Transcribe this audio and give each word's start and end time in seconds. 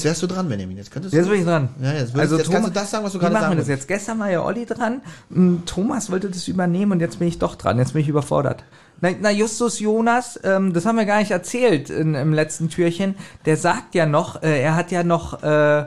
Jetzt 0.00 0.04
wärst 0.06 0.22
du 0.22 0.26
dran, 0.26 0.48
Benjamin. 0.48 0.76
Jetzt 0.78 0.90
könntest 0.90 1.14
Jetzt 1.14 1.26
du. 1.26 1.30
bin 1.30 1.40
ich 1.40 1.46
dran. 1.46 1.68
Ja, 1.82 1.92
jetzt, 1.92 2.18
also 2.18 2.36
jetzt 2.38 2.46
Thomas, 2.46 2.62
kannst 2.62 2.76
du 2.76 2.80
das 2.80 2.90
sagen, 2.90 3.04
was 3.04 3.12
du 3.12 3.18
gerade 3.18 3.32
machen 3.34 3.42
sagen 3.42 3.52
wir 3.54 3.58
das 3.58 3.68
jetzt? 3.68 3.86
Gestern 3.86 4.18
war 4.18 4.30
ja 4.30 4.42
Olli 4.42 4.64
dran. 4.64 5.02
Hm, 5.32 5.62
Thomas 5.66 6.10
wollte 6.10 6.30
das 6.30 6.48
übernehmen 6.48 6.92
und 6.92 7.00
jetzt 7.00 7.18
bin 7.18 7.28
ich 7.28 7.38
doch 7.38 7.54
dran. 7.54 7.78
Jetzt 7.78 7.92
bin 7.92 8.00
ich 8.02 8.08
überfordert. 8.08 8.64
Na, 9.02 9.10
na 9.20 9.30
Justus 9.30 9.78
Jonas, 9.78 10.40
ähm, 10.42 10.72
das 10.72 10.86
haben 10.86 10.96
wir 10.96 11.04
gar 11.04 11.18
nicht 11.18 11.30
erzählt 11.30 11.90
in, 11.90 12.14
im 12.14 12.32
letzten 12.32 12.68
Türchen. 12.70 13.14
Der 13.44 13.56
sagt 13.56 13.94
ja 13.94 14.06
noch, 14.06 14.42
äh, 14.42 14.62
er 14.62 14.74
hat 14.74 14.90
ja 14.90 15.02
noch, 15.02 15.42
äh, 15.42 15.86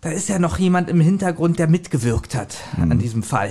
da 0.00 0.10
ist 0.10 0.28
ja 0.28 0.38
noch 0.38 0.58
jemand 0.58 0.88
im 0.88 1.00
Hintergrund, 1.00 1.58
der 1.58 1.68
mitgewirkt 1.68 2.34
hat 2.34 2.56
Hm. 2.76 2.92
an 2.92 2.98
diesem 2.98 3.22
Fall. 3.22 3.50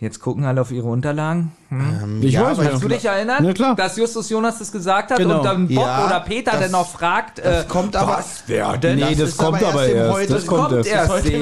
Jetzt 0.00 0.18
gucken 0.20 0.44
alle 0.44 0.60
auf 0.60 0.72
ihre 0.72 0.88
Unterlagen. 0.88 1.52
Hm. 1.72 2.22
Ich 2.22 2.34
ja, 2.34 2.44
weiß. 2.56 2.58
Kannst 2.66 2.84
du 2.84 2.88
dich 2.88 3.04
erinnern, 3.04 3.44
Ja, 3.44 3.52
klar. 3.52 3.74
dass 3.76 3.96
Justus 3.96 4.28
Jonas 4.28 4.58
das 4.58 4.70
gesagt 4.70 5.10
hat 5.10 5.18
Genau. 5.18 5.38
und 5.38 5.44
dann 5.44 5.68
Bob 5.68 5.76
Ja, 5.86 6.06
oder 6.06 6.20
Peter 6.20 6.52
das- 6.52 6.60
dann 6.62 6.70
noch 6.72 6.88
fragt, 6.88 7.38
das 7.44 7.64
äh, 7.64 7.68
kommt 7.68 7.96
aber- 7.96 8.12
was 8.18 8.42
wer 8.46 8.76
denn? 8.76 8.96
Nee, 8.96 9.14
das, 9.14 9.30
ist 9.30 9.38
kommt 9.38 9.62
aber 9.62 9.86
erst. 9.86 10.12
Heute- 10.12 10.32
Das 10.34 10.46
kommt 10.46 10.60
kommt 10.68 10.72
erst. 10.76 10.90
erst. 10.90 11.10
Heute 11.10 11.28
Ich 11.28 11.34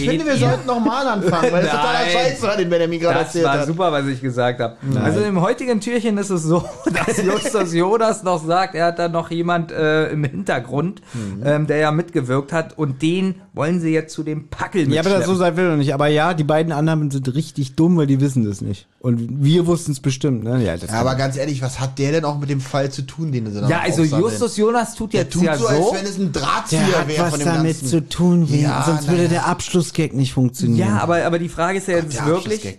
seht 0.00 0.08
finde, 0.08 0.26
wir 0.26 0.36
sollten 0.36 0.66
nochmal 0.66 1.06
anfangen, 1.06 1.52
weil 1.52 1.62
das 1.62 1.70
totaler. 1.70 1.98
Scheiß 2.12 2.42
war, 2.42 2.56
den 2.56 2.70
Benjamin 2.70 3.00
gerade 3.00 3.18
Das 3.18 3.26
erzählt 3.26 3.44
war 3.44 3.58
hat. 3.58 3.66
super, 3.66 3.92
was 3.92 4.06
ich 4.06 4.20
gesagt 4.20 4.60
habe. 4.60 4.76
Also 5.02 5.20
im 5.20 5.40
heutigen 5.40 5.80
Türchen 5.80 6.18
ist 6.18 6.30
es 6.30 6.42
so, 6.44 6.64
dass 7.06 7.22
Justus 7.22 7.74
Jonas 7.74 8.22
noch 8.22 8.44
sagt, 8.44 8.74
er 8.74 8.86
hat 8.86 8.98
da 8.98 9.08
noch 9.08 9.30
jemand 9.30 9.70
äh, 9.72 10.08
im 10.10 10.24
Hintergrund, 10.24 11.02
Mhm. 11.14 11.42
ähm, 11.44 11.66
der 11.66 11.76
ja 11.78 11.90
mitgewirkt 11.92 12.52
hat 12.52 12.78
und 12.78 13.02
den 13.02 13.36
wollen 13.54 13.80
sie 13.80 13.90
jetzt 13.92 14.14
zu 14.14 14.22
dem 14.22 14.48
Packel 14.48 14.90
Ja, 14.92 15.00
aber 15.02 15.10
das 15.10 15.26
so 15.26 15.34
sein 15.34 15.56
will 15.56 15.66
er 15.66 15.76
nicht. 15.76 15.92
Aber 15.92 16.06
ja, 16.06 16.32
die 16.34 16.44
beiden 16.44 16.72
anderen 16.72 17.10
sind 17.10 17.34
richtig 17.34 17.76
dumm, 17.76 17.96
weil 17.96 18.06
die 18.06 18.20
wissen 18.20 18.44
das 18.46 18.60
nicht. 18.62 18.86
Und 19.00 19.41
wir 19.44 19.66
wussten 19.66 19.92
es 19.92 20.00
bestimmt, 20.00 20.44
ne? 20.44 20.62
Ja, 20.62 20.76
das 20.76 20.90
Ja, 20.90 21.00
aber 21.00 21.14
ganz 21.16 21.36
ehrlich, 21.36 21.60
was 21.62 21.80
hat 21.80 21.98
der 21.98 22.12
denn 22.12 22.24
auch 22.24 22.38
mit 22.38 22.48
dem 22.50 22.60
Fall 22.60 22.90
zu 22.90 23.02
tun, 23.02 23.32
den 23.32 23.50
sie 23.52 23.60
da 23.60 23.68
Ja, 23.68 23.80
also 23.80 24.02
aufsammeln? 24.02 24.30
Justus 24.30 24.56
Jonas 24.56 24.94
tut 24.94 25.12
der 25.12 25.22
jetzt 25.22 25.32
tut 25.32 25.42
ja 25.42 25.56
so, 25.56 25.64
so. 25.66 25.68
als 25.68 25.92
wenn 26.00 26.06
es 26.06 26.18
ein 26.18 26.32
Drahtzieher 26.32 27.04
wäre 27.06 27.22
was 27.24 27.30
von 27.30 27.38
dem 27.40 27.46
damit 27.48 27.72
Ganzen. 27.80 27.86
zu 27.88 28.08
tun, 28.08 28.48
wie, 28.48 28.62
Ja, 28.62 28.82
sonst 28.86 29.08
würde 29.08 29.28
der 29.28 29.46
Abschlussgag 29.46 30.12
nicht 30.14 30.32
funktionieren. 30.32 30.88
ja, 30.88 30.98
aber, 31.00 31.24
aber 31.24 31.38
die 31.38 31.48
Frage 31.48 31.78
ist 31.78 31.88
ja 31.88 31.96
jetzt 31.96 32.24
wirklich, 32.24 32.78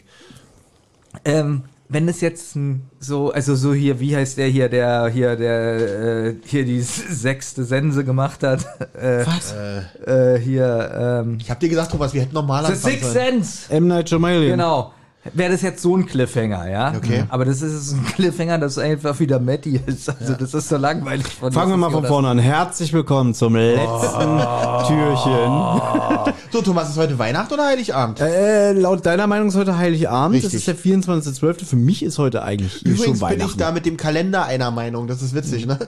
ähm, 1.26 1.64
wenn 1.90 2.08
es 2.08 2.22
jetzt 2.22 2.56
ein, 2.56 2.84
so, 3.00 3.32
also 3.32 3.56
so 3.56 3.74
hier, 3.74 4.00
wie 4.00 4.16
heißt 4.16 4.38
der 4.38 4.48
hier, 4.48 4.68
der 4.70 5.08
hier, 5.10 5.36
der 5.36 6.26
äh, 6.28 6.36
hier 6.46 6.66
die 6.66 6.82
sechste 6.82 7.66
Sense 7.66 8.04
gemacht 8.04 8.42
hat, 8.42 8.66
äh, 9.00 9.26
Was? 9.26 9.54
äh, 10.08 10.40
hier, 10.40 11.22
ähm, 11.26 11.38
Ich 11.40 11.52
hab 11.52 11.60
dir 11.60 11.70
gesagt, 11.70 11.92
Thomas, 11.92 12.14
wir 12.14 12.22
hätten 12.22 12.34
normal 12.34 12.66
The 12.66 12.76
Sixth. 12.76 13.12
Sense. 13.12 13.72
M. 13.72 13.88
Night 13.88 14.10
Shyamalan. 14.10 14.48
Genau. 14.48 14.94
Wäre 15.32 15.54
das 15.54 15.62
jetzt 15.62 15.82
so 15.82 15.96
ein 15.96 16.06
Cliffhanger, 16.06 16.70
ja? 16.70 16.94
Okay. 16.98 17.24
Aber 17.30 17.46
das 17.46 17.62
ist 17.62 17.94
ein 17.94 18.04
Cliffhanger, 18.06 18.58
das 18.58 18.78
einfach 18.78 19.18
wieder 19.22 19.40
Matty 19.40 19.80
ist. 19.86 20.10
Also 20.10 20.34
das 20.34 20.54
ist 20.54 20.68
so 20.68 20.76
langweilig. 20.76 21.26
Von 21.28 21.54
Fangen 21.54 21.72
wir 21.72 21.78
mal 21.78 21.92
von 21.92 22.06
vorne 22.06 22.28
an. 22.28 22.40
Herzlich 22.40 22.92
willkommen 22.92 23.34
zum 23.34 23.56
letzten 23.56 24.40
Türchen. 24.88 26.34
So, 26.52 26.62
Thomas, 26.62 26.88
ist 26.92 26.98
heute 26.98 27.18
Weihnachten 27.18 27.52
oder 27.52 27.66
Heiligabend? 27.66 28.20
Äh, 28.22 28.74
laut 28.74 29.04
deiner 29.08 29.26
Meinung 29.26 29.48
ist 29.48 29.56
heute 29.56 29.76
Heiligabend. 29.76 30.38
Das 30.38 30.54
Richtig. 30.54 30.68
ist 30.68 30.86
der 30.86 30.94
24.12. 31.02 31.66
Für 31.66 31.76
mich 31.76 32.04
ist 32.04 32.20
heute 32.20 32.44
eigentlich 32.44 32.86
eh 32.86 32.90
Übrigens 32.90 33.04
schon 33.04 33.14
bin 33.14 33.22
Weihnachten. 33.22 33.50
ich 33.50 33.58
da 33.58 33.72
mit 33.72 33.88
dem 33.88 33.98
Kalender 33.98 34.46
einer 34.46 34.70
Meinung. 34.70 35.08
Das 35.08 35.24
ist 35.24 35.34
witzig, 35.34 35.66
ne? 35.66 35.80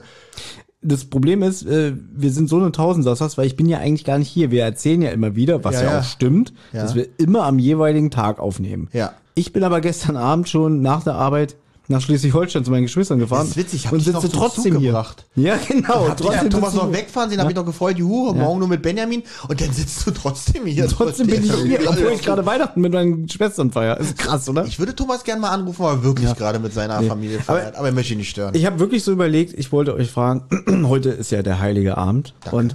Das 0.86 1.04
Problem 1.04 1.42
ist, 1.42 1.66
äh, 1.66 1.92
wir 2.14 2.30
sind 2.30 2.48
so 2.48 2.58
eine 2.58 2.72
Tausendsassers, 2.72 3.36
weil 3.36 3.46
ich 3.46 3.56
bin 3.56 3.66
ja 3.66 3.78
eigentlich 3.78 4.04
gar 4.04 4.18
nicht 4.18 4.28
hier. 4.28 4.50
Wir 4.50 4.64
erzählen 4.64 5.02
ja 5.02 5.10
immer 5.10 5.34
wieder, 5.36 5.64
was 5.64 5.74
Ja, 5.74 5.82
ja, 5.82 5.90
ja. 5.92 5.98
auch 6.00 6.04
stimmt, 6.04 6.52
dass 6.72 6.94
wir 6.94 7.06
immer 7.18 7.44
am 7.44 7.58
jeweiligen 7.58 8.10
Tag 8.10 8.38
aufnehmen. 8.38 8.88
Ja. 8.92 9.12
Ich 9.34 9.52
bin 9.52 9.64
aber 9.64 9.80
gestern 9.80 10.16
Abend 10.16 10.48
schon 10.48 10.80
nach 10.80 11.04
der 11.04 11.14
Arbeit 11.14 11.56
nach 11.88 12.00
Schleswig-Holstein 12.00 12.64
zu 12.64 12.70
meinen 12.70 12.82
Geschwistern 12.84 13.18
gefahren. 13.18 13.42
Das 13.42 13.50
ist 13.50 13.56
witzig, 13.56 13.80
ich 13.80 13.86
hab 13.86 13.92
und 13.92 14.04
dich 14.04 14.12
sitze 14.12 14.28
trotzdem 14.30 14.72
Zug 14.72 14.80
hier. 14.80 14.90
gebracht. 14.90 15.24
Ja, 15.36 15.56
genau. 15.68 16.08
Hab 16.08 16.20
ich 16.20 16.26
hab 16.28 16.50
Thomas 16.50 16.74
noch 16.74 16.88
ich- 16.90 16.96
wegfahren 16.96 17.30
sehen, 17.30 17.40
hab 17.40 17.48
ich 17.48 17.54
noch 17.56 17.64
gefreut, 17.66 17.98
juhu, 17.98 18.32
morgen 18.34 18.58
nur 18.58 18.68
mit 18.68 18.82
Benjamin 18.82 19.22
und 19.48 19.60
dann 19.60 19.72
sitzt 19.72 20.06
du 20.06 20.10
trotzdem 20.10 20.66
hier. 20.66 20.88
Trotzdem 20.96 21.26
bin 21.28 21.44
ich 21.44 21.52
hier, 21.52 21.82
Ja, 21.82 21.90
obwohl 21.90 22.04
ja. 22.06 22.10
ich 22.12 22.22
gerade 22.22 22.44
Weihnachten 22.44 22.80
mit 22.80 22.92
meinen 22.92 23.28
Schwestern 23.28 23.70
feiere. 23.70 23.98
Ist 24.00 24.18
krass, 24.18 24.48
oder? 24.48 24.64
Ich 24.66 24.78
würde 24.78 24.94
Thomas 24.94 25.22
gerne 25.24 25.40
mal 25.40 25.50
anrufen, 25.50 25.82
weil 25.84 25.94
er 25.96 26.02
wirklich 26.04 26.34
gerade 26.36 26.58
mit 26.58 26.72
seiner 26.74 27.00
Familie 27.02 27.38
feiert. 27.40 27.76
Aber, 27.76 27.86
er 27.88 27.92
möchte 27.94 28.12
ihn 28.14 28.18
nicht 28.18 28.30
stören. 28.30 28.54
Ich 28.54 28.66
habe 28.66 28.78
wirklich 28.78 29.04
so 29.04 29.12
überlegt, 29.12 29.52
ich 29.58 29.70
wollte 29.72 29.94
euch 29.94 30.10
fragen, 30.10 30.42
heute 30.88 31.10
ist 31.10 31.30
ja 31.30 31.42
der 31.42 31.60
heilige 31.60 31.96
Abend. 31.96 32.34
Und 32.50 32.74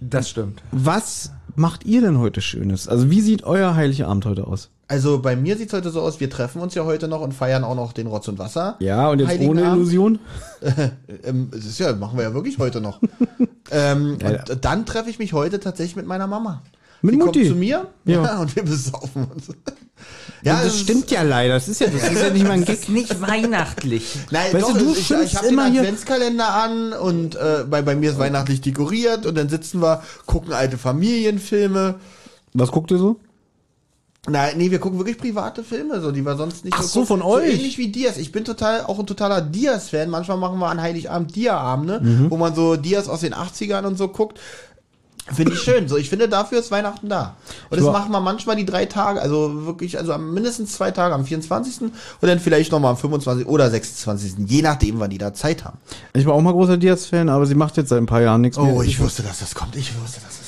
Das 0.00 0.30
stimmt. 0.30 0.62
was 0.72 1.30
macht 1.56 1.84
ihr 1.84 2.00
denn 2.00 2.18
heute 2.18 2.40
Schönes? 2.40 2.88
Also 2.88 3.10
wie 3.10 3.20
sieht 3.20 3.44
euer 3.44 3.74
heiliger 3.76 4.08
Abend 4.08 4.24
heute 4.26 4.46
aus? 4.46 4.70
Also 4.94 5.18
bei 5.18 5.34
mir 5.34 5.56
sieht's 5.56 5.72
heute 5.72 5.90
so 5.90 6.00
aus, 6.02 6.20
wir 6.20 6.30
treffen 6.30 6.60
uns 6.62 6.72
ja 6.76 6.84
heute 6.84 7.08
noch 7.08 7.20
und 7.20 7.32
feiern 7.34 7.64
auch 7.64 7.74
noch 7.74 7.92
den 7.92 8.06
Rotz 8.06 8.28
und 8.28 8.38
Wasser. 8.38 8.76
Ja, 8.78 9.08
und 9.08 9.18
jetzt 9.18 9.28
Heiligen 9.28 9.50
ohne 9.50 9.66
Abend. 9.66 9.76
Illusion? 9.78 10.18
Ähm, 11.24 11.48
das 11.50 11.64
ist 11.64 11.78
ja, 11.80 11.92
machen 11.94 12.16
wir 12.16 12.22
ja 12.24 12.32
wirklich 12.34 12.58
heute 12.58 12.80
noch. 12.80 13.00
ähm, 13.72 14.18
und 14.24 14.64
dann 14.64 14.86
treffe 14.86 15.10
ich 15.10 15.18
mich 15.18 15.32
heute 15.32 15.58
tatsächlich 15.58 15.96
mit 15.96 16.06
meiner 16.06 16.28
Mama. 16.28 16.62
Mit 17.02 17.14
Die 17.14 17.18
Mutti? 17.18 17.40
kommt 17.40 17.52
zu 17.52 17.56
mir 17.56 17.88
Ja. 18.04 18.38
und 18.38 18.54
wir 18.54 18.62
besaufen 18.62 19.24
uns. 19.34 19.48
Ja, 20.42 20.58
es 20.58 20.64
das 20.64 20.74
ist- 20.74 20.80
stimmt 20.82 21.10
ja 21.10 21.22
leider. 21.22 21.54
Das 21.54 21.66
ist 21.68 21.80
ja, 21.80 21.88
das 21.88 22.08
ist 22.08 22.22
ja 22.22 22.30
nicht 22.30 22.44
mal 22.44 22.52
ein 22.52 22.64
Das 22.64 22.76
ist 22.78 22.88
nicht 22.88 23.20
weihnachtlich. 23.20 24.16
Nein, 24.30 24.52
Weißt 24.52 24.64
doch, 24.64 24.72
du, 24.78 24.84
du 24.84 24.92
ich, 24.92 25.10
ich, 25.10 25.36
habe 25.36 25.48
den 25.48 25.58
Adventskalender 25.58 26.54
an 26.54 26.92
und 26.92 27.34
äh, 27.34 27.64
bei, 27.68 27.82
bei 27.82 27.96
mir 27.96 28.10
ist 28.12 28.18
weihnachtlich 28.20 28.60
dekoriert 28.60 29.26
und 29.26 29.34
dann 29.36 29.48
sitzen 29.48 29.82
wir, 29.82 30.02
gucken 30.26 30.52
alte 30.52 30.78
Familienfilme. 30.78 31.96
Was 32.52 32.70
guckt 32.70 32.92
ihr 32.92 32.98
so? 32.98 33.18
Nein, 34.26 34.56
nee, 34.56 34.70
wir 34.70 34.78
gucken 34.78 34.98
wirklich 34.98 35.18
private 35.18 35.62
Filme, 35.62 36.00
so 36.00 36.10
die 36.10 36.22
wir 36.22 36.36
sonst 36.36 36.64
nicht 36.64 36.74
Ach 36.78 36.82
so, 36.82 37.00
gucken. 37.00 37.20
von 37.20 37.22
euch? 37.22 37.46
So 37.50 37.52
ähnlich 37.56 37.76
wie 37.78 37.88
Dias. 37.88 38.16
Ich 38.16 38.32
bin 38.32 38.44
total 38.44 38.82
auch 38.84 38.98
ein 38.98 39.06
totaler 39.06 39.42
Dias-Fan. 39.42 40.08
Manchmal 40.08 40.38
machen 40.38 40.58
wir 40.58 40.68
an 40.68 40.80
Heiligabend 40.80 41.36
Dia-Abende, 41.36 42.00
Mhm. 42.00 42.30
wo 42.30 42.36
man 42.38 42.54
so 42.54 42.76
Dias 42.76 43.08
aus 43.08 43.20
den 43.20 43.34
80ern 43.34 43.84
und 43.84 43.98
so 43.98 44.08
guckt. 44.08 44.40
Finde 45.32 45.52
ich 45.54 45.60
schön. 45.60 45.88
So, 45.88 45.96
ich 45.96 46.10
finde, 46.10 46.28
dafür 46.28 46.58
ist 46.58 46.70
Weihnachten 46.70 47.08
da. 47.08 47.36
Und 47.70 47.80
das 47.80 47.86
machen 47.90 48.12
wir 48.12 48.20
manchmal 48.20 48.56
die 48.56 48.66
drei 48.66 48.84
Tage, 48.84 49.22
also 49.22 49.64
wirklich, 49.64 49.96
also 49.98 50.12
am 50.12 50.34
mindestens 50.34 50.72
zwei 50.72 50.90
Tage, 50.90 51.14
am 51.14 51.24
24. 51.24 51.80
und 51.80 51.92
dann 52.20 52.38
vielleicht 52.40 52.70
nochmal 52.72 52.90
am 52.90 52.98
25. 52.98 53.46
oder 53.46 53.70
26. 53.70 54.34
Je 54.46 54.60
nachdem, 54.60 55.00
wann 55.00 55.08
die 55.08 55.16
da 55.16 55.32
Zeit 55.32 55.64
haben. 55.64 55.78
Ich 56.12 56.26
war 56.26 56.34
auch 56.34 56.42
mal 56.42 56.52
großer 56.52 56.76
Diaz-Fan, 56.76 57.30
aber 57.30 57.46
sie 57.46 57.54
macht 57.54 57.78
jetzt 57.78 57.88
seit 57.88 57.98
ein 58.02 58.06
paar 58.06 58.20
Jahren 58.20 58.42
nichts 58.42 58.58
mehr. 58.58 58.70
Oh, 58.74 58.82
ich 58.82 59.00
wusste, 59.00 59.22
dass 59.22 59.38
das 59.38 59.54
kommt. 59.54 59.76
Ich 59.76 59.92
wusste, 60.02 60.20
dass 60.20 60.38
das 60.40 60.43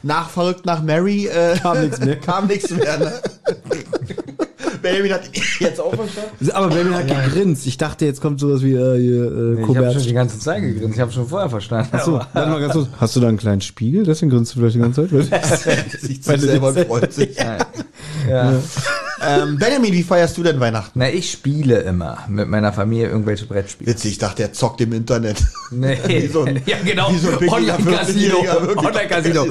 kommt. 0.00 0.04
Nach 0.04 0.30
verrückt 0.30 0.66
nach 0.66 0.82
Mary 0.82 1.26
äh, 1.26 1.58
Kam 1.58 1.80
nichts 1.80 2.00
mehr. 2.00 2.16
kam 2.20 2.46
nichts 2.46 2.70
mehr. 2.70 2.98
Ne? 2.98 3.12
Benjamin 4.82 5.12
hat 5.12 5.22
jetzt 5.60 5.80
auch 5.80 5.94
verstanden. 5.94 6.50
Aber 6.52 6.68
Baby 6.68 6.90
hat 6.92 7.06
gegrinst. 7.08 7.66
Ich 7.66 7.76
dachte, 7.78 8.04
jetzt 8.06 8.20
kommt 8.20 8.40
sowas 8.40 8.62
wie 8.62 8.72
äh, 8.74 9.00
hier, 9.00 9.58
äh, 9.58 9.62
Ich 9.70 9.76
habe 9.76 9.92
schon 9.92 10.02
die 10.02 10.12
ganze 10.12 10.38
Zeit 10.38 10.62
gegrinst. 10.62 10.94
Ich 10.96 11.00
habe 11.00 11.12
schon 11.12 11.26
vorher 11.28 11.48
verstanden. 11.50 11.88
Achso, 11.92 12.20
warte 12.32 12.50
mal 12.50 12.60
ganz 12.60 12.72
kurz. 12.74 12.88
Hast 12.98 13.16
du 13.16 13.20
da 13.20 13.28
einen 13.28 13.38
kleinen 13.38 13.60
Spiegel? 13.60 14.04
Deswegen 14.04 14.30
grinst 14.30 14.54
du 14.54 14.60
vielleicht 14.60 14.76
die 14.76 14.80
ganze 14.80 15.08
Zeit? 15.08 16.00
Sich 16.00 16.22
zu 16.22 16.38
selber 16.38 16.72
dich- 16.72 16.86
freut 16.86 17.12
sich. 17.12 17.36
Ja. 18.28 18.54
Ähm, 19.24 19.56
Benjamin, 19.56 19.92
wie 19.92 20.02
feierst 20.02 20.36
du 20.36 20.42
denn 20.42 20.58
Weihnachten? 20.58 20.98
Na, 20.98 21.08
ich 21.08 21.30
spiele 21.30 21.78
immer 21.80 22.18
mit 22.28 22.48
meiner 22.48 22.72
Familie 22.72 23.08
irgendwelche 23.08 23.46
Brettspiele. 23.46 23.90
Witzig, 23.92 24.12
ich 24.12 24.18
dachte, 24.18 24.42
er 24.42 24.52
zockt 24.52 24.80
im 24.80 24.92
Internet. 24.92 25.36
Nee. 25.70 25.96
Wie 26.06 26.26
so 26.26 26.42
ein- 26.42 26.60
ja, 26.66 26.76
genau. 26.84 27.10
wie 27.12 27.18
so 27.18 27.28
ein 27.30 27.38
pickliger 27.38 27.76
Online-Casino. 27.78 28.34
14-Jähriger, 28.38 28.60
wirklich. 28.66 28.78
Online-Casino. 28.86 29.46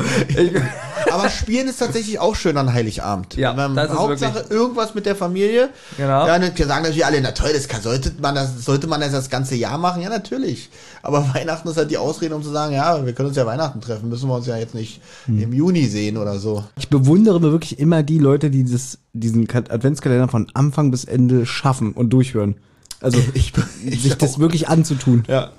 Aber 1.12 1.30
Spielen 1.30 1.68
ist 1.68 1.80
tatsächlich 1.80 2.20
auch 2.20 2.36
schön 2.36 2.58
an 2.58 2.74
Heiligabend. 2.74 3.36
Ja, 3.36 3.54
Man, 3.54 3.76
das 3.76 3.92
ist 3.92 3.98
Hauptsache 3.98 4.46
irgendwas 4.50 4.94
mit 4.96 5.06
der 5.06 5.16
Familie. 5.16 5.70
Genau. 5.98 6.28
Ja, 6.28 6.36
und 6.36 6.58
wir 6.58 6.66
sagen 6.68 6.82
natürlich 6.84 7.06
alle, 7.06 7.22
na 7.22 7.32
toll, 7.32 7.52
das 7.54 7.68
kann, 7.68 7.82
sollte 7.82 8.12
man 8.22 8.36
das, 8.36 8.64
sollte 8.66 8.88
man 8.88 9.02
das 9.02 9.12
das 9.12 9.30
ganze 9.30 9.56
Jahr 9.56 9.78
machen? 9.78 10.02
Ja, 10.02 10.10
natürlich. 10.10 10.70
Aber 11.02 11.28
Weihnachten 11.34 11.68
ist 11.70 11.78
halt 11.78 11.92
die 11.92 11.98
Ausrede, 11.98 12.36
um 12.36 12.44
zu 12.44 12.50
sagen, 12.52 12.74
ja, 12.74 13.06
wir 13.06 13.14
können 13.14 13.28
uns 13.30 13.38
ja 13.38 13.46
Weihnachten 13.46 13.82
treffen, 13.82 14.10
müssen 14.10 14.28
wir 14.30 14.36
uns 14.36 14.48
ja 14.48 14.58
jetzt 14.58 14.76
nicht 14.76 15.02
Hm. 15.26 15.42
im 15.42 15.54
Juni 15.54 15.86
sehen 15.88 16.18
oder 16.18 16.40
so. 16.40 16.64
Ich 16.78 16.90
bewundere 16.90 17.40
mir 17.40 17.52
wirklich 17.52 17.80
immer 17.80 18.04
die 18.04 18.20
Leute, 18.20 18.50
die 18.50 18.64
das, 18.70 18.98
diesen 19.14 19.48
Ka- 19.48 19.60
Adventskalender 19.70 20.28
von 20.28 20.48
Anfang 20.54 20.92
bis 20.92 21.06
Ende 21.06 21.46
schaffen 21.46 21.94
und 21.94 22.10
durchhören. 22.12 22.56
Also 23.02 23.20
Ich, 23.34 23.54
ich 23.86 24.02
sich 24.02 24.16
das 24.18 24.40
wirklich 24.40 24.68
anzutun. 24.70 25.24
ja. 25.28 25.52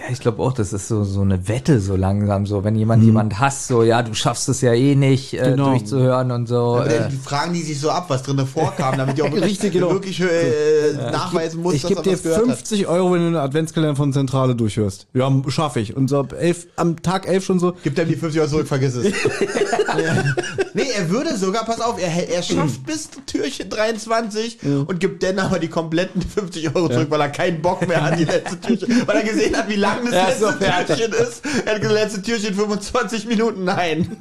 Ja, 0.00 0.12
ich 0.12 0.20
glaube 0.20 0.42
auch, 0.42 0.52
das 0.52 0.72
ist 0.72 0.86
so, 0.88 1.02
so 1.04 1.22
eine 1.22 1.48
Wette 1.48 1.80
so 1.80 1.96
langsam, 1.96 2.46
so 2.46 2.62
wenn 2.62 2.76
jemand 2.76 3.00
Hm. 3.02 3.08
jemand 3.08 3.40
hasst, 3.40 3.66
so 3.68 3.82
ja, 3.82 4.02
du 4.02 4.14
schaffst 4.14 4.48
es 4.48 4.60
ja 4.60 4.72
eh 4.72 4.94
nicht 4.94 5.34
äh, 5.34 5.50
Genau. 5.50 5.70
durchzuhören 5.70 6.30
und 6.30 6.46
so. 6.46 6.76
Aber 6.76 6.86
Äh, 6.88 7.10
fragen 7.10 7.52
die 7.52 7.62
sich 7.62 7.80
so 7.80 7.90
ab, 7.90 8.04
was 8.08 8.22
drin 8.22 8.38
vorkam, 8.46 8.96
damit 8.96 9.18
die 9.18 9.22
auch 9.22 9.26
wirklich, 9.32 9.44
Richtig, 9.44 9.72
genau. 9.72 9.90
wirklich 9.90 10.20
äh, 10.20 10.92
nachweisen 11.10 11.62
muss, 11.62 11.74
Ich 11.74 11.82
dass 11.82 11.88
gebe 11.90 12.00
er 12.00 12.04
dir 12.04 12.12
was 12.12 12.22
gehört 12.22 12.38
hat. 12.40 12.46
50 12.58 12.86
Euro, 12.86 13.12
wenn 13.12 13.20
du 13.20 13.26
einen 13.28 13.36
Adventskalender 13.36 13.96
von 13.96 14.12
Zentrale 14.12 14.54
durchhörst. 14.54 15.06
Ja, 15.14 15.30
schaffe 15.48 15.80
ich. 15.80 15.96
Und 15.96 16.08
so 16.08 16.20
ab 16.20 16.32
elf, 16.38 16.66
am 16.76 17.02
Tag 17.02 17.26
11 17.26 17.44
schon 17.44 17.58
so. 17.58 17.72
Gib 17.82 17.98
ihm 17.98 18.08
die 18.08 18.14
50 18.16 18.40
Euro 18.40 18.50
zurück, 18.50 18.68
vergiss 18.68 18.94
es. 18.94 19.06
ja. 19.06 19.14
Nee, 20.74 20.86
er 20.96 21.10
würde 21.10 21.36
sogar, 21.36 21.64
pass 21.64 21.80
auf, 21.80 22.00
er, 22.00 22.28
er 22.28 22.42
schafft 22.42 22.86
bis 22.86 23.08
Türchen 23.26 23.68
23 23.68 24.58
und 24.86 25.00
gibt 25.00 25.22
dann 25.24 25.38
aber 25.40 25.58
die 25.58 25.66
kompletten 25.68 26.22
50 26.22 26.76
Euro 26.76 26.88
zurück, 26.88 27.06
weil 27.10 27.20
er 27.20 27.30
keinen 27.30 27.60
Bock 27.62 27.86
mehr 27.88 28.00
hat, 28.04 28.16
die 28.18 28.24
letzte 28.24 28.60
Türchen, 28.60 29.02
weil 29.06 29.16
er 29.16 29.24
gesehen 29.24 29.56
hat, 29.56 29.68
wie 29.68 29.74
lang 29.96 30.04
das 30.04 30.40
letzte 30.40 30.44
so. 30.44 30.94
Türchen 30.94 31.12
ist. 31.12 31.42
Er 31.64 31.74
hat 31.74 31.80
gesagt, 31.80 32.00
letzte 32.00 32.22
Türchen 32.22 32.54
25 32.54 33.26
Minuten, 33.26 33.64
nein. 33.64 34.16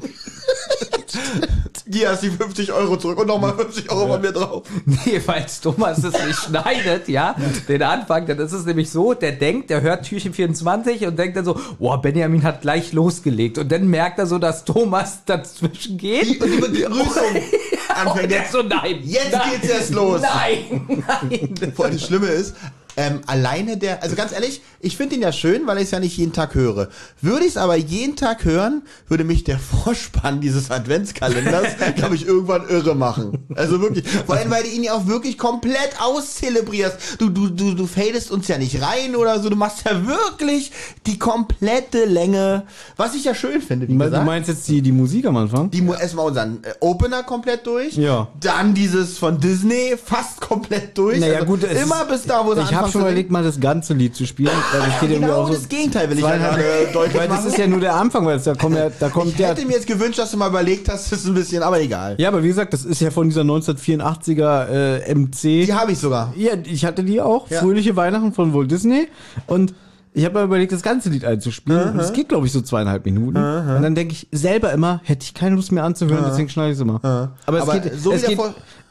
hier 1.92 2.10
hast 2.10 2.24
du 2.24 2.30
die 2.30 2.36
50 2.38 2.74
Euro 2.74 2.98
zurück 2.98 3.20
und 3.20 3.28
nochmal 3.28 3.54
50 3.56 3.92
Euro 3.92 4.08
von 4.08 4.22
mir 4.22 4.32
drauf. 4.32 4.64
Nee, 4.86 5.22
weil 5.26 5.46
Thomas 5.62 6.04
es 6.04 6.14
nicht 6.14 6.40
schneidet, 6.48 7.08
ja, 7.08 7.36
den 7.68 7.82
Anfang, 7.84 8.26
dann 8.26 8.40
ist 8.40 8.52
es 8.52 8.66
nämlich 8.66 8.90
so, 8.90 9.14
der 9.14 9.34
denkt, 9.34 9.70
der 9.70 9.82
hört 9.82 10.06
Türchen 10.06 10.34
24 10.34 11.06
und 11.08 11.18
denkt 11.18 11.38
dann 11.38 11.46
so, 11.46 11.60
boah, 11.80 12.02
Benjamin 12.02 12.44
hat 12.44 12.62
gleich 12.62 12.94
losgelegt. 12.94 13.58
Und 13.58 13.72
dann 13.72 13.88
merkt 13.88 14.20
er 14.20 14.28
so, 14.28 14.38
dass 14.38 14.66
Thomas 14.66 15.20
dazwischen 15.26 15.98
geht. 15.98 16.42
Und 16.42 16.52
die 16.52 16.58
Begrüßung 16.58 17.08
Und 17.08 17.96
anfängt. 17.96 18.32
der 18.32 18.46
so, 18.52 18.62
nein. 18.62 19.00
Jetzt 19.04 19.32
nein, 19.32 19.42
geht's 19.52 19.70
erst 19.74 19.94
los. 19.94 20.22
Nein, 20.22 21.04
nein. 21.08 21.74
Vor 21.76 21.86
allem 21.86 21.96
das 21.96 22.06
Schlimme 22.06 22.28
ist, 22.28 22.56
ähm, 22.98 23.22
alleine 23.28 23.78
der, 23.78 24.04
also 24.04 24.16
ganz 24.16 24.32
ehrlich, 24.34 24.62
ich 24.80 24.98
finde 24.98 25.16
ihn 25.16 25.22
ja 25.22 25.32
schön, 25.32 25.66
weil 25.68 25.78
ich 25.78 25.86
es 25.86 25.92
ja 25.92 26.00
nicht 26.00 26.18
jeden 26.18 26.34
Tag 26.34 26.56
höre. 26.56 26.90
Würde 27.22 27.44
ich 27.46 27.52
es 27.52 27.58
aber 27.58 27.76
jeden 27.76 28.16
Tag 28.16 28.44
hören, 28.44 28.82
würde 29.08 29.24
mich 29.24 29.44
der 29.44 29.60
Vorspann 29.84 30.42
dieses 30.42 30.72
Adventskalenders, 30.72 31.76
glaube 31.96 32.16
ich, 32.16 32.26
irgendwann 32.28 32.68
irre 32.68 32.96
machen. 32.96 33.48
Also 33.56 33.80
wirklich, 33.82 34.04
vor 34.26 34.36
allem, 34.36 34.50
weil 34.52 34.64
du 34.64 34.70
ihn 34.70 34.84
ja 34.84 34.94
auch 34.94 35.08
wirklich 35.08 35.38
komplett 35.38 35.96
auszelebrierst. 36.00 36.98
Du, 37.20 37.30
du, 37.30 37.50
du, 37.50 37.74
du 37.74 37.88
fadest 37.88 38.32
uns 38.32 38.48
ja 38.48 38.58
nicht 38.58 38.82
rein 38.82 39.16
oder 39.16 39.40
so, 39.42 39.50
du 39.50 39.56
machst 39.56 39.84
ja 39.86 40.06
wirklich 40.06 40.72
die 41.06 41.20
komplette 41.20 42.06
Länge, 42.06 42.64
was 42.96 43.16
ich 43.16 43.24
ja 43.24 43.34
schön 43.36 43.62
finde, 43.62 43.88
wie 43.88 43.94
Du 43.94 44.04
gesagt. 44.04 44.26
meinst 44.26 44.50
jetzt 44.50 44.68
die, 44.68 44.82
die 44.82 44.92
Musik 44.92 45.26
am 45.26 45.38
Anfang? 45.38 45.70
Die 45.72 45.86
erstmal 45.88 46.28
unseren 46.28 46.64
äh, 46.64 46.74
Opener 46.80 47.24
komplett 47.24 47.66
durch. 47.68 47.96
Ja. 47.96 48.28
Dann 48.40 48.74
dieses 48.74 49.18
von 49.18 49.40
Disney 49.40 49.96
fast 50.04 50.42
komplett 50.42 50.98
durch. 50.98 51.20
Naja, 51.20 51.36
Also 51.36 51.46
gut, 51.46 51.64
es 51.64 51.82
immer 51.82 52.06
bis 52.06 52.24
da, 52.24 52.46
wo 52.46 52.56
sie 52.56 52.62
Ich 52.62 52.74
habe 52.88 52.92
schon 52.92 53.02
überlegt, 53.02 53.32
mal 53.32 53.44
das 53.44 53.60
ganze 53.60 53.94
Lied 53.94 54.16
zu 54.16 54.26
spielen. 54.26 54.52
Weil 54.72 54.82
das 54.82 55.00
geht 55.00 55.10
irgendwie 55.10 55.28
Genau 55.28 55.42
auch 55.42 55.48
so 55.48 55.54
das 55.54 55.70
Gegenteil 55.70 56.10
will 56.10 56.18
ich 56.18 56.24
ja 56.24 56.38
gerade 56.38 56.64
deutlich 56.94 57.18
Weil 57.18 57.28
das 57.28 57.46
ist 57.46 57.58
ja 57.58 57.68
nur 57.68 57.80
der 57.80 57.96
Anfang, 57.96 58.26
weil 58.26 58.38
es 58.38 58.44
da 58.44 58.56
kommt 58.56 58.76
ja, 58.76 58.90
da 59.00 59.10
kommt 59.10 59.32
ich 59.32 59.36
der. 59.36 59.50
hätte 59.50 59.66
mir 59.66 59.74
jetzt 59.74 59.88
gewünscht, 59.88 60.20
dass 60.20 60.32
du 60.32 60.38
mal 60.38 60.50
überlegt 60.50 60.90
hast, 60.90 61.12
das 61.12 61.20
ist 61.20 61.28
ein 61.28 61.34
bisschen, 61.34 61.64
aber 61.64 61.80
egal. 61.82 62.16
Ja, 62.18 62.30
aber 62.30 62.44
wie 62.44 62.48
gesagt, 62.48 62.74
das 62.74 62.86
ist 62.86 63.02
ja 63.02 63.12
von 63.12 63.30
dieser 63.30 63.42
1984er 63.42 64.68
äh, 65.06 65.16
MC. 65.16 65.66
Die 65.66 65.74
habe 65.74 65.92
ich 65.92 66.00
sogar. 66.00 66.34
Ja, 66.36 66.54
ich 66.64 66.86
hatte 66.86 67.04
die 67.04 67.22
auch. 67.22 67.50
Ja. 67.50 67.60
Fröhliche 67.60 67.96
Weihnachten 67.96 68.34
von 68.34 68.54
Walt 68.54 68.72
Disney. 68.72 69.08
Und 69.48 69.74
ich 70.18 70.26
habe 70.26 70.40
mir 70.40 70.46
überlegt, 70.46 70.72
das 70.72 70.82
ganze 70.82 71.10
Lied 71.10 71.26
einzuspielen. 71.26 71.92
Und 71.92 72.00
es 72.00 72.12
geht, 72.12 72.30
glaube 72.30 72.48
ich, 72.48 72.52
so 72.52 72.62
zweieinhalb 72.62 73.06
Minuten. 73.06 73.38
Und 73.38 73.82
dann 73.84 73.94
denke 73.94 74.14
ich 74.14 74.28
selber 74.32 74.72
immer, 74.72 75.00
hätte 75.04 75.24
ich 75.24 75.34
keine 75.34 75.56
Lust 75.56 75.72
mehr 75.72 75.84
anzuhören, 75.84 76.26
deswegen 76.28 76.50
schneide 76.50 76.72
ich 76.72 76.78
es 76.78 76.82
immer. 76.82 77.00
Aber, 77.46 77.62
Aber 77.62 77.76
es 77.76 77.84
geht, 77.84 78.00
so 78.00 78.12
es 78.12 78.24
geht 78.24 78.40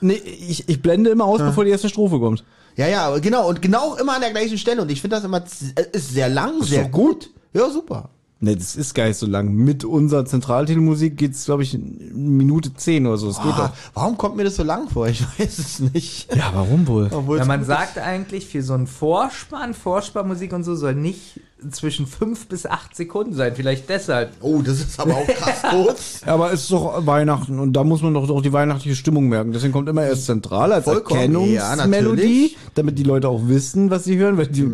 nee, 0.01 0.15
ich, 0.15 0.69
ich 0.69 0.81
blende 0.83 1.11
immer 1.11 1.25
aus, 1.25 1.41
bevor 1.41 1.65
die 1.65 1.71
erste 1.71 1.89
Strophe 1.89 2.21
kommt. 2.21 2.45
Ja, 2.77 2.87
ja, 2.87 3.19
genau. 3.19 3.49
Und 3.49 3.63
genau 3.63 3.97
immer 3.97 4.15
an 4.15 4.21
der 4.21 4.31
gleichen 4.31 4.59
Stelle. 4.59 4.83
Und 4.83 4.91
ich 4.91 5.01
finde 5.01 5.17
das 5.17 5.25
immer, 5.25 5.43
ist 5.93 6.11
sehr 6.13 6.29
lang, 6.29 6.63
sehr 6.63 6.85
doch 6.85 6.91
gut. 6.91 7.31
Ja, 7.55 7.71
super. 7.71 8.11
Ne, 8.39 8.55
das 8.55 8.77
ist 8.77 8.93
gar 8.95 9.07
nicht 9.09 9.17
so 9.17 9.25
lang. 9.27 9.51
Mit 9.55 9.83
unserer 9.83 10.27
Zentraltelemusik 10.27 11.17
geht's, 11.17 11.47
glaube 11.47 11.63
ich, 11.63 11.73
in 11.73 12.37
Minute 12.37 12.75
zehn 12.75 13.07
oder 13.07 13.17
so. 13.17 13.29
Das 13.29 13.43
geht 13.43 13.53
Ah, 13.55 13.69
doch. 13.69 13.91
warum 13.95 14.19
kommt 14.19 14.37
mir 14.37 14.45
das 14.45 14.57
so 14.57 14.63
lang 14.63 14.91
vor? 14.91 15.09
Ich 15.09 15.23
weiß 15.39 15.59
es 15.59 15.81
nicht. 15.81 16.35
Ja, 16.37 16.51
warum 16.53 16.87
wohl? 16.87 17.09
Obwohl 17.11 17.39
Ja, 17.39 17.43
es 17.45 17.49
man 17.49 17.65
sagt 17.65 17.97
eigentlich, 17.97 18.47
für 18.47 18.63
so 18.63 18.75
einen 18.75 18.87
Vorspann, 18.87 19.73
Vorspannmusik 19.73 20.53
und 20.53 20.65
so 20.65 20.75
soll 20.77 20.95
nicht 20.95 21.41
zwischen 21.71 22.07
fünf 22.07 22.49
bis 22.49 22.67
acht 22.67 22.95
Sekunden 22.95 23.35
sein. 23.35 23.53
Vielleicht 23.57 23.89
deshalb. 23.89 24.31
Oh, 24.41 24.61
das 24.63 24.79
ist 24.81 25.01
aber 25.01 25.15
auch 25.15 25.27
krass 25.27 25.63
kurz. 25.71 26.21
Aber 26.27 26.53
es 26.53 26.63
ist 26.65 26.73
doch 26.73 27.07
Weihnachten 27.07 27.59
und 27.59 27.73
da 27.73 27.83
muss 27.83 28.03
man 28.03 28.13
doch 28.15 28.29
auch 28.29 28.43
die 28.43 28.53
weihnachtliche 28.53 28.95
Stimmung 28.95 29.29
merken. 29.29 29.53
Deswegen 29.53 29.73
kommt 29.73 29.89
immer 29.89 30.05
erst 30.05 30.27
zentral 30.27 30.73
als 30.73 30.85
Vollkommen, 30.85 31.51
ja, 31.53 31.71
Erkennungsmelodie, 31.71 32.23
natürlich. 32.23 32.57
damit 32.75 32.99
die 32.99 33.03
Leute 33.05 33.29
auch 33.29 33.41
wissen, 33.49 33.91
was 33.91 34.05
sie 34.05 34.19
hören. 34.19 34.37
Weil 34.37 34.49
die, 34.49 34.67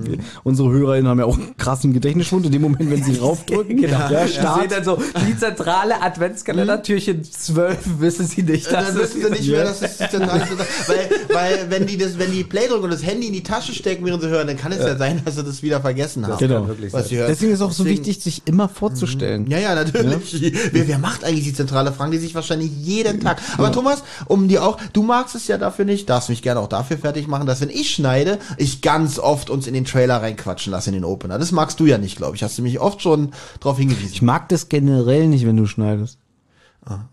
unsere 0.42 0.70
HörerInnen 0.70 1.08
haben 1.08 1.20
ja 1.20 1.24
auch 1.24 1.38
einen 1.38 1.56
krassen 1.56 1.92
Gedächtnisschwund 1.92 2.46
in 2.46 2.52
dem 2.52 2.62
Moment, 2.62 2.90
wenn 2.90 3.02
sie 3.02 3.16
raufdrücken. 3.18 3.72
Genau. 3.82 3.98
Ja, 4.10 4.26
sehe 4.26 4.28
Start. 4.28 4.70
dann 4.72 4.84
so, 4.84 4.98
die 5.26 5.36
zentrale 5.36 6.00
Adventskalender, 6.02 6.82
Türchen 6.82 7.24
12, 7.24 8.00
wissen 8.00 8.26
sie 8.26 8.42
nicht, 8.42 8.70
Dann 8.70 8.84
dass 8.84 8.94
wissen 8.94 9.22
sie 9.22 9.30
nicht 9.30 9.44
Ja. 9.44 9.56
mehr, 9.58 9.64
dass 9.64 9.82
es 9.82 9.98
die 9.98 10.08
zentrale 10.08 10.42
weil, 10.86 11.10
weil 11.32 11.70
wenn 11.70 11.86
die 11.86 11.96
das, 11.96 12.18
wenn 12.18 12.30
die 12.30 12.44
Play 12.44 12.68
drücken 12.68 12.84
und 12.84 12.92
das 12.92 13.04
Handy 13.04 13.28
in 13.28 13.32
die 13.32 13.42
Tasche 13.42 13.72
stecken, 13.72 14.04
während 14.04 14.22
sie 14.22 14.28
hören, 14.28 14.46
dann 14.46 14.56
kann 14.56 14.72
es 14.72 14.78
ja, 14.78 14.96
sein, 14.96 15.20
dass 15.24 15.34
sie 15.36 15.42
das 15.44 15.62
wieder 15.62 15.80
vergessen 15.80 16.26
haben. 16.26 16.38
Genau. 16.38 16.68
Wirklich 16.78 16.92
Was 16.92 17.10
hören. 17.10 17.26
Deswegen 17.28 17.52
ist 17.52 17.60
auch 17.60 17.72
so 17.72 17.84
Deswegen- 17.84 18.06
wichtig, 18.06 18.22
sich 18.22 18.42
immer 18.46 18.68
vorzustellen. 18.68 19.46
Ja, 19.48 19.58
ja, 19.58 19.74
natürlich. 19.74 20.52
Wer, 20.72 20.88
wer 20.88 20.98
macht 20.98 21.24
eigentlich 21.24 21.44
die 21.44 21.54
Zentrale? 21.54 21.92
Fragen 21.92 22.12
die 22.12 22.18
sich 22.18 22.34
wahrscheinlich 22.34 22.70
jeden 22.82 23.20
Tag. 23.20 23.40
Aber 23.58 23.72
Thomas, 23.72 24.02
um 24.26 24.48
dir 24.48 24.64
auch, 24.64 24.78
du 24.92 25.02
magst 25.02 25.34
es 25.34 25.46
ja 25.48 25.58
dafür 25.58 25.84
nicht, 25.84 26.08
darfst 26.10 26.28
mich 26.28 26.42
gerne 26.42 26.60
auch 26.60 26.68
dafür 26.68 26.98
fertig 26.98 27.28
machen, 27.28 27.46
dass 27.46 27.60
wenn 27.60 27.70
ich 27.70 27.94
schneide, 27.94 28.38
ich 28.56 28.80
ganz 28.82 29.18
oft 29.18 29.50
uns 29.50 29.66
in 29.66 29.74
den 29.74 29.84
Trailer 29.84 30.22
reinquatschen 30.22 30.70
lasse, 30.72 30.90
in 30.90 30.94
den 30.94 31.04
Opener. 31.04 31.38
Das 31.38 31.52
magst 31.52 31.78
du 31.80 31.86
ja 31.86 31.98
nicht, 31.98 32.16
glaube 32.16 32.36
ich. 32.36 32.42
Hast 32.42 32.58
du 32.58 32.62
mich 32.62 32.80
oft 32.80 33.02
schon 33.02 33.30
drauf 33.60 33.78
hingewiesen. 33.78 34.10
Ich 34.12 34.22
mag 34.22 34.48
das 34.48 34.68
generell 34.68 35.28
nicht, 35.28 35.46
wenn 35.46 35.56
du 35.56 35.66
schneidest. 35.66 36.18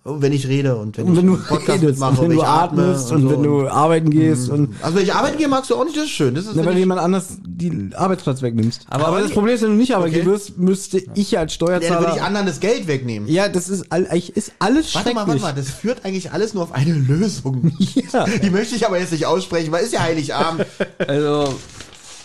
Und 0.03 0.23
wenn 0.23 0.33
ich 0.33 0.47
rede 0.47 0.77
und 0.77 0.97
wenn 0.97 1.05
Und 1.05 1.11
ich 1.13 1.17
wenn 1.19 1.27
du 1.27 1.33
einen 1.35 1.43
Podcast 1.43 1.83
redest, 1.83 1.99
mache 1.99 2.11
und 2.13 2.21
wenn 2.21 2.31
ich 2.31 2.37
du 2.37 2.43
atme 2.43 2.81
atmest 2.85 3.11
und, 3.11 3.21
so. 3.21 3.29
wenn 3.29 3.43
du 3.43 3.67
arbeiten 3.67 4.09
gehst 4.09 4.49
und 4.49 4.73
Also 4.81 4.97
wenn 4.97 5.03
ich 5.03 5.13
arbeiten 5.13 5.37
gehe, 5.37 5.47
magst 5.47 5.69
du 5.69 5.75
auch 5.75 5.83
nicht, 5.85 5.95
das 5.95 6.05
ist 6.05 6.09
schön. 6.09 6.33
Das 6.33 6.45
ist 6.45 6.55
Ja, 6.55 6.57
wenn 6.63 6.65
du 6.65 6.71
ich, 6.73 6.79
jemand 6.79 6.99
anders 7.01 7.37
die 7.45 7.91
Arbeitsplatz 7.93 8.41
wegnimmst. 8.41 8.87
Aber 8.89 9.07
Aber, 9.09 9.21
das 9.21 9.29
Problem 9.29 9.53
ist, 9.53 9.61
wenn 9.61 9.69
du 9.69 9.75
nicht 9.75 9.95
arbeiten 9.95 10.15
Okay. 10.15 10.25
wirst, 10.25 10.57
müsste 10.57 10.97
ich 11.13 11.37
als 11.37 11.53
ja, 11.53 11.59
dann 11.59 11.69
würde 11.69 11.83
ich 11.83 11.89
Steuerzahler. 11.93 12.21
anderen 12.23 12.47
das 12.47 12.59
Geld 12.59 12.87
wegnehmen. 12.87 13.29
Ja, 13.29 13.47
das 13.47 13.69
ist, 13.69 13.91
eigentlich 13.91 14.35
ist 14.35 14.53
alles 14.57 14.95
Warte 14.95 15.13
mal, 15.13 15.27
warte 15.27 15.39
mal, 15.41 15.53
das 15.53 15.69
führt 15.69 16.03
eigentlich 16.03 16.31
alles 16.31 16.55
nur 16.55 16.63
auf 16.63 16.71
eine 16.71 16.93
Lösung. 16.93 17.71
Ja. 18.11 18.25
Die 18.25 18.49
möchte 18.49 18.75
ich 18.75 18.87
aber 18.87 18.97
jetzt 18.97 19.11
nicht 19.11 19.27
aussprechen, 19.27 19.71
weil 19.71 19.83
ist 19.83 19.93
ja 19.93 20.01
Heiligabend. 20.01 20.65
Also, 21.07 21.53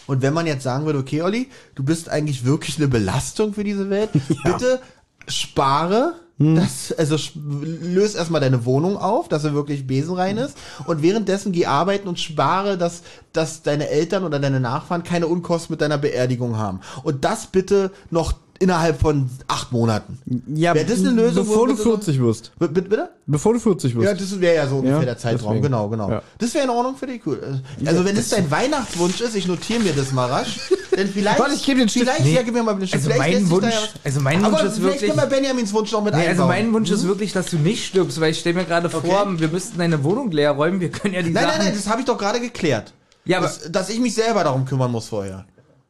Und 0.07 0.23
wenn 0.23 0.33
man 0.33 0.47
jetzt 0.47 0.63
sagen 0.63 0.87
würde, 0.87 0.99
okay, 0.99 1.21
Olli, 1.21 1.49
du 1.75 1.83
bist 1.85 2.09
eigentlich 2.09 2.47
wirklich 2.47 2.79
eine 2.79 2.89
Belastung 2.89 3.53
für 3.53 3.65
diese 3.65 3.91
Welt, 3.91 4.09
bitte 4.45 4.81
spare. 5.29 6.15
Das, 6.37 6.93
also 6.99 7.17
löse 7.37 8.19
erstmal 8.19 8.41
deine 8.41 8.65
Wohnung 8.65 8.97
auf, 8.97 9.29
dass 9.29 9.43
sie 9.43 9.55
wirklich 9.55 9.87
besenrein 9.87 10.37
ist 10.37 10.57
und 10.87 11.01
währenddessen 11.01 11.53
geh 11.53 11.67
arbeiten 11.67 12.09
und 12.09 12.19
spare, 12.19 12.77
dass, 12.77 13.03
dass 13.33 13.63
deine 13.63 13.89
Eltern 13.89 14.25
oder 14.25 14.41
deine 14.41 14.59
Nachfahren 14.59 15.05
keine 15.05 15.29
Unkosten 15.29 15.73
mit 15.75 15.81
deiner 15.81 15.97
Beerdigung 15.99 16.57
haben. 16.57 16.81
Und 17.05 17.25
das 17.25 17.47
bitte 17.47 17.93
noch 18.11 18.35
innerhalb 18.59 19.01
von 19.01 19.31
acht 19.49 19.73
Monaten. 19.73 20.19
Ja, 20.55 20.75
Wäre 20.75 20.87
das 20.87 21.01
eine 21.01 21.11
Lösung, 21.11 21.47
bevor 21.47 21.67
du 21.69 21.75
du 21.75 21.83
so- 21.83 21.91
40 21.91 22.21
wirst. 22.21 22.53
Bitte? 22.59 22.73
bitte? 22.83 23.11
Bevor 23.27 23.53
du 23.53 23.59
40 23.61 23.95
wirst. 23.95 24.05
Ja, 24.07 24.15
das 24.15 24.41
wäre 24.41 24.55
ja 24.57 24.67
so 24.69 24.77
ungefähr 24.77 24.99
Ja, 25.01 25.05
der 25.05 25.19
Zeitraum, 25.19 25.51
deswegen. 25.55 25.63
genau, 25.63 25.89
genau. 25.89 26.11
Ja. 26.11 26.23
Das 26.39 26.55
wäre 26.55 26.65
in 26.65 26.71
Ordnung 26.71 26.97
für 26.97 27.07
dich, 27.07 27.21
cool. 27.27 27.61
Also 27.85 28.05
wenn 28.05 28.17
es 28.17 28.29
dein 28.31 28.51
Weihnachtswunsch 28.51 29.21
ist, 29.21 29.35
ich 29.37 29.47
notiere 29.49 29.81
mir 29.83 29.93
das 29.93 30.13
mal 30.13 30.29
rasch, 30.31 30.61
denn 30.97 31.09
vielleicht, 31.13 31.39
Warte, 31.39 31.55
ich 31.55 31.65
gebe 31.65 31.81
den 31.81 31.89
Stift. 31.89 32.05
vielleicht, 32.07 32.25
Nee. 32.25 32.35
ja, 32.35 32.43
gib 32.43 32.55
mir 32.55 32.63
mal 32.63 32.75
den 32.75 32.87
Stift. 32.87 33.05
Also 33.07 33.11
Vielleicht 33.11 33.41
mein 33.43 33.51
Wunsch- 33.51 33.73
ja 33.73 33.79
also 34.05 34.21
mein 34.21 34.45
Aber 34.45 34.53
Wunsch 34.59 34.65
ist 34.65 34.75
vielleicht 34.79 35.01
wirklich- 35.01 35.11
können 35.17 35.31
wir 35.31 35.37
Benjamins 35.37 35.73
Wunsch 35.73 35.93
noch 35.93 36.03
mit 36.05 36.15
nee, 36.15 36.21
also 36.21 36.31
einbauen. 36.43 36.49
mein 36.49 36.73
Wunsch 36.73 36.91
ist 36.91 37.07
wirklich, 37.07 37.33
dass 37.33 37.47
du 37.47 37.57
nicht 37.57 37.87
stirbst, 37.87 38.21
weil 38.21 38.31
ich 38.33 38.39
stelle 38.41 38.57
mir 38.57 38.65
gerade 38.65 38.89
vor, 38.91 39.03
Okay. 39.05 39.35
wir 39.41 39.49
müssten 39.49 39.79
deine 39.79 40.03
Wohnung 40.05 40.31
leer 40.31 40.53
räumen, 40.53 40.81
wir 40.81 40.91
können 40.91 41.15
ja 41.15 41.23
die 41.23 41.31
nein, 41.31 41.45
Sachen... 41.45 41.59
nein, 41.59 41.67
nein, 41.69 41.75
das 41.77 41.89
habe 41.89 42.01
ich 42.01 42.07
doch 42.07 42.19
gerade 42.19 42.41
geklärt. 42.41 42.93
Ja, 43.25 43.39
aber- 43.39 43.47
dass, 43.47 43.71
dass 43.71 43.89
ich 43.91 43.99
mich 44.01 44.15
selber 44.15 44.45
darum 44.45 44.65
kümmern 44.65 44.91
muss 44.93 45.09
vorher. 45.09 45.45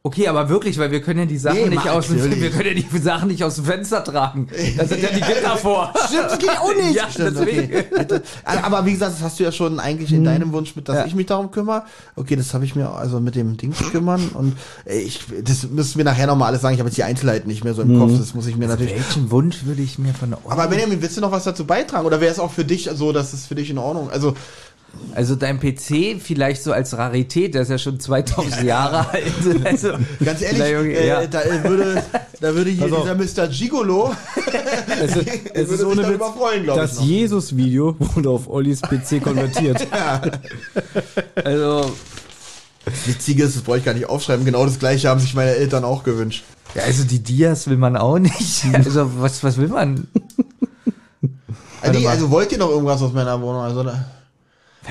Okay, 0.05 0.27
aber 0.27 0.49
wirklich, 0.49 0.77
weil 0.77 0.91
wir 0.91 1.01
können 1.01 1.21
ja 1.21 1.25
die 1.25 1.39
Sachen 1.39 1.57
Nee, 1.63 1.69
nicht 1.69 1.89
aus 1.89 2.09
dem, 2.09 2.39
wir 2.39 2.51
können 2.51 2.77
ja 2.77 2.83
die 2.91 2.97
Sachen 2.99 3.27
nicht 3.27 3.43
aus 3.43 3.55
dem 3.55 3.65
Fenster 3.65 4.03
tragen. 4.03 4.47
Da 4.77 4.85
sind 4.85 5.01
ja 5.01 5.09
die 5.09 5.19
Gitter 5.33 5.57
vor. 5.57 5.91
Stimmt, 6.07 6.25
das 6.25 6.37
geht 6.37 6.49
auch 6.59 6.75
nicht. 6.75 6.93
Ja, 6.95 7.09
Stimmt, 7.09 7.35
deswegen. 7.39 7.63
okay. 7.75 7.85
Bitte. 7.97 8.21
Aber 8.43 8.85
wie 8.85 8.91
gesagt, 8.93 9.13
das 9.15 9.23
hast 9.23 9.39
du 9.39 9.43
ja 9.45 9.51
schon 9.51 9.79
eigentlich 9.79 10.13
in 10.13 10.23
deinem 10.23 10.51
Wunsch 10.53 10.75
mit, 10.75 10.87
dass 10.87 10.97
Ja. 10.97 11.05
ich 11.07 11.15
mich 11.15 11.25
darum 11.25 11.49
kümmere. 11.49 11.85
Okay, 12.15 12.35
das 12.35 12.53
habe 12.53 12.63
ich 12.65 12.75
mir 12.75 12.87
also 12.91 13.19
mit 13.19 13.33
dem 13.33 13.57
Ding 13.57 13.73
zu 13.73 13.83
kümmern 13.85 14.29
und 14.35 14.55
ich, 14.85 15.21
das 15.43 15.63
müssen 15.71 15.97
wir 15.97 16.05
nachher 16.05 16.27
nochmal 16.27 16.49
alles 16.49 16.61
sagen. 16.61 16.75
Ich 16.75 16.79
habe 16.81 16.89
jetzt 16.89 16.97
die 16.97 17.03
Einzelheiten 17.03 17.47
nicht 17.47 17.63
mehr 17.63 17.73
so 17.73 17.81
im 17.81 17.97
Kopf. 17.97 18.11
Das 18.19 18.35
muss 18.35 18.45
ich 18.45 18.57
mir 18.57 18.67
natürlich. 18.67 18.93
Welchen 18.93 19.31
Wunsch 19.31 19.65
würde 19.65 19.81
ich 19.81 19.97
mir 19.97 20.13
von 20.13 20.29
der 20.29 20.39
Aber 20.47 20.67
Benjamin, 20.67 21.01
willst 21.01 21.17
du 21.17 21.21
noch 21.21 21.31
was 21.31 21.45
dazu 21.45 21.65
beitragen? 21.65 22.05
Oder 22.05 22.21
wäre 22.21 22.31
es 22.31 22.37
auch 22.37 22.51
für 22.51 22.63
dich 22.63 22.91
so, 22.93 23.11
dass 23.11 23.33
es 23.33 23.47
für 23.47 23.55
dich 23.55 23.71
in 23.71 23.79
Ordnung? 23.79 24.11
Also, 24.11 24.35
Also 25.15 25.35
dein 25.35 25.59
PC 25.59 26.21
vielleicht 26.21 26.61
so 26.61 26.73
als 26.73 26.97
Rarität, 26.97 27.53
der 27.53 27.61
ist 27.61 27.69
ja 27.69 27.77
schon 27.77 27.99
2000 27.99 28.63
Jahre 28.63 29.09
alt. 29.09 29.23
Also, 29.65 29.93
ganz 30.23 30.41
ehrlich, 30.41 30.97
äh, 30.97 31.07
ja. 31.07 31.25
da 31.25 31.41
äh, 31.41 31.63
würde, 31.63 32.03
da 32.41 32.53
würde 32.53 32.69
hier 32.69 32.93
auf. 32.93 33.03
dieser 33.03 33.45
Mr. 33.45 33.47
Gigolo, 33.47 34.13
Es 35.01 35.15
ist, 35.15 35.27
es 35.53 35.69
würde 35.69 35.73
ist 35.73 35.83
ohne 35.85 36.01
darüber 36.01 36.27
Witz, 36.27 36.35
freuen, 36.35 36.65
das. 36.67 37.01
Jesus-Video 37.01 37.95
wurde 37.99 38.29
auf 38.29 38.49
Ollis 38.49 38.81
PC 38.81 39.23
konvertiert. 39.23 39.87
also 41.43 41.91
Witziges, 43.05 43.53
das 43.55 43.63
brauche 43.63 43.77
ich 43.77 43.85
gar 43.85 43.93
nicht 43.93 44.07
aufschreiben. 44.07 44.45
Genau 44.45 44.65
das 44.65 44.79
gleiche 44.79 45.09
haben 45.09 45.19
sich 45.19 45.33
meine 45.33 45.51
Eltern 45.51 45.85
auch 45.85 46.03
gewünscht. 46.03 46.43
Ja, 46.75 46.83
also 46.83 47.03
die 47.05 47.19
Dias 47.19 47.69
will 47.69 47.77
man 47.77 47.95
auch 47.95 48.19
nicht. 48.19 48.65
Also 48.73 49.09
was, 49.19 49.43
was 49.43 49.57
will 49.57 49.69
man? 49.69 50.07
Ah, 51.81 51.91
nee, 51.91 52.07
also 52.07 52.29
wollt 52.31 52.51
ihr 52.51 52.57
noch 52.57 52.69
irgendwas 52.69 53.01
aus 53.01 53.13
meiner 53.13 53.39
Wohnung? 53.41 53.61
Also, 53.61 53.83
da, 53.83 54.05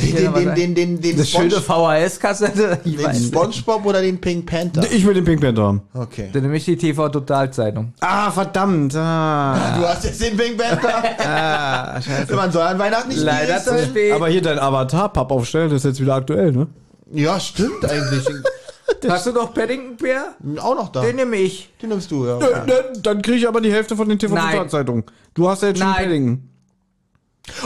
den, 0.00 0.16
den, 0.16 0.34
den, 0.34 0.54
den, 0.74 1.00
den, 1.00 1.16
den, 1.16 1.26
schöne 1.26 1.60
VHS-Kassette? 1.60 2.80
Den. 2.84 3.14
Spongebob 3.14 3.86
oder 3.86 4.02
den 4.02 4.20
Pink 4.20 4.46
Panther? 4.46 4.82
Ich 4.90 5.06
will 5.06 5.14
den 5.14 5.24
Pink 5.24 5.40
Panther 5.40 5.62
haben. 5.62 5.82
Okay. 5.94 6.30
Dann 6.32 6.42
nehme 6.42 6.56
ich 6.56 6.64
die 6.64 6.76
TV-Totalzeitung. 6.76 7.92
Ah, 8.00 8.30
verdammt. 8.30 8.94
Ah. 8.96 9.76
Du 9.78 9.86
hast 9.86 10.04
jetzt 10.04 10.20
den 10.20 10.36
Pink 10.36 10.58
Panther? 10.58 11.02
ah 11.24 12.00
scheiße. 12.00 12.34
Man 12.34 12.50
soll 12.50 12.62
an 12.62 12.78
Weihnachten 12.78 13.08
nicht 13.08 13.22
Leider 13.22 13.60
sein. 13.60 13.78
zu 13.78 13.84
spät. 13.86 14.12
Aber 14.12 14.28
hier 14.28 14.42
dein 14.42 14.58
Avatar, 14.58 15.12
Pappaufsteller, 15.12 15.68
das 15.68 15.78
ist 15.78 15.84
jetzt 15.84 16.00
wieder 16.00 16.14
aktuell, 16.14 16.52
ne? 16.52 16.66
Ja, 17.12 17.38
stimmt 17.38 17.84
eigentlich. 17.84 18.26
Hast 19.08 19.26
du 19.26 19.32
noch 19.32 19.54
Paddington 19.54 19.96
Bär? 19.96 20.34
Auch 20.60 20.74
noch 20.74 20.90
da. 20.90 21.02
Den 21.02 21.16
nehme 21.16 21.36
ich. 21.36 21.70
Den 21.80 21.90
nimmst 21.90 22.10
du, 22.10 22.26
ja. 22.26 22.38
Dann, 22.38 23.02
dann 23.02 23.22
kriege 23.22 23.38
ich 23.38 23.48
aber 23.48 23.60
die 23.60 23.72
Hälfte 23.72 23.96
von 23.96 24.08
den 24.08 24.18
Nein. 24.30 24.52
TV-Zeitungen. 24.52 25.04
Du 25.34 25.48
hast 25.48 25.62
ja 25.62 25.68
jetzt 25.68 25.78
schon 25.78 25.88
Nein. 25.88 26.04
Paddington. 26.04 26.53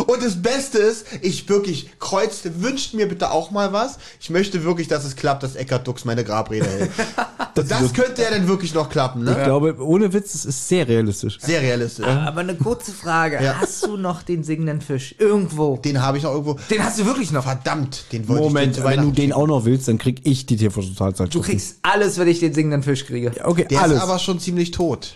Und 0.06 0.23
das 0.23 0.42
Beste 0.42 0.78
ist, 0.78 1.06
ich 1.23 1.49
wirklich 1.49 1.90
kreuzte, 2.00 2.62
wünscht 2.62 2.94
mir 2.94 3.08
bitte 3.08 3.30
auch 3.30 3.52
mal 3.52 3.73
was. 3.73 3.99
Ich 4.20 4.28
möchte 4.28 4.64
wirklich, 4.64 4.88
dass 4.88 5.04
es 5.04 5.14
klappt, 5.14 5.44
dass 5.44 5.54
Eckhard 5.54 5.87
Dux 5.87 6.04
meine 6.04 6.25
Grabrede 6.25 6.66
hält. 6.66 6.90
das 7.54 7.92
könnte 7.92 8.23
ja 8.23 8.30
dann 8.30 8.49
wirklich 8.49 8.75
noch 8.75 8.90
klappen, 8.90 9.26
Ich 9.26 9.37
ne? 9.37 9.44
glaube, 9.44 9.76
ohne 9.80 10.12
Witz, 10.12 10.35
es 10.35 10.44
ist 10.44 10.68
sehr 10.68 10.88
realistisch. 10.88 11.38
Sehr 11.40 11.62
realistisch. 11.62 12.04
Aber 12.06 12.40
eine 12.40 12.56
kurze 12.56 12.90
Frage. 12.90 13.38
Ja. 13.42 13.56
Hast 13.61 13.85
du 13.87 13.97
noch 13.97 14.23
den 14.23 14.42
singenden 14.42 14.80
Fisch? 14.80 15.14
Irgendwo. 15.18 15.76
Den 15.76 16.02
habe 16.02 16.18
ich 16.18 16.25
noch 16.25 16.32
irgendwo. 16.32 16.58
Den 16.70 16.85
hast 16.85 16.99
du 16.99 17.06
wirklich 17.06 17.30
noch. 17.30 17.44
Verdammt, 17.44 18.04
den 18.12 18.28
wollte 18.28 18.42
Moment, 18.42 18.70
ich 18.73 18.82
dir 18.82 18.82
zu 18.82 18.88
wenn 18.88 19.02
du 19.02 19.11
den 19.12 19.32
auch 19.32 19.47
noch 19.47 19.64
willst, 19.64 19.87
dann 19.87 19.99
krieg 19.99 20.20
ich 20.25 20.44
die 20.47 20.56
TV-Totalzeit. 20.56 21.32
Du 21.32 21.40
kriegst 21.40 21.78
alles, 21.82 22.18
wenn 22.18 22.26
ich 22.28 22.40
den 22.40 22.52
singenden 22.52 22.82
Fisch 22.82 23.06
kriege. 23.06 23.30
Okay, 23.44 23.66
Der 23.70 23.80
alles. 23.80 23.99
ist 23.99 24.02
aber 24.02 24.18
schon 24.18 24.40
ziemlich 24.40 24.73
tot. 24.73 25.14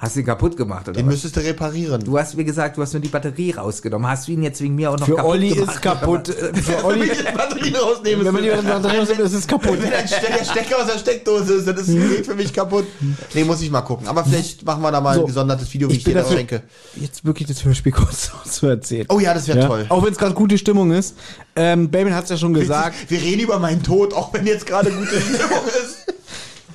Hast 0.00 0.16
du 0.16 0.20
ihn 0.20 0.26
kaputt 0.26 0.56
gemacht, 0.56 0.88
oder 0.88 0.96
Den 0.96 1.04
was? 1.06 1.12
müsstest 1.12 1.36
du 1.36 1.40
reparieren. 1.40 2.02
Du 2.02 2.18
hast 2.18 2.34
mir 2.34 2.44
gesagt, 2.44 2.78
du 2.78 2.80
hast 2.82 2.94
nur 2.94 3.02
die 3.02 3.08
Batterie 3.10 3.50
rausgenommen. 3.52 4.08
Hast 4.10 4.26
du 4.28 4.32
ihn 4.32 4.42
jetzt 4.42 4.62
wegen 4.62 4.74
mir 4.74 4.90
auch 4.90 4.98
noch 4.98 5.04
Für 5.04 5.16
kaputt 5.16 5.30
Olli 5.32 5.50
gemacht? 5.50 5.74
ist 5.74 5.82
kaputt. 5.82 6.28
Für 6.28 6.84
Olli, 6.86 7.00
Wenn 7.00 7.10
ich 7.10 7.18
die 7.18 7.24
Batterien 7.36 7.76
rausnehme, 7.76 8.24
wenn 8.24 8.32
man 8.32 8.42
die 8.42 8.48
Batterie 8.48 8.96
rausnimmt, 8.96 9.20
ist 9.20 9.34
es 9.34 9.46
kaputt. 9.46 9.78
wenn 9.78 9.90
der 9.90 10.06
Stecker 10.44 10.78
aus 10.78 10.86
der 10.90 10.98
Steckdose 10.98 11.52
ist, 11.52 11.68
dann 11.68 11.76
ist 11.76 11.88
das 11.88 11.94
Gerät 11.94 12.24
für 12.24 12.34
mich 12.34 12.50
kaputt. 12.54 12.86
Nee, 13.34 13.44
muss 13.44 13.60
ich 13.60 13.70
mal 13.70 13.82
gucken. 13.82 14.08
Aber 14.08 14.24
vielleicht 14.24 14.64
machen 14.64 14.80
wir 14.80 14.90
da 14.90 15.02
mal 15.02 15.16
So, 15.16 15.20
ein 15.20 15.26
gesondertes 15.26 15.70
Video, 15.74 15.88
wie 15.90 15.92
ich, 15.92 15.98
ich 15.98 16.04
dir 16.04 16.14
das 16.14 16.32
schenke. 16.32 16.62
jetzt 16.96 17.24
wirklich 17.26 17.46
das 17.48 17.62
Hörspiel 17.62 17.92
kurz 17.92 18.30
zu 18.50 18.68
erzählen. 18.68 19.04
Oh 19.10 19.20
ja, 19.20 19.34
das 19.34 19.48
wäre 19.48 19.58
Ja? 19.60 19.66
toll. 19.66 19.84
Auch 19.90 20.02
wenn 20.02 20.12
es 20.12 20.18
gerade 20.18 20.32
gute 20.34 20.56
Stimmung 20.56 20.92
ist. 20.92 21.14
Ähm, 21.56 21.90
Baby 21.90 22.10
hat 22.12 22.24
es 22.24 22.30
ja 22.30 22.38
schon 22.38 22.54
gesagt. 22.54 22.94
Wir 23.10 23.20
reden 23.20 23.40
über 23.42 23.58
meinen 23.58 23.82
Tod, 23.82 24.14
auch 24.14 24.32
wenn 24.32 24.46
jetzt 24.46 24.64
gerade 24.64 24.90
gute 24.90 25.20
Stimmung 25.20 25.66
ist. 25.84 26.14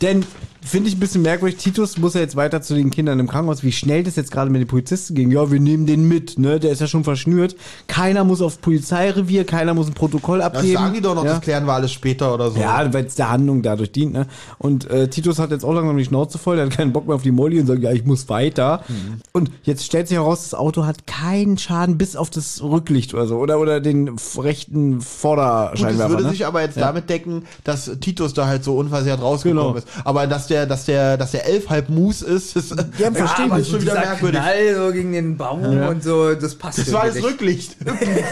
Denn 0.04 0.24
finde 0.66 0.90
ich 0.90 0.96
ein 0.96 1.00
bisschen 1.00 1.22
merkwürdig. 1.22 1.58
Titus 1.58 1.98
muss 1.98 2.14
ja 2.14 2.22
jetzt 2.22 2.36
weiter 2.36 2.62
zu 2.62 2.74
den 2.76 2.92
Kindern 2.92 3.20
im 3.20 3.28
Krankenhaus. 3.28 3.64
Wie 3.64 3.72
schnell 3.72 4.04
das 4.04 4.16
jetzt 4.16 4.32
gerade 4.32 4.50
mit 4.52 4.62
den 4.62 4.68
Polizisten 4.68 5.16
ging. 5.16 5.32
Ja, 5.32 5.52
wir 5.52 5.60
nehmen 5.60 5.86
den 5.86 6.08
mit, 6.08 6.38
ne? 6.40 6.60
Der 6.60 6.72
ist 6.72 6.82
ja 6.82 6.88
schon 6.88 7.04
verschnürt. 7.04 7.56
Keiner 7.88 8.24
muss 8.24 8.42
aufs 8.42 8.58
Polizeirevier, 8.58 9.44
keiner 9.46 9.74
muss 9.74 9.88
ein 9.88 9.94
Protokoll 9.94 10.40
Das 10.40 10.48
abgeben. 10.48 10.74
sagen 10.74 10.94
die 10.94 11.02
doch 11.02 11.16
noch, 11.16 11.24
ja? 11.26 11.32
das 11.34 11.42
klären 11.42 11.66
wir 11.66 11.74
alles 11.74 11.92
später 11.92 12.34
oder 12.34 12.52
so. 12.52 12.60
Ja, 12.60 12.94
weil 12.94 13.06
es 13.06 13.16
der 13.16 13.30
Handlung 13.30 13.62
dadurch 13.62 13.92
dient, 13.92 14.14
ne? 14.14 14.28
Und 14.58 14.90
äh, 14.90 15.08
Titus 15.10 15.40
hat 15.40 15.52
jetzt 15.52 15.64
auch 15.64 15.74
langsam 15.74 15.98
die 15.98 16.06
Schnauze 16.06 16.38
voll, 16.38 16.56
der 16.58 16.66
hat 16.66 16.74
keinen 16.74 16.94
Bock 16.94 17.08
mehr 17.08 17.16
auf 17.16 17.22
die 17.24 17.32
Molly 17.32 17.60
und 17.60 17.68
sagt, 17.68 17.82
ja, 17.84 17.92
ich 17.92 18.06
muss 18.06 18.30
weiter. 18.30 18.82
Mhm. 18.88 19.20
Und 19.32 19.52
jetzt 19.64 19.86
stellt 19.86 20.08
sich 20.08 20.18
heraus, 20.18 20.44
das 20.44 20.54
Auto 20.54 20.86
hat 20.86 21.06
keinen 21.08 21.58
Schaden 21.58 21.98
bis 21.98 22.16
auf 22.16 22.30
das 22.30 22.62
Rücklicht 22.64 23.14
oder 23.14 23.28
so. 23.28 23.38
Oder, 23.38 23.60
oder 23.60 23.80
den 23.82 24.16
rechten 24.38 24.94
Gut, 24.96 25.02
das 25.02 25.08
Vorderscheinwerfer. 25.10 26.10
würde 26.10 26.24
ne? 26.24 26.30
sich 26.30 26.46
aber 26.46 26.62
jetzt 26.62 26.78
damit 26.78 27.10
decken, 27.10 27.44
dass 27.64 27.92
Titus 28.00 28.34
da 28.34 28.48
halt 28.48 28.64
so 28.64 28.76
unversehrt 28.78 29.22
rausgekommen 29.22 29.64
Genau. 29.64 29.78
ist. 29.78 29.88
Aber 30.04 30.28
dass 30.28 30.48
der, 30.48 30.55
dass 30.66 30.86
der, 30.86 31.18
dass 31.18 31.32
der 31.32 31.46
elf 31.46 31.70
halb 31.70 31.90
Mus 31.90 32.22
ist, 32.22 32.56
das, 32.56 32.70
Ja, 32.98 33.12
verstehe 33.12 33.48
ich. 33.48 33.54
ist 33.58 33.70
schon 33.72 33.82
wieder 33.82 33.96
merkwürdig. 33.96 34.40
Knall 34.40 34.76
so 34.76 34.94
gegen 34.94 35.12
den 35.12 35.38
Baum 35.38 35.64
und 35.64 36.04
so, 36.04 36.34
das 36.34 36.56
passt 36.56 36.80
Das 36.80 36.92
war 36.94 37.06
das 37.06 37.22
Rücklicht. 37.22 37.76
nicht. 37.86 38.24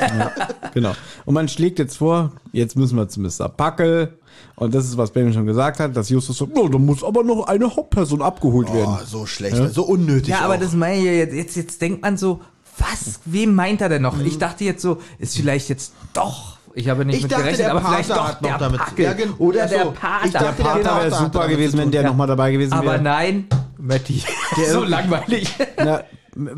Genau. 0.73 0.93
Und 1.25 1.33
man 1.33 1.47
schlägt 1.47 1.79
jetzt 1.79 1.97
vor, 1.97 2.31
jetzt 2.53 2.75
müssen 2.77 2.95
wir 2.95 3.07
zu 3.09 3.19
Mr. 3.19 3.49
Packel. 3.49 4.17
Und 4.55 4.73
das 4.73 4.85
ist, 4.85 4.97
was 4.97 5.11
Benjamin 5.11 5.33
schon 5.33 5.45
gesagt 5.45 5.79
hat, 5.79 5.95
dass 5.95 6.09
Justus 6.09 6.37
so, 6.37 6.45
no, 6.45 6.67
da 6.67 6.77
muss 6.77 7.03
aber 7.03 7.23
noch 7.23 7.47
eine 7.47 7.75
Hauptperson 7.75 8.21
abgeholt 8.21 8.71
werden. 8.73 8.97
Oh, 9.01 9.05
so 9.05 9.25
schlecht, 9.25 9.57
so 9.73 9.83
unnötig. 9.83 10.29
Ja, 10.29 10.41
aber 10.41 10.55
auch. 10.55 10.59
das 10.59 10.73
meine 10.73 10.99
ich 10.99 11.05
ja 11.05 11.11
jetzt, 11.11 11.33
jetzt, 11.33 11.55
jetzt 11.55 11.81
denkt 11.81 12.01
man 12.01 12.17
so, 12.17 12.39
was, 12.77 13.19
wem 13.25 13.53
meint 13.53 13.81
er 13.81 13.89
denn 13.89 14.01
noch? 14.01 14.19
Ich 14.19 14.37
dachte 14.37 14.63
jetzt 14.63 14.81
so, 14.81 14.99
ist 15.19 15.35
vielleicht 15.35 15.69
jetzt 15.69 15.93
doch, 16.13 16.57
ich 16.75 16.89
habe 16.89 17.05
nicht 17.05 17.17
Ich 17.17 17.23
mit 17.23 17.31
dachte, 17.31 17.43
gerechnet, 17.43 17.65
der 17.67 17.71
aber 17.71 17.79
Pater 17.81 17.93
vielleicht 17.95 18.09
doch 18.11 18.27
hat 18.27 18.41
noch 18.41 18.49
der 18.49 18.57
damit- 18.57 18.79
Packel 18.81 19.05
Ja, 19.05 19.13
gen- 19.13 19.33
oder 19.37 19.57
ja, 19.59 19.67
der 19.67 19.83
so. 19.85 19.91
Pater. 19.91 20.25
Ich 20.25 20.31
dachte, 20.31 20.45
der 20.57 20.63
Pater 20.63 20.95
wäre 21.03 21.11
super 21.15 21.47
gewesen, 21.47 21.79
wenn 21.79 21.91
der 21.91 22.01
Ja. 22.03 22.07
noch 22.09 22.15
mal 22.15 22.27
dabei 22.27 22.51
gewesen 22.51 22.73
aber 22.73 22.91
wäre. 22.93 23.01
nein, 23.01 23.47
Matti, 23.77 24.23
so 24.71 24.83
langweilig. 24.83 25.53
Na, 25.77 26.03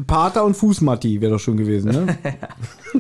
Pater 0.08 0.46
und 0.46 0.56
Fußmatti 0.56 1.20
wäre 1.20 1.34
doch 1.34 1.40
schon 1.40 1.58
gewesen, 1.58 1.92
ne? 1.92 2.18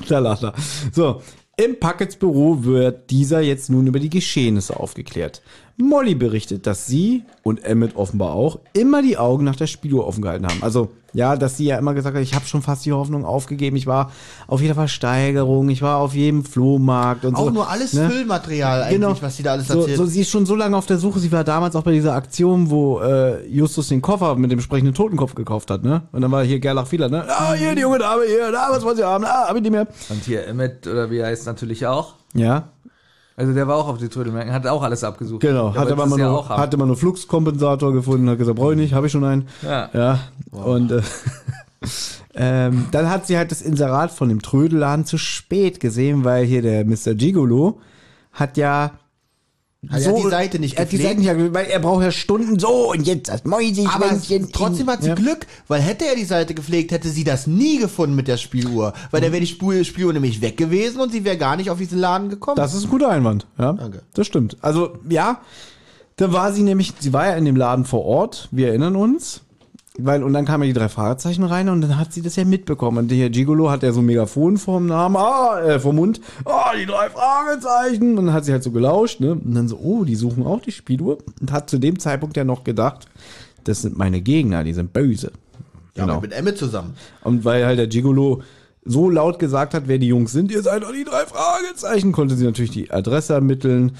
da 0.09 0.19
lacht 0.19 0.43
er. 0.43 0.53
So, 0.91 1.21
im 1.57 1.79
Packets 1.79 2.17
Büro 2.17 2.65
wird 2.65 3.09
dieser 3.11 3.39
jetzt 3.39 3.69
nun 3.69 3.87
über 3.87 3.99
die 3.99 4.09
Geschehnisse 4.09 4.77
aufgeklärt. 4.77 5.41
Molly 5.77 6.15
berichtet, 6.15 6.65
dass 6.67 6.87
sie 6.87 7.23
und 7.43 7.63
Emmett 7.65 7.95
offenbar 7.97 8.31
auch 8.33 8.59
immer 8.73 9.01
die 9.01 9.17
Augen 9.17 9.43
nach 9.43 9.57
der 9.57 9.67
Spieluhr 9.67 10.07
offen 10.07 10.21
gehalten 10.21 10.45
haben. 10.47 10.63
Also, 10.63 10.91
ja, 11.13 11.35
dass 11.35 11.57
sie 11.57 11.65
ja 11.65 11.77
immer 11.77 11.93
gesagt 11.93 12.15
hat, 12.15 12.23
ich 12.23 12.33
habe 12.33 12.45
schon 12.45 12.61
fast 12.61 12.85
die 12.85 12.93
Hoffnung 12.93 13.25
aufgegeben. 13.25 13.75
Ich 13.75 13.85
war 13.87 14.11
auf 14.47 14.61
jeder 14.61 14.73
Versteigerung, 14.75 15.67
ich 15.69 15.81
war 15.81 15.97
auf 15.97 16.13
jedem 16.13 16.43
Flohmarkt 16.45 17.25
und 17.25 17.37
so. 17.37 17.43
Auch 17.43 17.51
nur 17.51 17.69
alles 17.69 17.93
ne? 17.93 18.09
Füllmaterial 18.09 18.83
eigentlich, 18.83 19.01
Genau. 19.01 19.15
was 19.21 19.35
sie 19.37 19.43
da 19.43 19.51
alles 19.53 19.67
so, 19.67 19.79
erzählt. 19.79 19.97
so, 19.97 20.05
sie 20.05 20.21
ist 20.21 20.29
schon 20.29 20.45
so 20.45 20.55
lange 20.55 20.75
auf 20.77 20.85
der 20.85 20.97
Suche. 20.97 21.19
Sie 21.19 21.31
war 21.31 21.43
damals 21.43 21.75
auch 21.75 21.83
bei 21.83 21.91
dieser 21.91 22.13
Aktion, 22.13 22.69
wo 22.69 22.99
äh, 23.01 23.45
Justus 23.47 23.89
den 23.89 24.01
Koffer 24.01 24.35
mit 24.35 24.51
dem 24.51 24.61
sprechenden 24.61 24.93
Totenkopf 24.93 25.35
gekauft 25.35 25.69
hat, 25.71 25.83
ne? 25.83 26.03
Und 26.13 26.21
dann 26.21 26.31
war 26.31 26.43
hier 26.43 26.59
Gerlach 26.59 26.87
Fieler, 26.87 27.09
ne? 27.09 27.25
Ah, 27.29 27.53
hier 27.53 27.75
die 27.75 27.81
junge 27.81 27.99
Dame, 27.99 28.23
hier, 28.27 28.51
da, 28.51 28.67
was 28.71 28.83
wollen 28.83 28.97
Sie 28.97 29.03
haben? 29.03 29.23
Ah, 29.25 29.47
hab 29.49 29.55
ich 29.55 29.61
nicht 29.61 29.71
mehr. 29.71 29.87
Und 30.09 30.23
hier 30.23 30.47
Emmett, 30.47 30.87
oder 30.87 31.11
wie 31.11 31.17
er 31.17 31.27
heißt, 31.27 31.45
natürlich 31.45 31.85
auch. 31.85 32.15
Ja, 32.33 32.69
Also 33.37 33.53
der 33.53 33.67
war 33.67 33.75
auch 33.75 33.89
auf 33.89 33.97
die 33.97 34.07
Trödelmärkten, 34.07 34.53
hat 34.53 34.65
auch 34.65 34.81
alles 34.81 35.03
abgesucht. 35.03 35.41
genau. 35.41 35.75
Hat 35.75 35.91
aber 35.91 36.07
ja 36.17 36.29
nur, 36.29 36.39
auch 36.39 36.49
haben. 36.49 36.61
hat 36.61 36.73
immer 36.73 36.85
nur 36.85 36.95
Fluxkompensator 36.95 37.91
gefunden, 37.91 38.29
hat 38.29 38.37
gesagt, 38.37 38.57
brauche 38.57 38.71
ich 38.73 38.79
nicht, 38.79 38.93
habe 38.93 39.07
ich 39.07 39.11
schon 39.11 39.25
einen. 39.25 39.47
Ja. 39.61 39.89
Ja. 39.93 40.19
Und 40.51 40.91
äh, 40.91 41.01
ähm, 42.35 42.85
dann 42.91 43.09
hat 43.09 43.27
sie 43.27 43.37
halt 43.37 43.51
das 43.51 43.61
Inserat 43.61 44.11
von 44.11 44.29
dem 44.29 44.41
Trödelladen 44.41 45.05
zu 45.05 45.17
spät 45.17 45.81
gesehen, 45.81 46.23
weil 46.23 46.45
hier 46.45 46.61
der 46.61 46.85
Mr. 46.85 47.13
Gigolo 47.13 47.81
hat 48.31 48.55
ja 48.55 48.91
Hat 49.89 50.01
ja 50.01 50.11
die 50.13 50.29
Seite 50.29 50.59
nicht 50.59 50.75
er 50.75 50.81
hat 50.81 50.91
die 50.91 50.97
gepflegt. 50.97 51.19
Seite 51.19 51.19
nicht, 51.21 51.29
gepflegt, 51.29 51.53
weil 51.55 51.65
er 51.67 51.79
braucht 51.79 52.03
ja 52.03 52.11
Stunden 52.11 52.59
so 52.59 52.91
und 52.91 53.05
jetzt 53.07 53.29
das 53.29 53.43
Mäuschen. 53.45 53.87
Aber 53.87 54.09
trotzdem 54.51 54.87
hat 54.89 55.01
sie 55.03 55.09
ja. 55.09 55.15
Glück, 55.15 55.45
weil 55.67 55.81
hätte 55.81 56.05
er 56.05 56.15
die 56.15 56.25
Seite 56.25 56.53
gepflegt, 56.53 56.91
hätte 56.91 57.09
sie 57.09 57.23
das 57.23 57.47
nie 57.47 57.77
gefunden 57.79 58.15
mit 58.15 58.27
der 58.27 58.37
Spieluhr. 58.37 58.93
Weil 59.11 59.21
dann 59.21 59.31
wäre 59.31 59.41
die 59.43 59.47
Spul- 59.47 59.83
Spieluhr 59.85 60.13
nämlich 60.13 60.41
weg 60.41 60.57
gewesen 60.57 60.99
und 61.01 61.11
sie 61.11 61.23
wäre 61.23 61.37
gar 61.37 61.55
nicht 61.55 61.69
auf 61.69 61.77
diesen 61.77 61.99
Laden 61.99 62.29
gekommen. 62.29 62.57
Das 62.57 62.73
ist 62.73 62.85
ein 62.85 62.89
guter 62.89 63.09
Einwand, 63.09 63.45
ja. 63.57 63.73
Danke. 63.73 64.01
Das 64.13 64.27
stimmt. 64.27 64.57
Also, 64.61 64.93
ja, 65.09 65.39
da 66.17 66.31
war 66.31 66.53
sie 66.53 66.63
nämlich, 66.63 66.93
sie 66.99 67.13
war 67.13 67.25
ja 67.27 67.35
in 67.35 67.45
dem 67.45 67.55
Laden 67.55 67.85
vor 67.85 68.05
Ort, 68.05 68.47
wir 68.51 68.69
erinnern 68.69 68.95
uns. 68.95 69.41
Weil, 69.97 70.23
und 70.23 70.33
dann 70.33 70.45
kamen 70.45 70.63
ja 70.63 70.73
die 70.73 70.79
drei 70.79 70.89
Fragezeichen 70.89 71.43
rein 71.43 71.69
und 71.69 71.81
dann 71.81 71.97
hat 71.97 72.11
sie 72.11 72.21
das 72.21 72.35
ja 72.35 72.43
mitbekommen. 72.43 72.97
Und 72.97 73.11
der 73.11 73.29
Gigolo 73.29 73.69
hat 73.71 73.83
ja 73.83 73.93
so 73.93 74.01
ein 74.01 74.05
Megafon 74.05 74.57
vorm 74.57 74.87
Namen, 74.87 75.15
ah, 75.15 75.61
äh, 75.61 75.79
vom 75.79 75.95
Mund, 75.95 76.19
ah, 76.43 76.73
die 76.77 76.85
drei 76.85 77.09
Fragezeichen. 77.09 78.17
Und 78.17 78.25
dann 78.25 78.33
hat 78.33 78.45
sie 78.45 78.51
halt 78.51 78.63
so 78.63 78.71
gelauscht, 78.71 79.21
ne? 79.21 79.31
Und 79.31 79.53
dann 79.53 79.67
so, 79.67 79.77
oh, 79.77 80.03
die 80.03 80.15
suchen 80.15 80.45
auch 80.45 80.61
die 80.61 80.73
Spieluhr. 80.73 81.19
Und 81.39 81.51
hat 81.51 81.69
zu 81.69 81.77
dem 81.77 81.97
Zeitpunkt 81.99 82.35
ja 82.35 82.43
noch 82.43 82.63
gedacht, 82.63 83.07
das 83.63 83.81
sind 83.81 83.97
meine 83.97 84.21
Gegner, 84.21 84.63
die 84.63 84.73
sind 84.73 84.91
böse. 84.91 85.31
ja, 85.95 86.05
genau. 86.05 86.19
mit 86.19 86.33
Emmett 86.33 86.57
zusammen. 86.57 86.95
Und 87.23 87.45
weil 87.45 87.65
halt 87.65 87.79
der 87.79 87.87
Gigolo 87.87 88.43
so 88.83 89.09
laut 89.09 89.39
gesagt 89.39 89.73
hat, 89.73 89.87
wer 89.87 89.97
die 89.97 90.07
Jungs 90.07 90.31
sind, 90.31 90.51
ihr 90.51 90.61
seid 90.61 90.83
doch 90.83 90.91
die 90.91 91.03
drei 91.03 91.25
Fragezeichen, 91.25 92.11
konnte 92.11 92.35
sie 92.35 92.45
natürlich 92.45 92.71
die 92.71 92.91
Adresse 92.91 93.33
ermitteln. 93.33 93.93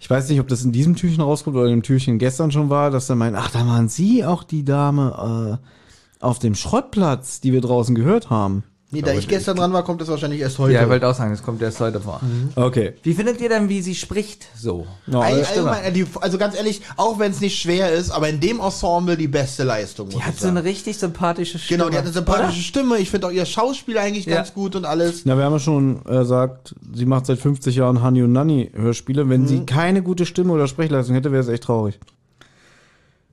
Ich 0.00 0.08
weiß 0.08 0.30
nicht, 0.30 0.40
ob 0.40 0.48
das 0.48 0.64
in 0.64 0.72
diesem 0.72 0.96
Türchen 0.96 1.20
rauskommt 1.20 1.56
oder 1.56 1.66
in 1.66 1.72
dem 1.72 1.82
Türchen 1.82 2.18
gestern 2.18 2.50
schon 2.50 2.70
war, 2.70 2.90
dass 2.90 3.10
er 3.10 3.16
meint, 3.16 3.36
ach, 3.36 3.50
da 3.50 3.66
waren 3.66 3.88
sie 3.88 4.24
auch 4.24 4.44
die 4.44 4.64
Dame 4.64 5.60
äh, 5.60 6.24
auf 6.24 6.38
dem 6.38 6.54
Schrottplatz, 6.54 7.40
die 7.40 7.52
wir 7.52 7.60
draußen 7.60 7.94
gehört 7.94 8.30
haben. 8.30 8.64
Nee, 8.92 9.02
da 9.02 9.12
ich 9.12 9.28
gestern 9.28 9.56
dran 9.56 9.72
war, 9.72 9.84
kommt 9.84 10.00
das 10.00 10.08
wahrscheinlich 10.08 10.40
erst 10.40 10.58
heute. 10.58 10.74
Ja, 10.74 10.82
ich 10.82 10.88
wollte 10.88 11.06
auch 11.06 11.14
sagen, 11.14 11.30
das 11.30 11.44
kommt 11.44 11.62
erst 11.62 11.78
heute 11.78 12.00
vor. 12.00 12.20
Okay. 12.56 12.94
Wie 13.04 13.14
findet 13.14 13.40
ihr 13.40 13.48
denn, 13.48 13.68
wie 13.68 13.82
sie 13.82 13.94
spricht? 13.94 14.46
So. 14.56 14.84
Ja, 15.06 15.20
All- 15.20 15.44
allgemein, 15.44 16.06
also 16.20 16.38
ganz 16.38 16.56
ehrlich, 16.56 16.80
auch 16.96 17.18
wenn 17.20 17.30
es 17.30 17.40
nicht 17.40 17.60
schwer 17.60 17.92
ist, 17.92 18.10
aber 18.10 18.28
in 18.28 18.40
dem 18.40 18.58
Ensemble 18.58 19.16
die 19.16 19.28
beste 19.28 19.62
Leistung. 19.62 20.08
Die 20.08 20.20
hat 20.20 20.34
so 20.36 20.46
sagen. 20.46 20.56
eine 20.56 20.66
richtig 20.68 20.98
sympathische 20.98 21.58
Stimme. 21.60 21.78
Genau, 21.78 21.90
die 21.90 21.96
hat 21.98 22.04
eine 22.04 22.12
sympathische 22.12 22.62
Stimme. 22.62 22.98
Ich 22.98 23.10
finde 23.10 23.28
auch 23.28 23.32
ihr 23.32 23.46
Schauspiel 23.46 23.96
eigentlich 23.96 24.26
Ja. 24.26 24.36
ganz 24.36 24.54
gut 24.54 24.74
und 24.74 24.84
alles. 24.84 25.22
Na, 25.24 25.36
wir 25.36 25.44
haben 25.44 25.52
ja 25.52 25.58
schon 25.60 26.00
äh, 26.08 26.18
gesagt, 26.18 26.74
sie 26.92 27.06
macht 27.06 27.26
seit 27.26 27.38
50 27.38 27.76
Jahren 27.76 28.02
Hani 28.02 28.24
und 28.24 28.32
Nanny 28.32 28.70
Hörspiele. 28.74 29.28
Wenn 29.28 29.46
sie 29.46 29.66
keine 29.66 30.02
gute 30.02 30.26
Stimme 30.26 30.52
oder 30.52 30.66
Sprechleistung 30.66 31.14
hätte, 31.14 31.30
wäre 31.30 31.42
es 31.42 31.48
echt 31.48 31.62
traurig. 31.62 32.00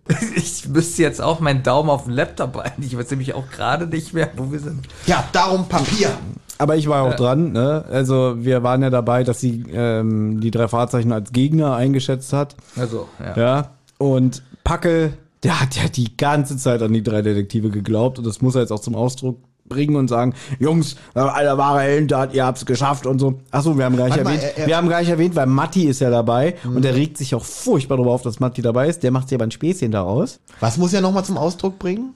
Ich 0.35 0.67
müsste 0.67 1.01
jetzt 1.01 1.21
auch 1.21 1.39
meinen 1.39 1.63
Daumen 1.63 1.89
auf 1.89 2.05
den 2.05 2.13
Laptop 2.13 2.55
halten. 2.55 2.83
Ich 2.83 2.97
weiß 2.97 3.09
nämlich 3.11 3.33
auch 3.33 3.49
gerade 3.49 3.87
nicht 3.87 4.13
mehr, 4.13 4.29
wo 4.35 4.51
wir 4.51 4.59
sind. 4.59 4.87
Ja, 5.05 5.23
darum 5.31 5.67
Papier. 5.67 6.09
Aber 6.57 6.75
ich 6.75 6.87
war 6.87 7.03
auch 7.03 7.15
dran, 7.15 7.51
ne? 7.51 7.85
Also 7.89 8.35
wir 8.39 8.63
waren 8.63 8.81
ja 8.81 8.89
dabei, 8.89 9.23
dass 9.23 9.39
sie 9.39 9.63
ähm, 9.71 10.41
die 10.41 10.51
drei 10.51 10.67
Fahrzeichen 10.67 11.11
als 11.11 11.31
Gegner 11.31 11.75
eingeschätzt 11.75 12.33
hat. 12.33 12.55
Also, 12.75 13.07
ja. 13.19 13.37
Ja. 13.37 13.69
Und 13.99 14.43
Packel, 14.63 15.13
der 15.43 15.61
hat 15.61 15.75
ja 15.75 15.87
die 15.87 16.17
ganze 16.17 16.57
Zeit 16.57 16.81
an 16.81 16.93
die 16.93 17.03
drei 17.03 17.21
Detektive 17.21 17.69
geglaubt 17.69 18.17
und 18.17 18.25
das 18.25 18.41
muss 18.41 18.55
er 18.55 18.61
jetzt 18.61 18.71
auch 18.71 18.79
zum 18.79 18.95
Ausdruck 18.95 19.37
bringen 19.69 19.95
und 19.95 20.07
sagen, 20.07 20.33
Jungs, 20.59 20.95
äh, 21.15 21.19
alter 21.19 21.57
wahre 21.57 21.81
Heldentat, 21.81 22.33
ihr 22.33 22.45
habt's 22.45 22.65
geschafft 22.65 23.05
und 23.05 23.19
so. 23.19 23.39
Achso, 23.51 23.77
wir 23.77 23.85
haben 23.85 23.97
gar 23.97 24.05
nicht 24.05 24.17
Warte 24.17 24.23
mal, 24.23 24.35
erwähnt, 24.35 24.53
er- 24.55 24.61
er- 24.63 24.67
wir 24.67 24.77
haben 24.77 24.89
gar 24.89 24.99
nicht 24.99 25.09
erwähnt, 25.09 25.35
weil 25.35 25.45
Matti 25.47 25.83
ist 25.85 25.99
ja 26.01 26.09
dabei 26.09 26.55
und 26.63 26.83
der 26.83 26.95
regt 26.95 27.17
sich 27.17 27.35
auch 27.35 27.43
furchtbar 27.45 27.97
darüber 27.97 28.11
auf, 28.13 28.21
dass 28.21 28.39
Matti 28.39 28.61
dabei 28.61 28.87
ist. 28.87 29.03
Der 29.03 29.11
macht 29.11 29.29
sich 29.29 29.35
aber 29.35 29.45
ein 29.45 29.51
Späßchen 29.51 29.91
daraus. 29.91 30.39
Was 30.59 30.77
muss 30.77 30.93
er 30.93 31.01
nochmal 31.01 31.25
zum 31.25 31.37
Ausdruck 31.37 31.79
bringen? 31.79 32.13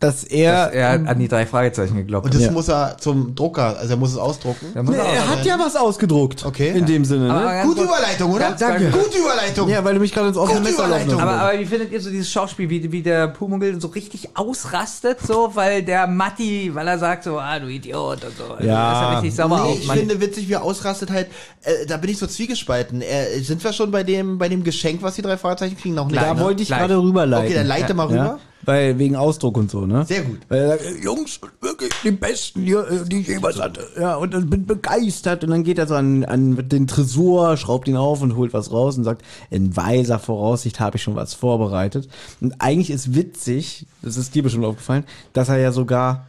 Dass 0.00 0.22
er, 0.24 0.66
Dass 0.66 0.74
er 0.74 0.90
an 1.08 1.18
die 1.18 1.28
drei 1.28 1.44
Fragezeichen 1.46 1.96
geglaubt 1.96 2.26
Und 2.26 2.30
hat. 2.32 2.38
das 2.40 2.46
Ja. 2.46 2.52
muss 2.52 2.68
er 2.68 2.96
zum 3.00 3.34
Drucker, 3.34 3.76
also 3.78 3.94
er 3.94 3.96
muss 3.96 4.12
es 4.12 4.16
ausdrucken. 4.18 4.66
Muss 4.74 4.94
Nee, 4.94 4.96
er 5.02 5.04
er 5.14 5.28
hat 5.28 5.44
ja 5.44 5.58
was 5.58 5.74
ausgedruckt. 5.76 6.44
Okay. 6.46 6.70
In 6.76 6.86
dem 6.86 7.04
Sinne, 7.04 7.28
ne? 7.28 7.62
Gute 7.64 7.82
Überleitung, 7.82 8.30
oder? 8.32 8.48
Ganz 8.50 8.60
danke. 8.60 8.90
Gute 8.90 9.18
Überleitung. 9.18 9.68
Ja, 9.68 9.84
weil 9.84 9.94
du 9.94 10.00
mich 10.00 10.12
gerade 10.12 10.28
ins 10.28 10.36
offene 10.36 10.60
Messer 10.60 10.86
laufen. 10.86 11.12
Aber, 11.18 11.32
aber 11.32 11.58
wie 11.58 11.66
findet 11.66 11.90
ihr 11.92 12.00
so 12.00 12.10
dieses 12.10 12.30
Schauspiel, 12.30 12.70
wie, 12.70 12.92
wie 12.92 13.02
der 13.02 13.28
Pumuckl 13.28 13.80
so 13.80 13.88
richtig 13.88 14.36
ausrastet, 14.36 15.18
so, 15.26 15.50
weil 15.54 15.82
der 15.82 16.06
Matti, 16.06 16.70
weil 16.74 16.86
er 16.86 16.98
sagt 16.98 17.24
so, 17.24 17.38
ah, 17.38 17.58
du 17.58 17.66
Idiot 17.68 18.24
und 18.24 18.36
so. 18.36 18.52
Also 18.54 18.66
Ja. 18.68 18.92
ist 18.92 19.02
er 19.02 19.12
richtig 19.16 19.34
sauer 19.34 19.48
Nee, 19.48 19.72
auf 19.72 19.78
ich 19.80 19.90
finde 19.90 20.20
witzig, 20.20 20.48
wie 20.48 20.52
er 20.52 20.62
ausrastet 20.62 21.10
halt, 21.10 21.26
äh, 21.62 21.86
da 21.86 21.96
bin 21.96 22.10
ich 22.10 22.18
so 22.18 22.26
zwiegespalten. 22.26 23.02
Äh, 23.02 23.40
sind 23.40 23.62
wir 23.64 23.72
schon 23.72 23.90
bei 23.90 24.04
dem, 24.04 24.38
bei 24.38 24.48
dem 24.48 24.62
Geschenk, 24.62 25.02
was 25.02 25.14
die 25.16 25.22
drei 25.22 25.36
Fragezeichen 25.36 25.76
kriegen? 25.76 25.94
Noch 25.94 26.06
nicht. 26.08 26.20
da 26.22 26.34
ne? 26.34 26.40
wollte 26.40 26.62
ich 26.62 26.68
gerade 26.68 26.96
rüberleiten. 27.02 27.46
Okay, 27.46 27.54
dann 27.56 27.66
leite 27.66 27.94
mal 27.94 28.06
rüber. 28.06 28.38
Weil 28.64 28.98
wegen 28.98 29.16
Ausdruck 29.16 29.56
und 29.56 29.70
so, 29.70 29.86
ne? 29.86 30.04
Sehr 30.04 30.22
gut. 30.22 30.40
Weil 30.48 30.60
er 30.60 30.68
sagt, 30.78 31.02
Jungs, 31.02 31.40
wirklich 31.60 31.90
die 32.04 32.10
besten, 32.10 32.62
hier, 32.62 32.86
äh, 32.88 33.04
die 33.08 33.20
ich 33.20 33.28
jemals 33.28 33.60
hatte. 33.60 33.86
Ja, 33.98 34.16
und 34.16 34.34
dann 34.34 34.50
bin 34.50 34.66
begeistert. 34.66 35.44
Und 35.44 35.50
dann 35.50 35.64
geht 35.64 35.78
er 35.78 35.86
so 35.86 35.94
an, 35.94 36.24
an 36.24 36.68
den 36.68 36.86
Tresor, 36.86 37.56
schraubt 37.56 37.88
ihn 37.88 37.96
auf 37.96 38.22
und 38.22 38.36
holt 38.36 38.52
was 38.52 38.70
raus 38.70 38.96
und 38.98 39.04
sagt, 39.04 39.22
in 39.50 39.76
weiser 39.76 40.18
Voraussicht 40.18 40.80
habe 40.80 40.96
ich 40.96 41.02
schon 41.02 41.16
was 41.16 41.34
vorbereitet. 41.34 42.08
Und 42.40 42.60
eigentlich 42.60 42.90
ist 42.90 43.14
witzig, 43.14 43.86
das 44.02 44.16
ist 44.16 44.34
dir 44.34 44.42
bestimmt 44.42 44.64
aufgefallen, 44.64 45.04
dass 45.32 45.48
er 45.48 45.58
ja 45.58 45.72
sogar 45.72 46.27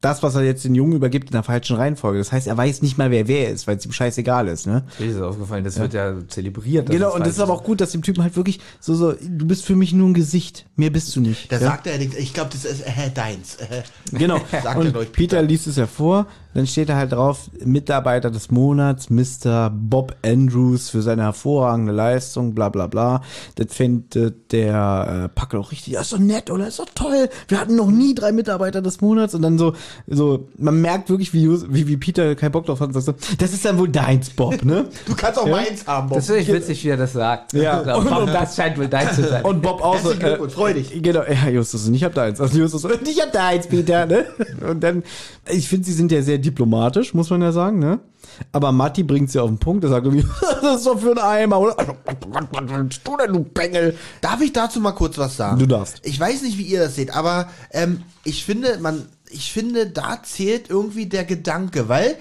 das, 0.00 0.22
was 0.22 0.36
er 0.36 0.42
jetzt 0.42 0.64
den 0.64 0.76
Jungen 0.76 0.92
übergibt, 0.92 1.28
in 1.30 1.32
der 1.32 1.42
falschen 1.42 1.74
Reihenfolge. 1.74 2.18
Das 2.18 2.30
heißt, 2.30 2.46
er 2.46 2.56
weiß 2.56 2.82
nicht 2.82 2.98
mal, 2.98 3.10
wer 3.10 3.26
wer 3.26 3.50
ist, 3.50 3.66
weil 3.66 3.78
es 3.78 3.84
ihm 3.84 3.90
scheißegal 3.90 4.46
ist, 4.46 4.66
ne? 4.66 4.84
Mir 5.00 5.06
ist 5.06 5.16
das 5.18 5.22
aufgefallen, 5.22 5.64
das 5.64 5.78
wird 5.78 5.92
ja 5.92 6.14
zelebriert. 6.28 6.88
Genau, 6.88 7.12
und 7.14 7.26
das 7.26 7.34
ist 7.34 7.40
aber 7.40 7.52
auch 7.52 7.64
gut, 7.64 7.80
dass 7.80 7.90
dem 7.90 8.02
Typen 8.02 8.22
halt 8.22 8.36
wirklich 8.36 8.60
so, 8.78 8.94
so, 8.94 9.12
du 9.12 9.46
bist 9.46 9.64
für 9.64 9.74
mich 9.74 9.92
nur 9.92 10.08
ein 10.08 10.14
Gesicht, 10.14 10.66
mehr 10.76 10.90
bist 10.90 11.14
du 11.16 11.20
nicht. 11.20 11.50
Da 11.50 11.56
ja? 11.56 11.62
sagt 11.62 11.88
er, 11.88 12.00
ich 12.00 12.32
glaube, 12.32 12.50
das 12.52 12.64
ist 12.64 12.82
äh, 12.82 13.10
deins. 13.12 13.56
Äh, 13.56 13.82
Genau. 14.12 14.38
Sagt 14.50 14.64
er, 14.64 14.76
und 14.78 14.92
glaub 14.92 15.02
ich, 15.02 15.12
Peter. 15.12 15.42
liest 15.42 15.66
es 15.66 15.76
ja 15.76 15.86
vor, 15.86 16.26
dann 16.54 16.66
steht 16.66 16.88
da 16.88 16.96
halt 16.96 17.12
drauf, 17.12 17.50
Mitarbeiter 17.64 18.30
des 18.30 18.50
Monats, 18.50 19.10
Mr. 19.10 19.70
Bob 19.70 20.16
Andrews 20.24 20.90
für 20.90 21.02
seine 21.02 21.22
hervorragende 21.22 21.92
Leistung, 21.92 22.54
bla 22.54 22.68
bla 22.68 22.86
bla. 22.86 23.22
Das 23.56 23.74
findet 23.74 24.52
der 24.52 25.24
äh, 25.24 25.28
Packel 25.28 25.60
auch 25.60 25.72
richtig, 25.72 25.94
das 25.94 26.04
ist 26.04 26.12
doch 26.12 26.18
nett, 26.18 26.50
oder? 26.50 26.68
Ist 26.68 26.78
doch 26.78 26.88
toll. 26.94 27.28
Wir 27.48 27.60
hatten 27.60 27.76
noch 27.76 27.90
nie 27.90 28.14
drei 28.14 28.32
Mitarbeiter 28.32 28.80
des 28.80 29.00
Monats 29.00 29.34
und 29.34 29.42
dann 29.42 29.58
so, 29.58 29.74
so, 30.06 30.48
man 30.56 30.80
merkt 30.80 31.10
wirklich, 31.10 31.32
wie, 31.32 31.48
wie, 31.48 31.86
wie 31.86 31.96
Peter 31.96 32.34
keinen 32.34 32.52
Bock 32.52 32.66
drauf 32.66 32.80
hat 32.80 32.88
und 32.88 33.00
sagt 33.00 33.06
so, 33.06 33.34
das 33.38 33.52
ist 33.52 33.64
dann 33.64 33.78
wohl 33.78 33.88
deins, 33.88 34.30
Bob, 34.30 34.64
ne? 34.64 34.86
du 35.06 35.14
kannst 35.14 35.38
auch 35.38 35.46
meins 35.46 35.86
haben, 35.86 36.08
Bob. 36.08 36.18
Das 36.18 36.26
finde 36.26 36.42
ich 36.42 36.52
witzig, 36.52 36.84
wie 36.84 36.88
er 36.88 36.96
das 36.96 37.12
sagt. 37.12 37.52
Ja. 37.52 37.82
Glaub, 37.82 38.26
das 38.26 38.56
scheint 38.56 38.78
wohl 38.78 38.88
dein 38.88 39.12
zu 39.12 39.26
sein. 39.26 39.44
Und 39.44 39.62
Bob 39.62 39.82
auch 39.82 39.98
so. 39.98 40.10
Herzlichen 40.10 40.20
Glückwunsch, 40.20 40.52
freu 40.54 40.74
dich. 40.74 41.02
Genau, 41.02 41.22
ja, 41.22 41.48
Justus, 41.48 41.86
und 41.86 41.94
ich 41.94 42.04
hab 42.04 42.14
deins. 42.14 42.40
Also 42.40 42.58
Justus, 42.58 42.84
und 42.84 43.08
ich 43.08 43.20
hab 43.20 43.32
deins, 43.32 43.66
Peter, 43.66 44.06
ne? 44.06 44.26
Und 44.68 44.80
dann, 44.80 45.02
ich 45.50 45.68
finde, 45.68 45.86
sie 45.86 45.92
sind 45.92 46.12
ja 46.12 46.22
sehr 46.22 46.38
diplomatisch, 46.38 47.14
muss 47.14 47.30
man 47.30 47.42
ja 47.42 47.52
sagen, 47.52 47.78
ne? 47.78 48.00
Aber 48.52 48.72
Matti 48.72 49.02
bringt 49.02 49.30
sie 49.30 49.40
auf 49.40 49.48
den 49.48 49.58
Punkt, 49.58 49.84
er 49.84 49.90
sagt 49.90 50.06
irgendwie, 50.06 50.26
das 50.62 50.78
ist 50.78 50.86
doch 50.86 50.98
für 50.98 51.10
einen 51.10 51.18
Eimer, 51.18 51.60
oder? 51.60 51.76
Was 51.76 52.68
willst 52.68 53.00
du 53.04 53.16
denn, 53.16 53.32
du 53.32 53.40
Bengel? 53.44 53.96
Darf 54.20 54.40
ich 54.40 54.52
dazu 54.52 54.80
mal 54.80 54.92
kurz 54.92 55.18
was 55.18 55.36
sagen? 55.36 55.58
Du 55.58 55.66
darfst. 55.66 56.00
Ich 56.04 56.18
weiß 56.18 56.42
nicht, 56.42 56.58
wie 56.58 56.62
ihr 56.62 56.80
das 56.80 56.94
seht, 56.94 57.14
aber 57.14 57.48
ähm, 57.72 58.02
ich 58.24 58.44
finde, 58.44 58.78
man, 58.80 59.06
ich 59.30 59.52
finde, 59.52 59.86
da 59.86 60.22
zählt 60.22 60.70
irgendwie 60.70 61.06
der 61.06 61.24
Gedanke, 61.24 61.88
weil 61.88 62.18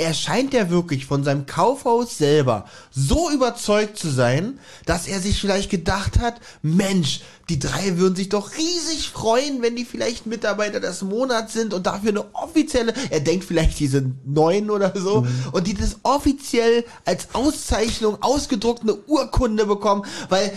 er 0.00 0.14
scheint 0.14 0.54
ja 0.54 0.70
wirklich 0.70 1.04
von 1.04 1.24
seinem 1.24 1.44
Kaufhaus 1.44 2.16
selber 2.16 2.64
so 2.90 3.30
überzeugt 3.30 3.98
zu 3.98 4.08
sein, 4.08 4.58
dass 4.86 5.06
er 5.06 5.20
sich 5.20 5.38
vielleicht 5.38 5.70
gedacht 5.70 6.18
hat, 6.18 6.40
Mensch, 6.62 7.20
die 7.50 7.58
drei 7.58 7.98
würden 7.98 8.16
sich 8.16 8.30
doch 8.30 8.56
riesig 8.56 9.10
freuen, 9.10 9.60
wenn 9.60 9.76
die 9.76 9.84
vielleicht 9.84 10.24
Mitarbeiter 10.24 10.80
des 10.80 11.02
Monats 11.02 11.52
sind 11.52 11.74
und 11.74 11.86
dafür 11.86 12.10
eine 12.10 12.34
offizielle, 12.34 12.94
er 13.10 13.20
denkt 13.20 13.44
vielleicht, 13.44 13.78
die 13.78 13.88
sind 13.88 14.26
neun 14.26 14.70
oder 14.70 14.94
so, 14.98 15.26
und 15.52 15.66
die 15.66 15.74
das 15.74 15.98
offiziell 16.02 16.86
als 17.04 17.28
Auszeichnung 17.34 18.22
ausgedruckte 18.22 19.06
Urkunde 19.06 19.66
bekommen, 19.66 20.06
weil 20.30 20.50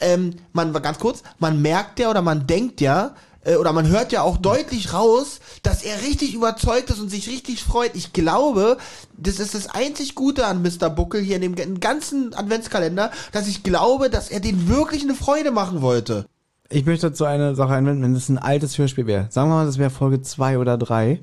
ähm, 0.00 0.36
man 0.54 0.72
ganz 0.72 0.98
kurz, 0.98 1.22
man 1.38 1.60
merkt 1.60 1.98
ja 1.98 2.08
oder 2.08 2.22
man 2.22 2.46
denkt 2.46 2.80
ja, 2.80 3.14
äh, 3.46 3.56
oder 3.56 3.72
man 3.72 3.88
hört 3.88 4.12
ja 4.12 4.22
auch 4.22 4.36
deutlich 4.36 4.92
raus, 4.92 5.40
dass 5.62 5.82
er 5.82 6.02
richtig 6.02 6.34
überzeugt 6.34 6.90
ist 6.90 7.00
und 7.00 7.08
sich 7.08 7.28
richtig 7.28 7.62
freut. 7.62 7.92
Ich 7.94 8.12
glaube, 8.12 8.76
das 9.16 9.38
ist 9.38 9.54
das 9.54 9.68
einzig 9.68 10.14
Gute 10.14 10.46
an 10.46 10.62
Mr. 10.62 10.90
Buckel 10.90 11.22
hier 11.22 11.40
in 11.40 11.54
dem 11.54 11.80
ganzen 11.80 12.34
Adventskalender, 12.34 13.10
dass 13.32 13.46
ich 13.48 13.62
glaube, 13.62 14.10
dass 14.10 14.28
er 14.28 14.40
den 14.40 14.68
wirklich 14.68 15.02
eine 15.02 15.14
Freude 15.14 15.52
machen 15.52 15.80
wollte. 15.80 16.26
Ich 16.68 16.84
möchte 16.84 17.10
dazu 17.10 17.24
eine 17.24 17.54
Sache 17.54 17.74
einwenden, 17.74 18.02
wenn 18.02 18.14
das 18.14 18.28
ein 18.28 18.38
altes 18.38 18.76
Hörspiel 18.76 19.06
wäre. 19.06 19.28
Sagen 19.30 19.50
wir 19.50 19.54
mal, 19.54 19.66
das 19.66 19.78
wäre 19.78 19.90
Folge 19.90 20.20
zwei 20.22 20.58
oder 20.58 20.76
drei. 20.76 21.20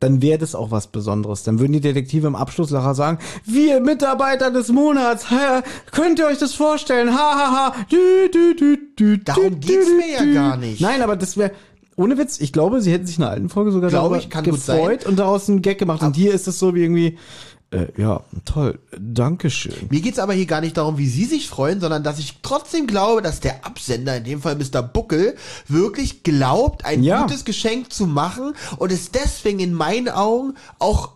Dann 0.00 0.20
wäre 0.20 0.38
das 0.38 0.54
auch 0.54 0.70
was 0.70 0.88
Besonderes. 0.88 1.44
Dann 1.44 1.58
würden 1.58 1.72
die 1.72 1.80
Detektive 1.80 2.26
im 2.26 2.36
Abschlusslacher 2.36 2.94
sagen, 2.94 3.18
wir 3.44 3.80
Mitarbeiter 3.80 4.50
des 4.50 4.68
Monats, 4.68 5.26
könnt 5.92 6.18
ihr 6.18 6.26
euch 6.26 6.38
das 6.38 6.54
vorstellen? 6.54 7.14
Ha, 7.14 7.16
ha, 7.16 7.52
ha. 7.52 7.74
Dü, 7.90 8.30
dü, 8.30 8.54
dü, 8.54 8.78
dü, 8.98 9.24
Darum 9.24 9.60
dü, 9.60 9.66
geht's 9.66 9.86
dü, 9.86 9.96
mir 9.96 10.12
ja 10.12 10.32
gar 10.32 10.56
nicht. 10.56 10.80
Nein, 10.80 11.00
aber 11.00 11.16
das 11.16 11.36
wäre, 11.36 11.52
ohne 11.96 12.18
Witz, 12.18 12.40
ich 12.40 12.52
glaube, 12.52 12.80
sie 12.80 12.92
hätten 12.92 13.06
sich 13.06 13.18
in 13.18 13.24
einer 13.24 13.32
alten 13.32 13.48
Folge 13.48 13.70
sogar 13.70 13.90
Glaube 13.90 14.18
ich, 14.18 14.28
kann 14.28 14.44
gefreut 14.44 15.06
und 15.06 15.18
daraus 15.18 15.48
einen 15.48 15.62
Gag 15.62 15.78
gemacht. 15.78 16.02
Und 16.02 16.16
hier 16.16 16.34
ist 16.34 16.48
es 16.48 16.58
so 16.58 16.74
wie 16.74 16.82
irgendwie, 16.82 17.18
äh, 17.74 18.00
ja, 18.00 18.22
toll, 18.44 18.78
Dankeschön. 18.98 19.74
Mir 19.90 20.00
geht's 20.00 20.18
aber 20.18 20.32
hier 20.34 20.46
gar 20.46 20.60
nicht 20.60 20.76
darum, 20.76 20.98
wie 20.98 21.08
Sie 21.08 21.24
sich 21.24 21.48
freuen, 21.48 21.80
sondern 21.80 22.02
dass 22.02 22.18
ich 22.18 22.38
trotzdem 22.42 22.86
glaube, 22.86 23.22
dass 23.22 23.40
der 23.40 23.64
Absender, 23.66 24.16
in 24.16 24.24
dem 24.24 24.40
Fall 24.42 24.56
Mr. 24.56 24.82
Buckel, 24.82 25.36
wirklich 25.68 26.22
glaubt, 26.22 26.84
ein 26.84 27.02
Ja. 27.02 27.22
gutes 27.22 27.44
Geschenk 27.44 27.92
zu 27.92 28.06
machen 28.06 28.54
und 28.78 28.92
es 28.92 29.10
deswegen 29.10 29.58
in 29.60 29.74
meinen 29.74 30.08
Augen 30.08 30.54
auch 30.78 31.10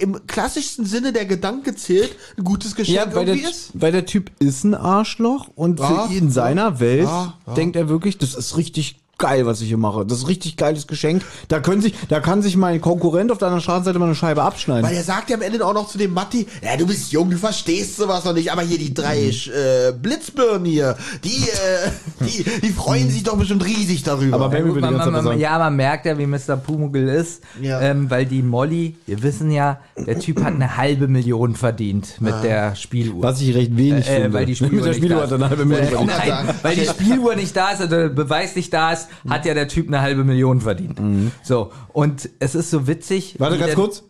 im 0.00 0.26
klassischsten 0.26 0.84
Sinne 0.86 1.12
der 1.12 1.24
Gedanke 1.24 1.74
zählt, 1.74 2.14
ein 2.36 2.44
gutes 2.44 2.74
Geschenk 2.76 2.96
Ja, 2.96 3.14
weil 3.14 3.24
der, 3.24 3.34
irgendwie 3.34 3.50
ist. 3.50 3.70
weil 3.74 3.90
der 3.90 4.04
Typ 4.06 4.30
ist 4.38 4.62
ein 4.64 4.74
Arschloch 4.74 5.48
und 5.54 5.80
Ja, 5.80 6.06
in 6.12 6.30
seiner 6.30 6.78
Welt 6.78 7.04
ja. 7.08 7.34
denkt 7.56 7.74
er 7.74 7.88
wirklich, 7.88 8.18
das 8.18 8.34
ist 8.34 8.56
richtig 8.56 9.00
geil, 9.18 9.46
was 9.46 9.60
ich 9.60 9.68
hier 9.68 9.76
mache. 9.78 10.06
Das 10.06 10.18
ist 10.18 10.28
richtig 10.28 10.56
geiles 10.56 10.86
Geschenk. 10.86 11.22
Da 11.48 11.60
können 11.60 11.82
sich, 11.82 11.94
da 12.08 12.20
kann 12.20 12.40
sich 12.42 12.56
mein 12.56 12.80
Konkurrent 12.80 13.30
auf 13.32 13.38
der 13.38 13.48
anderen 13.48 13.62
Straßenseite 13.62 13.98
mal 13.98 14.06
eine 14.06 14.14
Scheibe 14.14 14.42
abschneiden. 14.42 14.84
Weil 14.84 14.96
er 14.96 15.02
sagt 15.02 15.28
ja 15.30 15.36
am 15.36 15.42
Ende 15.42 15.64
auch 15.66 15.74
noch 15.74 15.88
zu 15.88 15.98
dem 15.98 16.12
Matti, 16.14 16.46
ja, 16.62 16.76
du 16.76 16.86
bist 16.86 17.12
jung, 17.12 17.28
du 17.30 17.36
verstehst 17.36 17.96
sowas 17.96 18.24
noch 18.24 18.32
nicht, 18.32 18.52
aber 18.52 18.62
hier 18.62 18.78
die 18.78 18.94
drei 18.94 19.28
äh, 19.28 19.92
Blitzbirnen 19.92 20.64
hier, 20.64 20.96
die, 21.24 21.48
äh, 21.48 21.90
die, 22.24 22.44
die 22.60 22.68
freuen 22.72 23.10
sich 23.10 23.24
doch 23.24 23.36
bestimmt 23.36 23.64
riesig 23.64 24.02
darüber. 24.04 24.36
Aber 24.36 24.52
wenn 24.52 24.64
wir 24.64 24.70
über 24.72 24.80
die 24.80 24.86
man, 24.86 24.96
man, 24.96 25.12
man, 25.12 25.24
sagen. 25.24 25.40
ja, 25.40 25.58
man 25.58 25.74
merkt 25.76 26.06
ja, 26.06 26.16
wie 26.16 26.26
Mr. 26.26 26.56
Pumuckl 26.56 27.08
ist, 27.08 27.42
Ja. 27.60 27.80
ähm, 27.80 28.08
weil 28.10 28.24
die 28.26 28.42
Molly, 28.42 28.96
wir 29.06 29.22
wissen 29.22 29.50
ja, 29.50 29.80
der 29.96 30.18
Typ 30.20 30.42
hat 30.44 30.54
eine 30.54 30.76
halbe 30.76 31.08
Million 31.08 31.56
verdient 31.56 32.20
mit 32.20 32.34
der 32.44 32.76
Spieluhr. 32.76 33.22
Was 33.22 33.40
ich 33.40 33.54
recht 33.54 33.76
wenig 33.76 34.06
Äh, 34.08 34.14
finde. 34.22 34.32
weil 34.32 34.46
die 34.46 34.54
Spieluhr 34.54 34.74
Mit 34.74 34.84
der 34.84 34.88
nicht 34.92 34.98
Spieluhr 34.98 35.18
da 35.20 35.26
hat 35.26 35.32
eine 35.32 35.50
halbe 35.50 35.64
Million 35.64 36.08
Äh, 36.08 36.12
verdient. 36.12 36.46
Nein, 36.46 36.54
weil 36.62 36.76
die 36.76 36.86
Spieluhr 36.86 37.34
nicht 37.34 37.56
da 37.56 37.70
ist, 37.70 37.80
also 37.80 37.94
der 37.96 38.08
Beweis 38.10 38.54
nicht 38.54 38.72
da 38.72 38.92
ist, 38.92 39.07
hat 39.28 39.44
ja 39.46 39.54
der 39.54 39.68
Typ 39.68 39.88
eine 39.88 40.00
halbe 40.00 40.24
Million 40.24 40.60
verdient. 40.60 41.00
So, 41.42 41.72
und 41.92 42.28
es 42.40 42.54
ist 42.54 42.70
so 42.70 42.86
witzig. 42.86 43.36
Warte 43.38 43.58
ganz 43.58 43.74
kurz. 43.74 44.02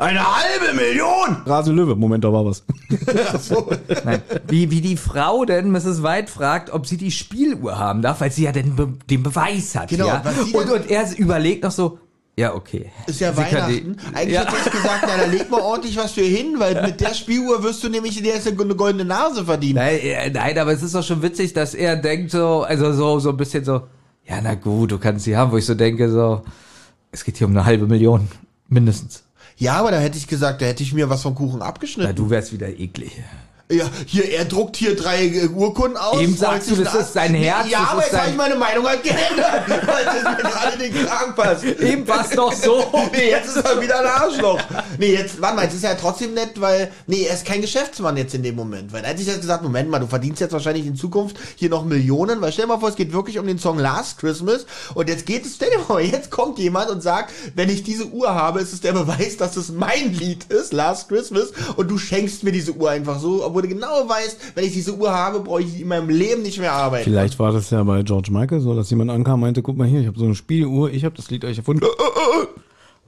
Eine 0.00 0.20
halbe 0.20 0.74
Million! 0.76 1.42
Rasende 1.44 1.82
Löwe. 1.82 1.96
Moment, 1.96 2.22
da 2.22 2.32
war 2.32 2.44
was. 2.46 2.64
Nein, 4.04 4.22
wie, 4.46 4.70
wie 4.70 4.80
die 4.80 4.96
Frau 4.96 5.44
denn 5.44 5.70
Mrs. 5.72 6.04
White 6.04 6.30
fragt, 6.30 6.70
ob 6.70 6.86
sie 6.86 6.96
die 6.96 7.10
Spieluhr 7.10 7.78
haben 7.78 8.00
darf, 8.02 8.20
weil 8.20 8.30
sie 8.30 8.44
ja 8.44 8.52
den, 8.52 8.76
Be 8.76 8.92
den 9.10 9.24
Beweis 9.24 9.74
hat. 9.74 9.88
Genau, 9.88 10.06
ja? 10.06 10.22
und, 10.52 10.70
und 10.70 10.88
er 10.88 11.18
überlegt 11.18 11.64
noch 11.64 11.72
so, 11.72 11.98
ja, 12.36 12.54
okay. 12.54 12.92
ist 13.08 13.18
ja 13.18 13.32
Sie 13.32 13.38
Weihnachten. 13.38 13.96
die- 13.96 14.16
Eigentlich 14.16 14.34
ja. 14.34 14.42
hätte 14.42 14.52
ich 14.66 14.70
gesagt, 14.70 15.04
na, 15.08 15.16
da 15.16 15.24
leg 15.28 15.50
mal 15.50 15.60
ordentlich 15.60 15.96
was 15.96 16.12
für 16.12 16.20
hin, 16.22 16.54
weil 16.58 16.80
mit 16.82 17.00
der 17.00 17.12
Spieluhr 17.14 17.64
wirst 17.64 17.82
du 17.82 17.88
nämlich 17.88 18.16
in 18.16 18.22
der 18.22 18.34
erste 18.34 18.50
eine 18.50 18.76
goldene 18.76 19.04
Nase 19.04 19.44
verdienen. 19.46 19.74
Nein, 19.80 19.98
äh, 19.98 20.30
nein, 20.30 20.56
aber 20.56 20.72
es 20.72 20.84
ist 20.84 20.94
doch 20.94 21.02
schon 21.02 21.22
witzig, 21.22 21.52
dass 21.54 21.74
er 21.74 21.96
denkt 21.96 22.30
so, 22.30 22.62
also 22.62 22.92
so, 22.92 23.18
so 23.18 23.30
ein 23.30 23.36
bisschen 23.36 23.64
so, 23.64 23.82
ja, 24.28 24.40
na 24.40 24.54
gut, 24.54 24.90
du 24.92 24.98
kannst 24.98 25.24
sie 25.24 25.36
haben, 25.36 25.52
wo 25.52 25.56
ich 25.56 25.66
so 25.66 25.74
denke, 25.74 26.10
so, 26.10 26.42
es 27.10 27.24
geht 27.24 27.38
hier 27.38 27.46
um 27.46 27.52
eine 27.54 27.64
halbe 27.64 27.86
Million, 27.86 28.28
mindestens. 28.68 29.22
Ja, 29.56 29.74
aber 29.74 29.90
da 29.90 29.98
hätte 29.98 30.18
ich 30.18 30.28
gesagt, 30.28 30.62
da 30.62 30.66
hätte 30.66 30.82
ich 30.82 30.92
mir 30.92 31.10
was 31.10 31.22
vom 31.22 31.34
Kuchen 31.34 31.58
Na, 31.60 31.66
abgeschnitten. 31.66 32.14
du 32.14 32.30
wärst 32.30 32.52
wieder 32.52 32.68
eklig. 32.68 33.22
Ja, 33.70 33.84
hier, 34.06 34.30
er 34.32 34.46
druckt 34.46 34.76
hier 34.76 34.96
drei 34.96 35.26
äh, 35.26 35.46
Urkunden 35.48 35.98
aus. 35.98 36.20
Eben 36.22 36.34
sagst 36.34 36.70
du, 36.70 36.76
das 36.76 36.92
da- 36.92 36.98
ist 37.00 37.12
sein 37.12 37.34
Herz, 37.34 37.68
Ja, 37.68 37.88
aber 37.92 38.00
jetzt 38.02 38.16
habe 38.18 38.30
ich 38.30 38.36
meine 38.36 38.54
Meinung 38.54 38.86
halt 38.86 39.02
geändert, 39.02 39.68
weil 39.68 40.04
das 40.06 40.22
mir 40.24 40.50
gerade 40.50 40.78
den 40.78 40.94
Kragen 41.06 41.34
passt. 41.34 41.64
Eben 41.64 42.08
war's 42.08 42.30
doch 42.30 42.52
so. 42.52 42.84
Nee, 43.12 43.30
jetzt 43.30 43.48
ist 43.48 43.56
er 43.64 43.80
wieder 43.80 44.00
ein 44.00 44.06
Arschloch. 44.06 44.58
Nee, 44.98 45.12
jetzt, 45.14 45.40
warte 45.40 45.56
mal, 45.56 45.64
jetzt 45.64 45.74
ist 45.74 45.84
er 45.84 45.90
ja 45.92 45.96
trotzdem 46.00 46.32
nett, 46.34 46.60
weil, 46.60 46.90
nee, 47.06 47.24
er 47.24 47.34
ist 47.34 47.44
kein 47.44 47.60
Geschäftsmann 47.60 48.16
jetzt 48.16 48.34
in 48.34 48.42
dem 48.42 48.54
Moment. 48.56 48.92
Weil 48.92 49.04
er 49.04 49.10
hat 49.10 49.18
sich 49.18 49.26
jetzt 49.26 49.40
gesagt, 49.42 49.62
Moment 49.62 49.90
mal, 49.90 49.98
du 49.98 50.06
verdienst 50.06 50.40
jetzt 50.40 50.52
wahrscheinlich 50.52 50.86
in 50.86 50.96
Zukunft 50.96 51.36
hier 51.56 51.68
noch 51.68 51.84
Millionen, 51.84 52.40
weil 52.40 52.52
stell 52.52 52.64
dir 52.64 52.68
mal 52.74 52.80
vor, 52.80 52.88
es 52.88 52.96
geht 52.96 53.12
wirklich 53.12 53.38
um 53.38 53.46
den 53.46 53.58
Song 53.58 53.78
Last 53.78 54.18
Christmas 54.18 54.64
und 54.94 55.08
jetzt 55.08 55.26
geht 55.26 55.44
es, 55.44 55.56
stell 55.56 55.70
dir 55.70 55.80
mal, 55.88 56.00
jetzt 56.02 56.30
kommt 56.30 56.58
jemand 56.58 56.88
und 56.90 57.02
sagt, 57.02 57.32
wenn 57.54 57.68
ich 57.68 57.82
diese 57.82 58.06
Uhr 58.06 58.34
habe, 58.34 58.60
ist 58.60 58.72
es 58.72 58.80
der 58.80 58.92
Beweis, 58.92 59.36
dass 59.36 59.56
es 59.56 59.70
mein 59.70 60.14
Lied 60.14 60.44
ist, 60.44 60.72
Last 60.72 61.08
Christmas, 61.08 61.48
und 61.76 61.90
du 61.90 61.98
schenkst 61.98 62.42
mir 62.44 62.52
diese 62.52 62.72
Uhr 62.72 62.90
einfach 62.90 63.20
so, 63.20 63.44
obwohl 63.44 63.57
wo 63.58 63.62
du 63.62 63.68
genau 63.68 64.08
weißt, 64.08 64.38
wenn 64.54 64.64
ich 64.64 64.72
diese 64.72 64.94
Uhr 64.94 65.12
habe, 65.12 65.40
brauche 65.40 65.62
ich 65.62 65.80
in 65.80 65.88
meinem 65.88 66.08
Leben 66.08 66.42
nicht 66.42 66.58
mehr 66.60 66.72
arbeiten. 66.72 67.04
Vielleicht 67.04 67.38
war 67.40 67.52
das 67.52 67.70
ja 67.70 67.82
bei 67.82 68.02
George 68.02 68.30
Michael 68.30 68.60
so, 68.60 68.74
dass 68.74 68.88
jemand 68.90 69.10
ankam 69.10 69.34
und 69.34 69.40
meinte, 69.40 69.62
guck 69.62 69.76
mal 69.76 69.86
hier, 69.88 70.00
ich 70.00 70.06
habe 70.06 70.18
so 70.18 70.24
eine 70.26 70.36
Spieluhr, 70.36 70.90
ich 70.90 71.04
habe 71.04 71.16
das 71.16 71.28
Lied 71.30 71.44
euch 71.44 71.58
erfunden. 71.58 71.84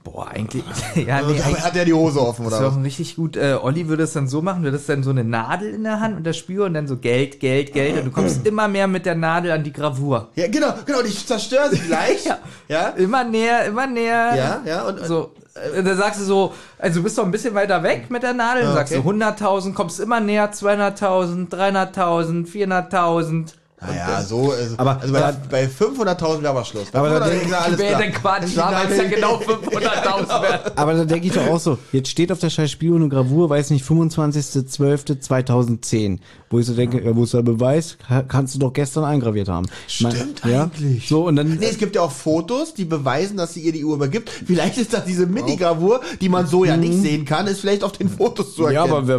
Boah, 0.03 0.27
eigentlich. 0.29 0.63
Ja, 1.07 1.19
Und 1.19 1.35
nee, 1.35 1.41
eigentlich 1.41 1.63
hat 1.63 1.75
er 1.75 1.85
die 1.85 1.93
Hose 1.93 2.19
offen, 2.19 2.45
ist 2.45 2.53
oder 2.53 2.61
doch 2.69 2.75
was? 2.75 2.83
richtig 2.83 3.15
gut. 3.15 3.37
Äh, 3.37 3.57
Olli 3.61 3.87
würde 3.87 4.03
es 4.03 4.13
dann 4.13 4.27
so 4.27 4.41
machen, 4.41 4.63
würde 4.63 4.77
es 4.77 4.85
dann 4.87 5.03
so 5.03 5.11
eine 5.11 5.23
Nadel 5.23 5.73
in 5.73 5.83
der 5.83 5.99
Hand 5.99 6.17
und 6.17 6.25
das 6.25 6.37
Spür 6.37 6.65
und 6.65 6.73
dann 6.73 6.87
so 6.87 6.97
Geld, 6.97 7.39
Geld, 7.39 7.71
Geld 7.71 7.97
und 7.97 8.05
du 8.05 8.11
kommst 8.11 8.45
immer 8.45 8.67
mehr 8.67 8.87
mit 8.87 9.05
der 9.05 9.15
Nadel 9.15 9.51
an 9.51 9.63
die 9.63 9.71
Gravur. 9.71 10.29
Ja, 10.35 10.47
genau, 10.47 10.73
genau, 10.85 11.01
ich 11.01 11.25
zerstöre 11.25 11.69
sie 11.71 11.79
gleich. 11.79 12.25
Ja. 12.25 12.39
ja. 12.67 12.87
Immer 12.89 13.23
näher, 13.23 13.65
immer 13.65 13.87
näher. 13.87 14.33
Ja, 14.35 14.61
ja, 14.65 14.87
und, 14.87 15.05
So, 15.05 15.31
äh, 15.55 15.83
da 15.83 15.95
sagst 15.95 16.21
du 16.21 16.25
so, 16.25 16.53
also 16.77 16.99
du 16.99 17.03
bist 17.03 17.17
doch 17.17 17.25
ein 17.25 17.31
bisschen 17.31 17.53
weiter 17.53 17.83
weg 17.83 18.09
mit 18.09 18.23
der 18.23 18.33
Nadel, 18.33 18.63
dann 18.63 18.73
sagst 18.73 18.93
du 18.93 18.99
okay. 18.99 19.09
100.000, 19.09 19.73
kommst 19.73 19.99
immer 19.99 20.19
näher, 20.19 20.51
200.000, 20.51 21.49
300.000, 21.49 22.47
400.000. 22.47 23.53
Naja, 23.83 24.21
so, 24.21 24.51
also, 24.51 24.75
Aber 24.77 25.01
also 25.01 25.11
bei, 25.11 25.31
bei 25.49 25.65
500.000 25.65 26.41
wäre 26.43 26.49
aber 26.49 26.63
Schluss. 26.65 26.91
Bei 26.91 26.99
Aber 26.99 27.09
da 27.19 27.25
500.000 27.25 27.29
denke 27.31 27.45
ist 27.47 27.53
alles 27.53 27.79
Wäre 27.79 27.89
klar. 27.89 28.01
denn 28.01 28.13
Quatsch, 28.13 28.43
Die 28.51 28.55
da 28.55 28.71
weil 28.71 28.91
es 28.91 28.97
ja 28.97 29.03
genau 29.09 29.35
500.000 29.37 30.41
wäre. 30.43 30.71
Aber 30.77 30.93
da 30.93 31.05
denke 31.05 31.25
ich 31.27 31.33
doch 31.33 31.47
auch 31.47 31.59
so, 31.59 31.77
jetzt 31.91 32.09
steht 32.09 32.31
auf 32.31 32.37
der 32.39 32.51
scheiß 32.51 32.69
Spieluhr 32.69 32.97
eine 32.97 33.09
Gravur, 33.09 33.49
weiß 33.49 33.71
nicht, 33.71 33.83
25.12.2010. 33.85 36.19
Wo 36.49 36.59
ich 36.59 36.65
so 36.65 36.73
denke, 36.73 37.01
ja, 37.03 37.15
wo 37.15 37.23
ist 37.23 37.33
der 37.33 37.41
Beweis? 37.43 37.97
Ka- 38.05 38.23
Kannst 38.23 38.55
du 38.55 38.59
doch 38.59 38.73
gestern 38.73 39.05
eingraviert 39.05 39.47
haben. 39.47 39.67
Stimmt 39.87 40.41
ja? 40.45 40.63
eigentlich. 40.63 41.07
So, 41.07 41.27
und 41.27 41.35
dann, 41.37 41.55
Nee, 41.55 41.65
es 41.67 41.77
gibt 41.77 41.95
ja 41.95 42.01
auch 42.01 42.11
Fotos, 42.11 42.73
die 42.73 42.83
beweisen, 42.85 43.37
dass 43.37 43.53
sie 43.53 43.61
ihr 43.61 43.71
die 43.71 43.85
Uhr 43.85 43.95
übergibt. 43.95 44.29
Vielleicht 44.29 44.77
ist 44.77 44.93
das 44.93 45.05
diese 45.05 45.25
Mini-Gravur, 45.27 46.01
die 46.19 46.27
man 46.29 46.45
so 46.47 46.65
ja 46.65 46.75
nicht 46.77 46.99
sehen 47.01 47.23
kann, 47.25 47.47
ist 47.47 47.61
vielleicht 47.61 47.83
auf 47.83 47.91
den 47.93 48.09
Fotos 48.09 48.55
zu 48.55 48.63
Mhm. 48.63 48.71
ja, 48.71 48.81
erkennen. 48.85 48.97
aber 48.97 49.07
wer, 49.07 49.17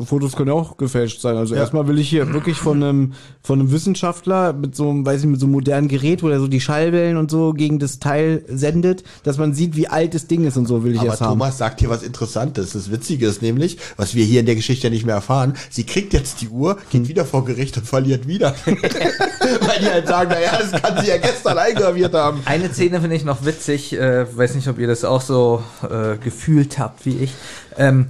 F- 0.00 0.08
Fotos 0.08 0.32
können 0.34 0.48
ja 0.48 0.54
auch 0.54 0.76
gefälscht 0.76 1.20
sein. 1.20 1.36
Also 1.36 1.54
erstmal 1.54 1.86
will 1.86 1.98
ich 1.98 2.08
hier 2.08 2.32
wirklich 2.32 2.56
von 2.58 2.82
einem, 2.82 3.12
von 3.42 3.60
einem 3.60 3.70
Wissenschaftler 3.94 4.52
mit 4.52 4.74
so 4.74 4.90
einem, 4.90 5.06
weiß 5.06 5.20
ich, 5.20 5.26
mit 5.26 5.38
so 5.40 5.46
einem 5.46 5.52
modernen 5.52 5.88
Gerät, 5.88 6.22
wo 6.22 6.28
er 6.28 6.40
so 6.40 6.48
die 6.48 6.60
Schallwellen 6.60 7.16
und 7.16 7.30
so 7.30 7.52
gegen 7.52 7.78
das 7.78 8.00
Teil 8.00 8.44
sendet, 8.48 9.04
dass 9.22 9.38
man 9.38 9.54
sieht, 9.54 9.76
wie 9.76 9.86
alt 9.88 10.14
das 10.14 10.26
Ding 10.26 10.44
ist 10.44 10.56
und 10.56 10.66
so 10.66 10.82
will 10.82 10.94
ich 10.94 11.00
Aber 11.00 11.10
erst 11.10 11.20
haben. 11.20 11.30
Thomas 11.38 11.58
sagt 11.58 11.80
hier 11.80 11.90
was 11.90 12.02
Interessantes. 12.02 12.72
Das 12.72 12.90
Witzige 12.90 13.26
ist 13.26 13.40
nämlich, 13.40 13.78
was 13.96 14.14
wir 14.14 14.24
hier 14.24 14.40
in 14.40 14.46
der 14.46 14.56
Geschichte 14.56 14.88
ja 14.88 14.90
nicht 14.90 15.06
mehr 15.06 15.14
erfahren, 15.14 15.54
sie 15.70 15.84
kriegt 15.84 16.12
jetzt 16.12 16.40
die 16.40 16.48
Uhr, 16.48 16.76
geht 16.90 17.02
Hm. 17.02 17.08
wieder 17.08 17.24
vor 17.24 17.44
Gericht 17.44 17.76
und 17.76 17.86
verliert 17.86 18.26
wieder. 18.26 18.54
Weil 18.64 19.78
die 19.80 19.86
halt 19.86 20.08
sagen, 20.08 20.30
naja, 20.30 20.58
das 20.58 20.82
kann 20.82 21.00
sie 21.00 21.08
ja 21.08 21.18
gestern 21.18 21.58
eingraviert 21.58 22.14
haben. 22.14 22.40
Eine 22.46 22.72
Szene 22.72 23.00
finde 23.00 23.16
ich 23.16 23.24
noch 23.24 23.44
witzig, 23.44 23.92
äh, 23.92 24.26
weiß 24.36 24.54
nicht, 24.56 24.66
ob 24.68 24.78
ihr 24.78 24.88
das 24.88 25.04
auch 25.04 25.20
so 25.20 25.62
äh, 25.82 26.16
gefühlt 26.16 26.78
habt 26.78 27.06
wie 27.06 27.18
ich. 27.18 27.32
Ähm, 27.76 28.06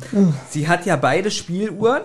Sie 0.51 0.69
hat 0.69 0.85
ja 0.87 0.97
beide 0.97 1.31
Spieluhren 1.31 2.03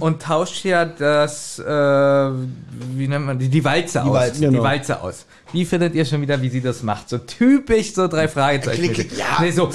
und 0.00 0.22
tauscht 0.22 0.64
ja 0.64 0.84
das, 0.84 1.58
äh, 1.58 1.64
wie 1.64 3.08
nennt 3.08 3.26
man 3.26 3.38
die, 3.38 3.48
die 3.48 3.64
Walze 3.64 4.02
aus. 4.02 4.12
Walze, 4.12 4.40
Die 4.40 4.46
genau. 4.46 4.62
Walze 4.62 5.00
aus. 5.00 5.24
Wie 5.52 5.64
findet 5.64 5.94
ihr 5.94 6.04
schon 6.04 6.20
wieder, 6.22 6.42
wie 6.42 6.48
sie 6.50 6.60
das 6.60 6.82
macht? 6.82 7.08
So 7.08 7.18
typisch, 7.18 7.94
so 7.94 8.08
drei 8.08 8.26
Fragezeichen. 8.28 8.92
Klick, 8.92 8.94
klick, 8.94 9.16
ja. 9.18 9.38
Nee, 9.40 9.52
so, 9.52 9.70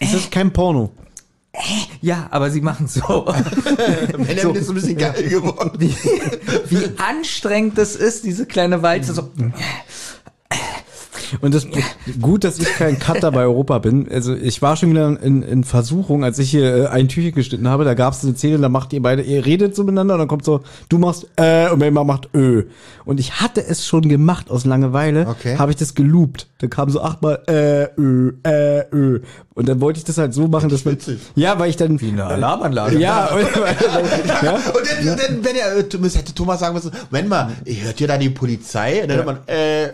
Das 0.00 0.12
ist 0.12 0.30
kein 0.30 0.52
Porno. 0.52 0.92
ja, 2.00 2.28
aber 2.30 2.50
sie 2.50 2.60
machen 2.60 2.86
so. 2.86 3.00
Ist 4.28 4.42
so 4.42 4.72
ein 4.72 4.74
bisschen 4.74 4.96
geil 4.96 5.28
geworden. 5.28 5.72
wie, 5.78 5.94
wie 6.68 6.90
anstrengend 6.98 7.78
das 7.78 7.96
ist, 7.96 8.24
diese 8.24 8.46
kleine 8.46 8.82
Walze. 8.82 9.12
So, 9.14 9.30
Und 11.40 11.54
das 11.54 11.66
gut, 12.20 12.44
dass 12.44 12.58
ich 12.58 12.68
kein 12.74 12.98
Cutter 12.98 13.30
bei 13.30 13.42
Europa 13.42 13.78
bin. 13.78 14.08
Also 14.10 14.34
ich 14.34 14.62
war 14.62 14.76
schon 14.76 14.90
wieder 14.90 15.20
in, 15.22 15.42
in 15.42 15.64
Versuchung, 15.64 16.24
als 16.24 16.38
ich 16.38 16.50
hier 16.50 16.76
äh, 16.76 16.86
ein 16.86 17.08
Türchen 17.08 17.34
geschnitten 17.34 17.68
habe. 17.68 17.84
Da 17.84 17.94
gab 17.94 18.14
es 18.14 18.24
eine 18.24 18.34
Szene, 18.34 18.58
da 18.58 18.68
macht 18.68 18.92
ihr 18.92 19.02
beide, 19.02 19.22
ihr 19.22 19.44
redet 19.44 19.74
so 19.74 19.84
miteinander 19.84 20.14
und 20.14 20.20
dann 20.20 20.28
kommt 20.28 20.44
so, 20.44 20.62
du 20.88 20.98
machst 20.98 21.28
äh 21.36 21.70
und 21.70 21.78
Melma 21.78 22.04
macht 22.04 22.28
ö. 22.34 22.64
Und 23.04 23.20
ich 23.20 23.40
hatte 23.40 23.64
es 23.64 23.86
schon 23.86 24.08
gemacht 24.08 24.50
aus 24.50 24.64
Langeweile. 24.64 25.26
Okay. 25.28 25.56
Habe 25.56 25.72
ich 25.72 25.76
das 25.76 25.94
geloopt. 25.94 26.48
Da 26.58 26.66
kam 26.66 26.90
so 26.90 27.00
achtmal 27.02 27.42
äh 27.46 27.88
ö 28.00 28.32
äh 28.42 28.84
ö. 28.92 29.20
Und 29.58 29.68
dann 29.68 29.80
wollte 29.80 29.98
ich 29.98 30.04
das 30.04 30.18
halt 30.18 30.32
so 30.32 30.46
machen, 30.46 30.68
dass 30.68 30.84
man 30.84 30.94
witzig. 30.94 31.18
ja, 31.34 31.58
weil 31.58 31.68
ich 31.68 31.76
dann 31.76 31.98
eine 32.00 32.24
Alarmanlage. 32.24 32.96
ja, 32.98 33.26
und, 33.34 33.42
ja, 34.42 34.52
Und 34.52 35.06
dann, 35.06 35.16
dann 35.16 35.44
wenn 35.44 35.56
er, 35.56 35.76
äh, 35.76 35.82
Thomas- 35.82 36.16
hätte 36.16 36.32
Thomas 36.32 36.60
sagen 36.60 36.74
müssen, 36.74 36.92
Moment 37.10 37.28
mal, 37.28 37.52
hört 37.66 38.00
ihr 38.00 38.06
da 38.06 38.16
die 38.18 38.30
Polizei? 38.30 39.02
Und 39.02 39.08
dann 39.08 39.16
hört 39.16 39.26
man, 39.26 39.38
äh, 39.48 39.86
äh. 39.86 39.90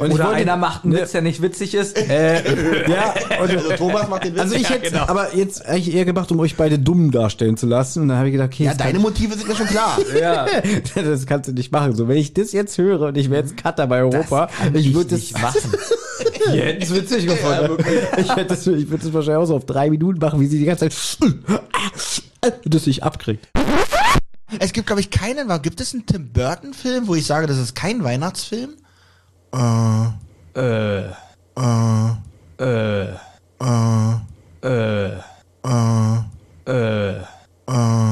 und 0.00 0.10
Oder 0.12 0.24
wollte- 0.24 0.28
einer 0.30 0.56
macht 0.56 0.82
einen 0.84 0.94
Witz, 0.94 1.12
der 1.12 1.22
nicht 1.22 1.40
witzig 1.40 1.74
ist. 1.74 1.96
Äh, 1.96 2.42
ja, 2.90 3.14
und, 3.40 3.50
Also 3.52 3.70
Thomas 3.76 4.08
macht 4.08 4.24
den 4.24 4.32
Witz. 4.34 4.40
also 4.42 4.54
ich 4.56 4.62
Ja, 4.62 4.70
hätte 4.70 4.90
genau. 4.90 5.04
aber 5.06 5.32
jetzt 5.36 5.64
eigentlich 5.64 5.94
eher 5.94 6.04
gemacht, 6.04 6.32
um 6.32 6.40
euch 6.40 6.56
beide 6.56 6.78
dumm 6.80 7.12
darstellen 7.12 7.56
zu 7.56 7.66
lassen. 7.66 8.02
Und 8.02 8.08
dann 8.08 8.18
habe 8.18 8.28
ich 8.28 8.32
gedacht, 8.32 8.50
okay, 8.52 8.64
Ja, 8.64 8.74
deine 8.74 8.98
Motive 8.98 9.34
sind 9.36 9.46
mir 9.46 9.54
schon 9.54 9.68
klar. 9.68 9.96
ja. 10.20 10.46
das 10.96 11.26
kannst 11.26 11.48
du 11.48 11.52
nicht 11.52 11.70
machen. 11.70 11.94
So, 11.94 12.08
wenn 12.08 12.16
ich 12.16 12.34
das 12.34 12.50
jetzt 12.50 12.76
höre 12.78 13.02
und 13.02 13.16
ich 13.16 13.30
wäre 13.30 13.42
jetzt 13.42 13.56
Cutter 13.56 13.86
bei 13.86 14.00
Europa, 14.00 14.48
ich 14.74 14.92
würde 14.92 15.10
das 15.16 15.30
machen. 15.40 15.70
Wir 16.50 16.64
hätten 16.64 16.82
es 16.82 16.94
witzig 16.94 17.26
gefunden. 17.26 17.76
ich 18.18 18.34
hätte 18.36 18.54
ich 18.54 18.66
würde 18.90 19.04
das 19.04 19.12
wahrscheinlich 19.12 19.42
auch 19.42 19.46
so 19.46 19.56
auf 19.56 19.66
drei 19.66 19.90
Minuten 19.90 20.18
machen, 20.18 20.40
wie 20.40 20.46
sie 20.46 20.58
die 20.58 20.64
ganze 20.64 20.88
Zeit 20.88 21.18
das 22.64 22.84
sich 22.84 23.02
abkriegt. 23.02 23.48
Es 24.58 24.72
gibt, 24.72 24.86
glaube 24.86 25.00
ich, 25.00 25.10
keinen, 25.10 25.48
war- 25.48 25.60
gibt 25.60 25.80
es 25.80 25.94
einen 25.94 26.04
Tim 26.06 26.30
Burton-Film, 26.32 27.06
wo 27.08 27.14
ich 27.14 27.24
sage, 27.26 27.46
das 27.46 27.58
ist 27.58 27.74
kein 27.74 28.02
Weihnachtsfilm? 28.04 28.70
Äh, 29.54 30.08
Äh, 30.54 31.04
äh, 31.56 32.10
äh, 32.58 33.06
äh, 33.60 33.92
äh, 34.62 35.12
äh, 35.64 35.92
äh, 36.44 37.16
äh, 37.62 38.02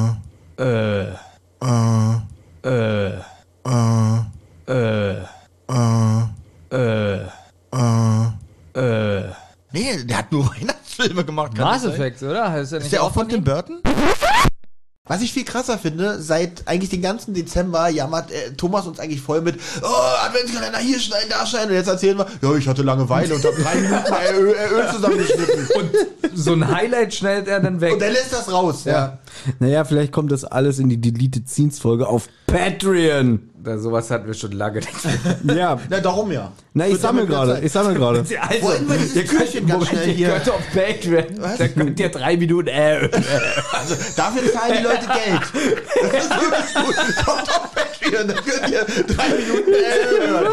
äh, 0.71 1.07
äh, 2.63 3.13
äh, 4.69 5.17
äh, 5.69 6.25
äh, 6.73 7.27
äh, 7.73 8.79
äh. 8.79 9.25
Nee, 9.73 10.05
der 10.05 10.19
hat 10.19 10.33
nur 10.33 10.47
Weihnachtsfilme 10.61 11.25
gemacht. 11.25 11.55
kann 11.55 11.65
Mass 11.65 11.83
das 11.83 11.93
sein? 11.93 12.01
Effect, 12.01 12.23
oder? 12.23 12.61
Ist, 12.61 12.73
Ist 12.73 12.93
der 12.93 13.03
auch 13.03 13.13
von 13.13 13.29
Tim 13.29 13.45
Burton? 13.45 13.81
Was 15.07 15.23
ich 15.23 15.33
viel 15.33 15.45
krasser 15.45 15.77
finde, 15.77 16.23
seit 16.23 16.69
eigentlich 16.69 16.91
den 16.91 17.03
ganzen 17.03 17.35
Dezember 17.35 17.89
jammert 17.89 18.31
äh, 18.31 18.53
Thomas 18.57 18.87
uns 18.87 19.01
eigentlich 19.01 19.21
voll 19.21 19.41
mit, 19.41 19.59
oh, 19.83 19.87
Adventskalender 20.25 20.79
hier 20.79 21.01
schneiden, 21.01 21.27
da 21.31 21.45
schneiden. 21.45 21.71
Und 21.71 21.75
jetzt 21.75 21.89
erzählen 21.89 22.17
wir, 22.17 22.27
ja, 22.43 22.55
ich 22.57 22.69
hatte 22.69 22.83
Langeweile 22.83 23.35
und 23.35 23.45
habe 23.45 23.61
drei 23.61 23.75
Minuten 23.75 24.13
äh, 24.13 24.33
Öl, 24.39 24.55
äh, 24.55 24.73
Öl 24.73 24.89
zusammengeschnitten. 24.95 25.69
Und, 25.75 25.91
So 26.39 26.53
ein 26.53 26.69
Highlight 26.69 27.13
schneidet 27.13 27.49
er 27.49 27.59
dann 27.59 27.81
weg. 27.81 27.95
und 27.95 28.03
dann 28.03 28.13
lässt 28.13 28.33
das 28.33 28.53
raus. 28.53 28.85
Ja. 28.85 29.19
Naja, 29.59 29.85
vielleicht 29.85 30.13
kommt 30.13 30.31
das 30.31 30.45
alles 30.45 30.79
in 30.79 30.89
die 30.89 31.01
Deleted 31.01 31.49
Scenes 31.49 31.81
Folge 31.81 32.07
auf 32.07 32.29
Patreon. 32.47 33.50
Da, 33.63 33.77
sowas 33.79 34.11
hatten 34.11 34.27
wir 34.27 34.35
schon 34.35 34.53
lange 34.53 34.77
nicht. 34.79 34.89
Ja. 35.57 35.79
Na, 35.91 36.01
darum 36.01 36.33
ja. 36.33 36.51
Na, 36.73 36.87
ich 36.87 36.99
sammle 36.99 37.27
gerade. 37.27 37.61
Ich 37.63 37.71
sammle 37.73 37.95
gerade. 37.95 38.21
Also, 38.21 38.63
Wollen 38.63 38.89
wir 38.89 38.97
dieses 38.97 39.17
ihr 39.17 39.25
könnt, 39.25 39.41
Türchen 39.41 39.67
ganz 39.67 39.73
Moment, 39.85 39.89
schnell 39.91 40.09
ihr 40.09 40.15
hier- 40.15 40.29
könnt 40.31 40.51
auf 40.51 40.63
Patreon, 40.73 41.25
da 41.59 41.69
könnt 41.69 42.01
ihr 42.01 42.09
drei 42.09 42.37
Minuten 42.37 42.69
äh, 42.69 43.05
äh, 43.05 43.11
Also, 43.73 43.95
dafür 44.17 44.53
zahlen 44.53 44.75
die 44.79 44.83
Leute 44.83 45.07
Geld. 45.07 45.43
Das 46.13 46.25
ist 46.25 46.31
wirklich 46.31 46.75
gut. 46.75 47.25
Kommt 47.27 47.51
auf 47.51 47.75
Patreon, 48.11 48.29
dann 48.29 48.37
könnt 48.45 48.71
ihr 48.71 49.15
drei 49.15 49.29
Minuten 49.29 49.73
äh, 49.75 50.29
hören. 50.29 50.53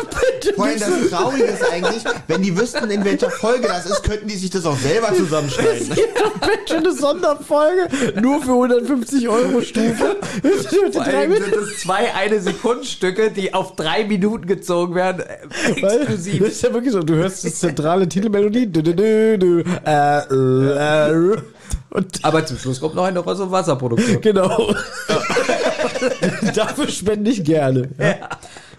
Vor 0.56 0.65
allem 0.65 0.80
das 0.80 1.10
Traurige 1.10 1.43
ist 1.43 1.72
eigentlich, 1.72 2.04
wenn 2.28 2.41
die 2.41 2.58
wüssten, 2.58 2.89
in 2.89 3.04
welcher 3.06 3.30
Folge 3.30 3.67
das 3.67 3.86
ist, 3.86 4.04
könnten 4.04 4.28
die 4.28 4.36
sich 4.36 4.50
das 4.50 4.65
auch 4.65 4.78
selber 4.78 5.13
zusammenschneiden. 5.15 5.89
Patreon 6.39 6.78
eine 6.88 6.93
Sonderfolge. 6.93 7.88
Nur 8.22 8.41
für 8.41 8.52
150 8.52 9.28
Euro 9.30 9.62
Stufe. 9.62 10.17
Vor 10.91 11.04
allem 11.04 11.34
sind 11.34 11.56
es 11.56 11.80
zwei 11.82 12.13
eine 12.13 12.39
Sekundenstücke, 12.41 13.32
die 13.32 13.54
auf 13.54 13.76
drei 13.76 14.06
Minuten 14.06 14.48
gezogen 14.48 14.96
werden. 14.96 15.22
äh, 15.22 15.82
Weil, 15.82 15.98
Exklusiv. 16.02 16.39
Das 16.39 16.50
ist 16.50 16.63
ja 16.63 16.74
wirklich 16.74 16.93
so. 16.93 17.02
Du 17.02 17.15
hörst 17.15 17.43
die 17.43 17.54
zentrale 17.54 18.08
Titelmelodie. 18.08 18.72
Du, 18.72 18.82
du, 18.82 18.93
du, 18.96 19.38
du, 19.38 19.63
äh, 19.86 20.20
äh, 20.20 21.12
äh, 21.12 21.38
und 21.89 22.20
Aber 22.24 22.46
zum 22.46 22.58
Schluss 22.58 22.80
kommt 22.80 22.96
noch 22.96 23.06
eine 23.06 23.26
Wasserproduktion. 23.26 24.22
genau. 24.22 24.74
Dafür 26.56 26.88
spende 26.90 27.32
ich 27.32 27.44
gerne. 27.44 27.90
Ja, 27.98 28.16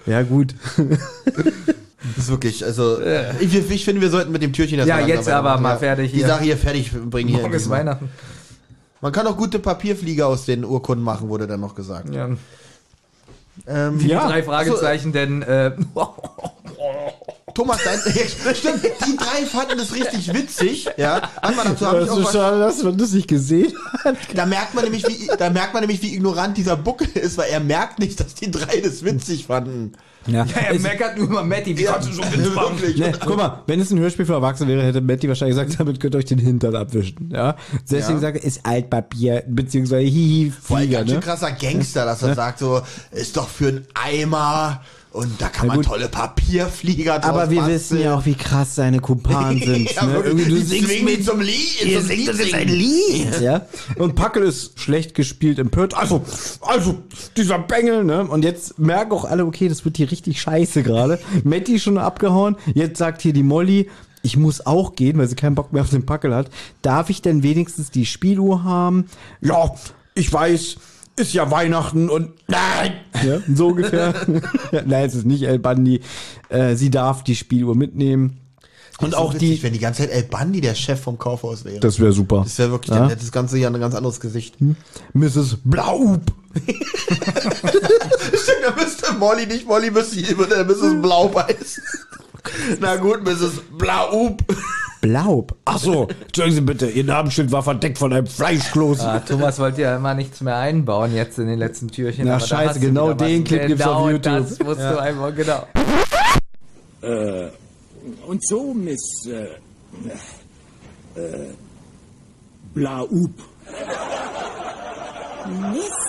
ja 0.06 0.22
gut. 0.22 0.54
Das 0.76 2.24
ist 2.24 2.30
wirklich, 2.30 2.64
also, 2.64 2.98
ich, 3.40 3.54
ich 3.70 3.84
finde, 3.84 4.00
wir 4.00 4.10
sollten 4.10 4.32
mit 4.32 4.42
dem 4.42 4.52
Türchen 4.52 4.78
das 4.78 4.86
Ja, 4.86 5.00
jetzt 5.00 5.28
aber 5.28 5.50
weitermachen. 5.50 5.62
mal 5.62 5.70
Ja. 5.72 5.76
fertig 5.78 6.10
Die 6.12 6.18
hier. 6.18 6.26
Sache 6.26 6.44
hier 6.44 6.56
fertig 6.56 6.90
bringen 6.92 7.28
hier. 7.28 7.40
Morgen 7.40 7.54
ist 7.54 7.68
Weihnachten. 7.68 8.08
Man 9.00 9.12
kann 9.12 9.26
auch 9.26 9.36
gute 9.36 9.58
Papierflieger 9.58 10.26
aus 10.26 10.44
den 10.44 10.64
Urkunden 10.64 11.04
machen, 11.04 11.28
wurde 11.28 11.46
dann 11.46 11.60
noch 11.60 11.74
gesagt. 11.74 12.12
Ja. 12.12 12.28
Ähm, 13.66 13.98
Die 13.98 14.08
Ja. 14.08 14.26
drei 14.28 14.42
Fragezeichen, 14.42 15.12
denn 15.12 15.42
äh, 15.42 15.72
Thomas, 17.58 17.78
dein, 17.84 17.98
ja, 18.14 18.54
stimmt, 18.54 18.84
die 18.84 19.16
drei 19.16 19.44
fanden 19.46 19.78
das 19.78 19.92
richtig 19.92 20.32
witzig, 20.32 20.88
ja. 20.96 21.22
Warte 21.42 21.56
mal, 21.56 21.64
dazu 21.64 21.86
habe 21.86 22.00
ich 22.02 22.06
Das 22.06 22.14
auch 22.14 22.18
ist 22.20 22.24
was, 22.26 22.32
schade, 22.32 22.58
dass 22.60 22.82
man 22.84 22.96
das 22.96 23.10
nicht 23.12 23.26
gesehen 23.26 23.72
hat. 24.04 24.14
da 24.32 24.46
merkt 24.46 24.74
man 24.74 24.84
nämlich, 24.84 25.04
wie, 25.08 25.28
da 25.36 25.50
merkt 25.50 25.74
man 25.74 25.82
nämlich, 25.82 26.00
wie 26.02 26.14
ignorant 26.14 26.56
dieser 26.56 26.76
Buckel 26.76 27.08
ist, 27.14 27.36
weil 27.36 27.50
er 27.50 27.58
merkt 27.58 27.98
nicht, 27.98 28.20
dass 28.20 28.34
die 28.34 28.48
drei 28.52 28.80
das 28.80 29.04
witzig 29.04 29.46
fanden. 29.46 29.92
Ja, 30.28 30.44
Er 30.54 30.74
es- 30.76 30.82
meckert 30.82 31.16
nur 31.16 31.26
über 31.26 31.42
Matti, 31.42 31.76
wie 31.76 31.84
kannst 31.84 32.08
du 32.10 32.12
so 32.12 32.22
wirklich. 32.32 32.96
Ne, 32.98 33.12
guck 33.24 33.36
mal, 33.36 33.62
wenn 33.66 33.80
es 33.80 33.90
ein 33.90 33.98
Hörspiel 33.98 34.26
für 34.26 34.34
Erwachsene 34.34 34.68
wäre, 34.70 34.82
hätte 34.84 35.00
Matti 35.00 35.26
wahrscheinlich 35.26 35.56
gesagt, 35.56 35.80
damit 35.80 35.98
könnt 36.00 36.14
ihr 36.14 36.18
euch 36.18 36.26
den 36.26 36.38
Hintern 36.38 36.76
abwischen. 36.76 37.30
Ja? 37.32 37.56
Deswegen 37.90 38.14
Ja. 38.16 38.18
sagt 38.20 38.36
er, 38.36 38.44
ist 38.44 38.60
Altpapier, 38.64 39.42
beziehungsweise 39.48 40.02
hihi, 40.06 40.52
Vor 40.62 40.76
allem 40.76 40.86
Flieger, 40.86 40.98
ganz 41.00 41.10
schön 41.10 41.18
ne? 41.20 41.24
krasser 41.24 41.50
Gangster, 41.52 42.04
dass 42.04 42.22
er 42.22 42.34
sagt 42.36 42.58
so, 42.60 42.82
ist 43.10 43.36
doch 43.36 43.48
für 43.48 43.68
einen 43.68 43.86
Eimer 43.94 44.82
und 45.18 45.42
da 45.42 45.48
kann 45.48 45.66
man 45.66 45.82
tolle 45.82 46.08
Papierflieger 46.08 47.18
draus 47.18 47.28
Aber 47.28 47.50
wir 47.50 47.56
basteln. 47.58 47.74
wissen 47.74 48.00
ja 48.00 48.14
auch, 48.14 48.24
wie 48.24 48.36
krass 48.36 48.76
seine 48.76 49.00
Kumpanen 49.00 49.60
sind. 49.64 49.92
ja, 49.92 50.06
ne? 50.06 50.20
Irgendwie, 50.20 50.44
du 50.44 50.56
singst 50.60 51.02
mit, 51.02 51.24
zum 51.24 51.40
Lied. 51.40 51.84
ihr 51.84 52.00
singt 52.02 52.28
das 52.28 52.38
jetzt 52.38 52.54
ein 52.54 52.68
Lied. 52.68 53.40
Ja? 53.40 53.66
Und 53.96 54.14
Packel 54.14 54.44
ist 54.44 54.78
schlecht 54.78 55.14
gespielt, 55.14 55.58
empört. 55.58 55.94
Also, 55.94 56.24
also, 56.60 57.02
dieser 57.36 57.58
Bengel, 57.58 58.04
ne? 58.04 58.28
Und 58.28 58.44
jetzt 58.44 58.78
merken 58.78 59.10
auch 59.10 59.24
alle, 59.24 59.44
okay, 59.44 59.68
das 59.68 59.84
wird 59.84 59.96
hier 59.96 60.08
richtig 60.08 60.40
scheiße 60.40 60.84
gerade. 60.84 61.18
Matti 61.42 61.80
schon 61.80 61.98
abgehauen. 61.98 62.54
Jetzt 62.74 62.98
sagt 62.98 63.20
hier 63.20 63.32
die 63.32 63.42
Molly, 63.42 63.90
ich 64.22 64.36
muss 64.36 64.64
auch 64.66 64.94
gehen, 64.94 65.18
weil 65.18 65.26
sie 65.26 65.34
keinen 65.34 65.56
Bock 65.56 65.72
mehr 65.72 65.82
auf 65.82 65.90
den 65.90 66.06
Packel 66.06 66.32
hat. 66.32 66.48
Darf 66.82 67.10
ich 67.10 67.22
denn 67.22 67.42
wenigstens 67.42 67.90
die 67.90 68.06
Spieluhr 68.06 68.62
haben? 68.62 69.06
Ja, 69.40 69.74
ich 70.14 70.32
weiß, 70.32 70.76
ist 71.18 71.32
ja 71.32 71.50
Weihnachten 71.50 72.08
und 72.08 72.32
nein! 72.48 72.92
Ja, 73.24 73.38
so 73.54 73.68
ungefähr. 73.68 74.14
nein, 74.86 75.06
es 75.06 75.14
ist 75.14 75.26
nicht 75.26 75.42
El 75.42 75.58
Bandi. 75.58 76.00
Äh, 76.48 76.76
sie 76.76 76.90
darf 76.90 77.24
die 77.24 77.36
Spieluhr 77.36 77.74
mitnehmen. 77.74 78.40
Und 79.00 79.14
auch 79.14 79.34
witzig, 79.34 79.58
die. 79.58 79.62
wenn 79.62 79.72
die 79.72 79.78
ganze 79.78 80.02
Zeit 80.02 80.10
El 80.10 80.24
Bandi 80.24 80.60
der 80.60 80.74
Chef 80.74 81.00
vom 81.00 81.18
Kaufhaus 81.18 81.64
wäre. 81.64 81.78
Das 81.78 82.00
wäre 82.00 82.12
super. 82.12 82.40
Das 82.42 82.58
wäre 82.58 82.72
wirklich, 82.72 82.90
Ja? 82.90 83.00
dann 83.00 83.08
hätte 83.08 83.20
das 83.20 83.30
ganze 83.30 83.56
Jahr 83.56 83.72
ein 83.72 83.80
ganz 83.80 83.94
anderes 83.94 84.18
Gesicht. 84.18 84.56
Mrs. 85.12 85.58
Blaub. 85.64 86.20
Stimmt, 86.54 86.78
da 88.64 88.74
müsste 88.74 89.12
Molly 89.14 89.46
nicht 89.46 89.68
Molly 89.68 89.90
müsste 89.90 90.16
würde 90.36 90.64
Mrs. 90.64 91.00
Blau 91.00 91.32
heißen. 91.34 91.82
Na 92.80 92.96
gut, 92.96 93.24
Mrs. 93.24 93.60
Blaub. 93.76 94.42
Blaub. 95.00 95.54
Ach 95.64 95.78
so, 95.78 96.08
entschuldigen 96.26 96.54
Sie 96.56 96.60
bitte, 96.62 96.90
Ihr 96.90 97.04
Namensschild 97.04 97.52
war 97.52 97.62
verdeckt 97.62 97.98
von 97.98 98.12
einem 98.12 98.26
Fleischkloß. 98.26 99.00
Ah, 99.00 99.20
Thomas 99.20 99.58
wollte 99.58 99.82
ja 99.82 99.96
immer 99.96 100.14
nichts 100.14 100.40
mehr 100.40 100.56
einbauen 100.56 101.14
jetzt 101.14 101.38
in 101.38 101.46
den 101.46 101.58
letzten 101.58 101.88
Türchen. 101.88 102.26
Na, 102.26 102.40
scheiße, 102.40 102.80
genau 102.80 103.12
den 103.12 103.44
Clip 103.44 103.68
gibt's 103.68 103.86
auf 103.86 104.10
YouTube. 104.10 104.22
Das 104.22 104.58
musst 104.58 104.80
du 104.80 105.00
einbauen, 105.00 105.34
genau. 105.36 105.66
Und 108.26 108.46
so, 108.46 108.74
Miss 108.74 109.26
äh, 109.26 109.44
äh, 111.20 111.54
Blaub. 112.74 113.10
Miss 115.72 116.07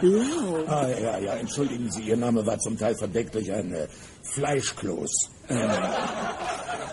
Blau. 0.00 0.64
Ah, 0.66 0.88
ja, 0.88 1.18
ja, 1.18 1.34
entschuldigen 1.34 1.90
Sie, 1.90 2.02
Ihr 2.02 2.16
Name 2.16 2.44
war 2.46 2.58
zum 2.58 2.78
Teil 2.78 2.94
verdeckt 2.96 3.34
durch 3.34 3.52
ein 3.52 3.72
äh, 3.72 3.86
Fleischkloß. 4.22 5.30
Ähm, 5.48 5.70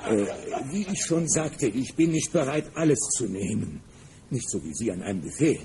äh, 0.09 0.25
wie 0.71 0.87
ich 0.91 1.05
schon 1.05 1.27
sagte, 1.27 1.67
ich 1.67 1.95
bin 1.95 2.11
nicht 2.11 2.31
bereit, 2.31 2.65
alles 2.75 2.99
zu 3.17 3.25
nehmen. 3.25 3.81
Nicht 4.29 4.49
so 4.49 4.63
wie 4.63 4.73
Sie 4.73 4.91
an 4.91 5.01
einem 5.01 5.21
Buffet. 5.21 5.59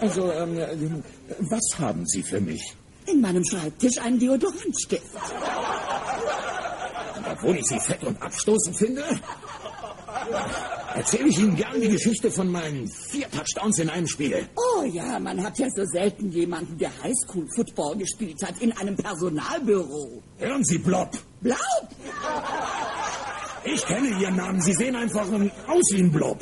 Also, 0.00 0.32
ähm, 0.32 0.58
äh, 0.58 0.76
was 1.40 1.78
haben 1.78 2.06
Sie 2.06 2.22
für 2.22 2.40
mich? 2.40 2.74
In 3.06 3.20
meinem 3.20 3.44
Schreibtisch 3.44 3.98
ein 4.02 4.18
Deodorantstift. 4.18 5.04
Obwohl 7.32 7.56
ich 7.56 7.66
Sie 7.66 7.80
fett 7.80 8.02
und 8.04 8.20
abstoßend 8.20 8.76
finde, 8.76 9.04
erzähle 10.94 11.28
ich 11.28 11.38
Ihnen 11.38 11.56
gern 11.56 11.80
die 11.80 11.88
Geschichte 11.88 12.30
von 12.30 12.50
meinen 12.50 12.88
vier 12.88 13.30
Touchdowns 13.30 13.78
in 13.78 13.90
einem 13.90 14.06
Spiel. 14.06 14.46
Oh 14.56 14.84
ja, 14.84 15.18
man 15.18 15.42
hat 15.42 15.58
ja 15.58 15.68
so 15.74 15.84
selten 15.84 16.30
jemanden, 16.30 16.76
der 16.78 16.90
Highschool-Football 17.02 17.98
gespielt 17.98 18.42
hat, 18.44 18.60
in 18.60 18.72
einem 18.72 18.96
Personalbüro. 18.96 20.22
Hören 20.38 20.64
Sie, 20.64 20.78
Blob. 20.78 21.10
Blau? 21.40 21.56
Ich 23.64 23.84
kenne 23.86 24.08
Ihren 24.20 24.36
Namen. 24.36 24.60
Sie 24.60 24.72
sehen 24.72 24.96
einfach 24.96 25.26
aus 25.66 25.84
wie 25.92 26.00
ein 26.00 26.12
Blob. 26.12 26.38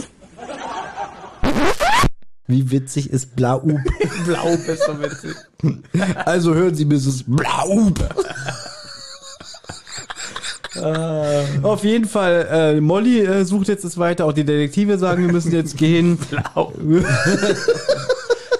Wie 2.46 2.70
witzig 2.70 3.11
ist 3.11 3.37
Blaub? 3.37 3.62
Blaub 4.24 4.68
ist 4.68 4.84
so 4.84 4.98
witzig. 5.00 5.34
Also 6.24 6.54
hören 6.54 6.74
Sie 6.74 6.87
Mrs. 6.87 7.24
Blaub. 7.26 7.98
Auf 11.62 11.84
jeden 11.84 12.06
Fall, 12.06 12.48
äh, 12.50 12.80
Molly 12.80 13.20
äh, 13.20 13.44
sucht 13.44 13.68
jetzt 13.68 13.84
das 13.84 13.98
weiter. 13.98 14.24
Auch 14.26 14.32
die 14.32 14.44
Detektive 14.44 14.98
sagen, 14.98 15.26
wir 15.26 15.32
müssen 15.32 15.52
jetzt 15.52 15.76
gehen. 15.76 16.18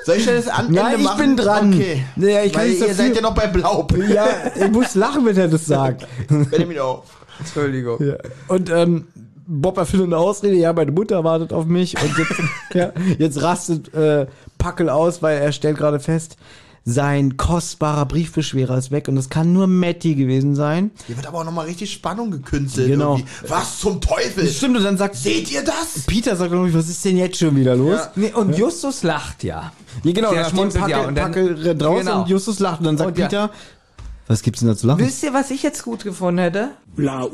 Soll 0.04 0.16
ich 0.16 0.24
denn 0.24 0.37
das 0.37 0.46
Ende 0.59 0.72
Nein, 0.72 0.94
ich 0.98 1.04
machen? 1.04 1.18
bin 1.20 1.37
dran. 1.37 1.74
Okay. 1.74 2.02
Naja, 2.16 2.42
ich 2.44 2.52
kann 2.52 2.66
nicht 2.66 2.81
ihr 2.81 2.87
dafür- 2.88 2.94
seid 2.94 3.16
ja 3.16 3.20
noch 3.22 3.35
bei 3.35 3.46
Blaub. 3.46 3.94
Ja, 4.09 4.26
ich 4.59 4.70
muss 4.70 4.94
lachen, 4.94 5.26
wenn 5.26 5.37
er 5.37 5.48
das 5.48 5.66
sagt. 5.66 6.07
Wieder 6.31 6.85
auf. 6.85 7.04
Entschuldigung. 7.38 8.02
Ja. 8.02 8.14
Und 8.48 8.70
ähm, 8.70 9.07
Bob 9.46 9.76
erfindet 9.76 10.07
eine 10.07 10.16
Ausrede, 10.16 10.57
ja, 10.57 10.72
meine 10.72 10.92
Mutter 10.92 11.24
wartet 11.24 11.52
auf 11.52 11.66
mich 11.66 11.94
und 12.02 12.16
jetzt, 12.18 12.40
ja, 12.74 12.92
jetzt 13.18 13.42
rastet 13.42 13.92
äh, 13.94 14.26
Packel 14.59 14.88
aus, 14.88 15.22
weil 15.22 15.38
er 15.38 15.52
stellt 15.52 15.76
gerade 15.78 16.00
fest, 16.00 16.37
sein 16.85 17.37
kostbarer 17.37 18.07
Briefbeschwerer 18.07 18.79
ist 18.79 18.91
weg 18.91 19.09
und 19.09 19.17
es 19.17 19.29
kann 19.29 19.53
nur 19.53 19.67
Matty 19.67 20.14
gewesen 20.14 20.55
sein. 20.55 20.91
Hier 21.07 21.17
wird 21.17 21.27
aber 21.27 21.38
auch 21.38 21.45
nochmal 21.45 21.67
richtig 21.67 21.93
Spannung 21.93 22.31
gekünstelt. 22.31 22.88
Genau. 22.88 23.17
irgendwie. 23.17 23.31
Was 23.49 23.79
zum 23.81 24.01
Teufel? 24.01 24.47
Stimmt, 24.49 24.77
und 24.79 24.85
dann 24.85 24.97
sagt 24.97 25.17
Seht 25.17 25.51
ihr 25.53 25.62
das? 25.62 26.05
Peter 26.07 26.35
sagt 26.37 26.53
irgendwie, 26.53 26.73
was 26.75 26.88
ist 26.88 27.05
denn 27.05 27.17
jetzt 27.17 27.38
schon 27.38 27.55
wieder 27.57 27.77
los? 27.77 27.97
Ja. 27.99 28.12
Nee, 28.17 28.33
und 28.33 28.57
Justus 28.57 29.03
lacht 29.03 29.45
ja. 29.45 29.73
Ja, 30.03 30.12
genau, 30.12 30.33
Der 30.33 30.45
schmunzelt 30.45 30.88
ja 30.88 31.01
und 31.07 31.14
dann- 31.14 31.33
Packel 31.33 31.55
rennt 31.61 31.83
raus 31.83 32.01
Genau. 32.01 32.23
und 32.23 32.29
Justus 32.29 32.59
lacht 32.59 32.81
und 32.81 32.87
dann 32.87 32.97
sagt 32.97 33.11
Und 33.11 33.19
ja. 33.19 33.27
Peter, 33.27 33.51
was 34.27 34.43
gibt's 34.43 34.61
denn 34.61 34.69
da 34.69 34.77
zu 34.77 34.87
lachen? 34.87 35.01
Wisst 35.01 35.23
ihr, 35.23 35.33
was 35.35 35.51
ich 35.51 35.62
jetzt 35.62 35.83
gut 35.85 36.05
gefunden 36.05 36.38
hätte? 36.38 36.71
Blaub. 36.97 37.33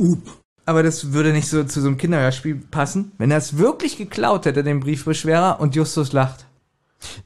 Aber 0.66 0.82
das 0.82 1.12
würde 1.12 1.32
nicht 1.32 1.48
so 1.48 1.62
zu 1.64 1.80
so 1.82 1.88
einem 1.88 1.98
Kinderhörspiel 1.98 2.54
passen, 2.70 3.12
wenn 3.18 3.30
er 3.30 3.36
es 3.38 3.58
wirklich 3.58 3.98
geklaut 3.98 4.46
hätte, 4.46 4.64
den 4.64 4.80
Briefbeschwerer, 4.80 5.60
und 5.60 5.74
Justus 5.76 6.12
lacht. 6.12 6.46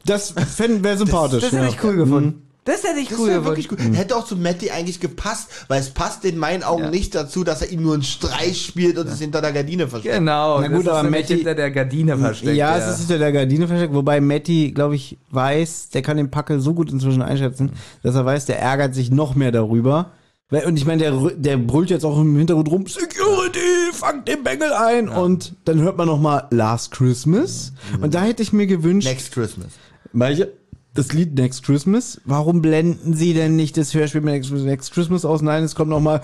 Das 0.04 0.32
fänden 0.56 0.82
wäre 0.84 0.96
sympathisch. 0.98 1.42
Das 1.42 1.52
hätte 1.52 1.64
ja. 1.64 1.68
ich 1.70 1.82
cool 1.84 1.96
gefunden. 1.96 2.42
Das 2.64 2.82
hätte 2.84 3.00
ich 3.00 3.08
Das 3.08 3.18
cool 3.18 3.44
wirklich 3.46 3.66
gut. 3.66 3.78
Hätte 3.80 4.14
auch 4.14 4.26
zu 4.26 4.36
Matty 4.36 4.70
eigentlich 4.70 5.00
gepasst, 5.00 5.48
weil 5.68 5.80
es 5.80 5.88
passt 5.88 6.26
in 6.26 6.36
meinen 6.36 6.62
Augen 6.62 6.84
Ja. 6.84 6.90
nicht 6.90 7.14
dazu, 7.14 7.42
dass 7.42 7.62
er 7.62 7.70
ihm 7.70 7.82
nur 7.82 7.94
einen 7.94 8.02
Streich 8.02 8.60
spielt 8.66 8.98
und 8.98 9.08
es 9.08 9.18
hinter 9.20 9.40
der 9.40 9.52
Gardine 9.52 9.88
versteckt. 9.88 10.14
Genau, 10.14 10.60
Na 10.60 10.68
gut, 10.68 10.86
das 10.86 10.88
aber 10.88 10.98
ist 10.98 11.04
nämlich 11.04 11.22
Matti- 11.22 11.34
hinter 11.36 11.54
der 11.54 11.70
Gardine 11.70 12.18
versteckt. 12.18 12.56
Ja, 12.58 12.76
es 12.76 12.90
ist 12.90 12.98
hinter 13.08 13.18
der 13.20 13.32
Gardine 13.32 13.68
versteckt, 13.68 13.94
wobei 13.94 14.20
Matty, 14.20 14.72
glaube 14.74 14.96
ich, 14.96 15.16
weiß, 15.30 15.88
der 15.94 16.02
kann 16.02 16.18
den 16.18 16.30
Packel 16.30 16.60
so 16.60 16.74
gut 16.74 16.92
inzwischen 16.92 17.22
einschätzen, 17.22 17.72
dass 18.02 18.14
er 18.14 18.26
weiß, 18.26 18.44
der 18.44 18.58
ärgert 18.60 18.94
sich 18.94 19.10
noch 19.10 19.34
mehr 19.34 19.50
darüber. 19.50 20.10
Weil- 20.50 20.64
Und 20.66 20.76
ich 20.78 20.86
meine, 20.86 21.02
der, 21.02 21.12
der 21.36 21.56
brüllt 21.58 21.90
jetzt 21.90 22.04
auch 22.04 22.18
im 22.20 22.36
Hintergrund 22.36 22.70
rum, 22.70 22.86
Security, 22.86 23.58
fangt 23.92 24.28
den 24.28 24.42
Bengel 24.42 24.72
ein. 24.72 25.08
Und 25.08 25.54
dann 25.66 25.80
hört 25.80 25.96
man 25.98 26.06
noch 26.08 26.20
mal 26.20 26.46
Last 26.50 26.90
Christmas. 26.92 27.72
Und 28.00 28.14
da 28.14 28.22
hätte 28.22 28.42
ich 28.42 28.52
mir 28.52 28.66
gewünscht, 28.66 29.06
Next 29.08 29.32
Christmas. 29.32 29.68
welche, 30.12 30.52
das 30.94 31.12
Lied 31.12 31.34
Next 31.34 31.64
Christmas. 31.64 32.18
Warum 32.24 32.62
blenden 32.62 33.12
sie 33.14 33.34
denn 33.34 33.56
nicht 33.56 33.76
das 33.76 33.92
Hörspiel 33.92 34.22
mit 34.22 34.32
Next, 34.32 34.50
Next 34.50 34.92
Christmas 34.92 35.24
aus? 35.26 35.42
Nein, 35.42 35.64
es 35.64 35.74
kommt 35.74 35.90
noch 35.90 36.00
mal. 36.00 36.20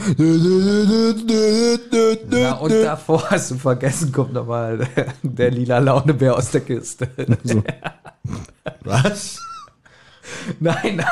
Ja, 2.31 2.55
und 2.55 2.73
davor 2.73 3.31
hast 3.31 3.51
du 3.51 3.57
vergessen, 3.57 4.11
kommt 4.11 4.33
nochmal 4.33 4.79
der, 4.97 5.07
der 5.23 5.51
lila 5.51 5.79
Launebär 5.79 6.35
aus 6.37 6.51
der 6.51 6.63
Kiste. 6.63 7.09
Was? 8.85 9.39
Nein, 10.61 11.05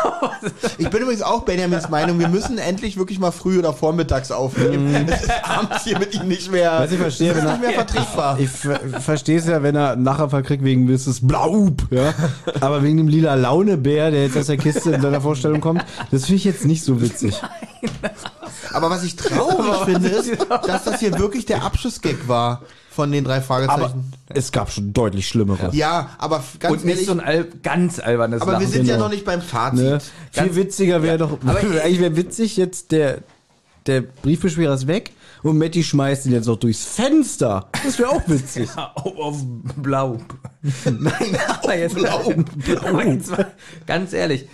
Ich 0.79 0.88
bin 0.88 1.03
übrigens 1.03 1.22
auch 1.22 1.42
Benjamins 1.42 1.88
Meinung, 1.88 2.18
wir 2.18 2.29
müssen 2.29 2.59
endlich 2.59 2.96
wirklich 2.96 3.18
mal 3.18 3.31
früh 3.31 3.59
oder 3.59 3.72
vormittags 3.72 4.31
aufnehmen. 4.31 5.09
Es 5.09 5.22
ist 5.22 5.31
abends 5.42 5.85
hier 5.85 5.98
mit 5.98 6.14
ihm 6.14 6.29
nicht 6.29 6.51
mehr, 6.51 6.81
Was 6.81 6.92
ich 6.92 6.98
verstehe, 6.98 7.35
wenn 7.35 7.44
nicht 7.44 7.55
er, 7.55 7.59
mehr 7.59 7.72
vertretbar. 7.72 8.38
Ich 8.38 8.51
ver 8.51 8.81
verstehe 9.01 9.38
es 9.38 9.46
ja, 9.46 9.62
wenn 9.62 9.77
er 9.77 9.96
nachher 9.96 10.31
verkriegt 10.31 10.64
wegen 10.64 10.85
Mrs. 10.85 11.27
Blaub, 11.27 11.83
ja. 11.90 12.14
Aber 12.61 12.83
wegen 12.83 12.96
dem 12.96 13.09
lila 13.09 13.35
Launebär, 13.35 14.11
der 14.11 14.25
jetzt 14.25 14.37
aus 14.37 14.46
der 14.46 14.57
Kiste 14.57 14.90
in 14.90 15.01
seiner 15.03 15.20
Vorstellung 15.20 15.61
kommt, 15.61 15.85
das 16.11 16.27
finde 16.27 16.37
ich 16.37 16.44
jetzt 16.44 16.64
nicht 16.64 16.85
so 16.85 17.01
witzig. 17.01 17.40
Aber 18.72 18.90
was 18.90 19.03
ich 19.03 19.16
traurig 19.16 19.85
finde, 19.85 20.09
ist, 20.09 20.37
dass 20.66 20.85
das 20.85 21.01
hier 21.01 21.18
wirklich 21.18 21.46
der 21.46 21.62
Abschlussgag 21.64 22.29
war 22.29 22.62
von 22.92 23.11
den 23.11 23.24
drei 23.24 23.37
Aber 23.37 23.44
Fragezeichen. 23.44 24.12
es 24.28 24.52
gab 24.52 24.70
schon 24.70 24.92
deutlich 24.92 25.26
schlimmere. 25.26 25.70
ja, 25.72 26.11
aber 26.18 26.42
ganz 26.59 26.74
und 26.74 26.85
nicht 26.85 26.94
ehrlich, 26.94 27.07
so 27.07 27.12
ein 27.12 27.20
al 27.20 27.46
ganz 27.62 27.98
albernes 27.98 28.42
aber 28.42 28.52
wir 28.52 28.59
Lachen. 28.61 28.72
sind 28.72 28.87
ja 28.87 28.94
genau. 28.94 29.07
noch 29.07 29.12
nicht 29.12 29.24
beim 29.24 29.40
Fazit. 29.42 29.81
Ne? 29.81 29.98
Viel 30.31 30.57
witziger 30.57 31.02
wäre 31.02 31.18
doch, 31.18 31.33
aber- 31.33 31.59
eigentlich 31.83 32.00
wäre 32.00 32.16
witzig 32.16 32.57
jetzt 32.57 32.92
der, 32.92 33.18
der 33.87 34.02
Briefbeschwerer 34.02 34.74
ist 34.74 34.87
weg 34.87 35.12
und 35.42 35.59
Matti 35.59 35.83
schmeißt 35.83 36.26
ihn 36.26 36.33
jetzt 36.33 36.46
noch 36.46 36.57
durchs 36.57 36.85
Fenster. 36.85 37.68
Das 37.85 37.98
wäre 37.98 38.11
auch 38.11 38.22
witzig. 38.28 38.68
auf, 38.94 39.16
auf 39.18 39.37
Blau. 39.76 40.18
Nein, 40.85 41.38
aber 41.62 41.76
jetzt 41.76 41.94
Blau. 41.96 42.33
aber 42.87 43.07
jetzt 43.07 43.31
mal, 43.31 43.46
ganz 43.87 44.12
ehrlich. 44.12 44.46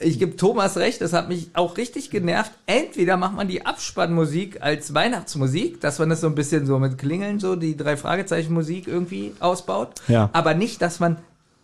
Ich 0.00 0.18
gebe 0.18 0.36
Thomas 0.36 0.76
recht, 0.76 1.00
das 1.00 1.12
hat 1.12 1.28
mich 1.28 1.50
auch 1.54 1.76
richtig 1.76 2.10
genervt. 2.10 2.52
Entweder 2.66 3.16
macht 3.16 3.36
man 3.36 3.48
die 3.48 3.64
Abspannmusik 3.64 4.60
als 4.60 4.94
Weihnachtsmusik, 4.94 5.80
dass 5.80 5.98
man 5.98 6.08
das 6.08 6.20
so 6.20 6.26
ein 6.26 6.34
bisschen 6.34 6.66
so 6.66 6.78
mit 6.78 6.98
Klingeln, 6.98 7.38
so 7.38 7.56
die 7.56 7.76
drei 7.76 7.96
Fragezeichen 7.96 8.52
Musik 8.52 8.88
irgendwie 8.88 9.34
ausbaut. 9.40 9.94
Ja. 10.08 10.30
Aber 10.32 10.54
nicht, 10.54 10.82
dass 10.82 11.00
man 11.00 11.18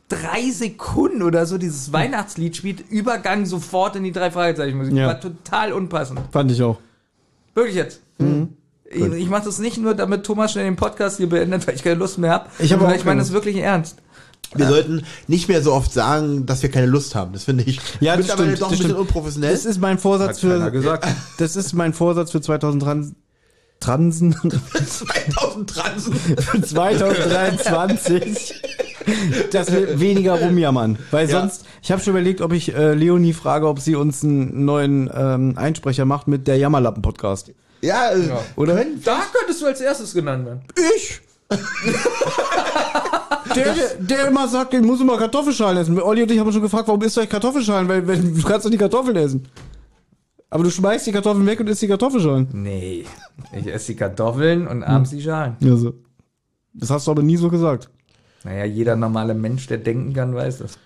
drei 0.09 0.51
Sekunden 0.51 1.23
oder 1.23 1.47
so 1.47 1.59
dieses 1.59 1.93
Weihnachtslied 1.93 2.57
spielt, 2.57 2.91
Übergang 2.91 3.47
sofort 3.47 3.97
in 3.97 4.05
die 4.05 4.13
drei 4.13 4.31
Fragezeichen 4.31 4.79
Musik. 4.79 4.95
Ja. 4.95 5.07
War 5.07 5.21
total 5.21 5.73
unpassend. 5.73 6.21
Fand 6.33 6.51
ich 6.53 6.63
auch. 6.63 6.79
Wirklich 7.55 7.77
jetzt. 7.77 8.01
Ich, 8.93 9.01
ich 9.01 9.29
mache 9.29 9.45
das 9.45 9.59
nicht 9.61 9.79
nur, 9.79 9.95
damit 9.95 10.25
Thomas 10.25 10.53
schnell 10.53 10.65
den 10.65 10.77
Podcast 10.77 11.19
hier 11.19 11.29
beendet, 11.29 11.67
weil 11.67 11.75
ich 11.77 11.83
keine 11.83 11.97
Lust 11.97 12.19
mehr 12.19 12.31
habe. 12.31 12.51
Ich 12.59 12.73
hab 12.73 12.95
Ich 12.95 13.05
meine 13.05 13.21
das 13.21 13.33
wirklich 13.33 13.57
ernst. 13.57 13.99
Wir 14.55 14.67
sollten 14.69 15.05
nicht 15.29 15.49
mehr 15.49 15.63
so 15.63 15.73
oft 15.73 15.93
sagen, 15.93 16.45
dass 16.47 16.63
wir 16.63 16.71
keine 16.71 16.87
Lust 16.87 17.15
haben. 17.15 17.33
Das 17.33 17.45
finde 17.45 17.65
ich 17.65 17.81
Ja, 18.01 18.17
das 18.17 18.27
mittlerweile 18.27 18.49
stimmt, 18.57 18.63
doch 18.63 18.67
ein 18.67 18.71
bisschen 18.73 18.85
stimmt. 18.87 19.01
unprofessionell. 19.01 19.53
Das 19.53 19.65
ist 19.65 19.81
mein 19.81 19.99
Vorsatz 19.99 20.41
für. 20.41 20.71
gesagt. 20.71 21.07
Das 21.39 21.57
ist 21.57 21.73
mein 21.73 21.93
Vorsatz 21.95 22.31
für 22.33 22.41
2003. 22.41 23.13
Transen 23.79 24.35
2000 24.87 25.71
Transen. 25.71 26.13
für 26.15 26.61
2023, 26.63 28.55
dass 29.53 29.73
wir 29.73 29.99
weniger 30.01 30.35
rumjammern. 30.35 30.99
Weil 31.11 31.31
Ja. 31.31 31.41
sonst, 31.41 31.65
ich 31.83 31.91
habe 31.91 32.03
schon 32.03 32.13
überlegt, 32.13 32.41
ob 32.43 32.53
ich 32.53 32.75
äh, 32.75 32.93
Leonie 32.95 33.33
frage, 33.33 33.67
ob 33.69 33.81
sie 33.81 33.95
uns 33.95 34.23
einen 34.23 34.65
neuen 34.67 35.11
ähm, 35.15 35.55
Einsprecher 35.57 36.05
macht 36.05 36.29
mit 36.29 36.47
der 36.47 36.59
Jammerlappen-Podcast. 36.59 37.53
Ja, 37.81 38.11
äh, 38.13 38.29
Oder? 38.57 38.85
Da 39.05 39.23
könntest 39.33 39.63
du 39.63 39.67
als 39.67 39.81
erstes 39.81 40.13
genannt 40.13 40.45
werden. 40.45 40.61
Ich? 40.97 41.21
Der, 43.55 43.75
der, 43.75 43.95
der 43.99 44.29
immer 44.29 44.47
sagt, 44.49 44.75
ich 44.75 44.83
muss 44.83 45.01
immer 45.01 45.17
Kartoffelschalen 45.19 45.79
essen. 45.79 46.01
Olli 46.01 46.23
und 46.23 46.31
ich 46.31 46.39
haben 46.39 46.53
schon 46.53 46.63
gefragt, 46.63 46.89
warum 46.89 47.03
isst 47.03 47.17
du 47.17 47.21
eigentlich 47.21 47.31
Kartoffelschalen? 47.31 47.89
Weil, 47.89 48.07
weil 48.07 48.19
du 48.21 48.43
kannst 48.43 48.67
doch 48.67 48.71
die 48.71 48.79
Kartoffeln 48.79 49.17
essen. 49.17 49.49
Aber 50.51 50.65
du 50.65 50.71
schmeißt 50.71 51.07
die 51.07 51.13
Kartoffeln 51.13 51.47
weg 51.47 51.61
und 51.61 51.69
isst 51.69 51.83
die 51.83 51.89
Kartoffelschalen. 51.89 52.49
Nee, 52.53 53.05
ich 53.53 53.67
esse 53.67 53.93
die 53.93 53.97
Kartoffeln 53.97 54.67
und 54.67 54.83
abends 54.83 55.11
die 55.11 55.23
Schalen. 55.23 55.57
Also, 55.63 55.95
das 56.75 56.91
hast 56.91 57.07
du 57.07 57.13
aber 57.13 57.23
nie 57.23 57.37
so 57.37 57.49
gesagt. 57.51 57.89
Naja, 58.45 58.65
jeder 58.65 58.97
normale 58.97 59.35
Mensch, 59.35 59.67
der 59.67 59.79
denken 59.79 60.13
kann, 60.13 60.35
weiß 60.35 60.59
das. 60.59 60.79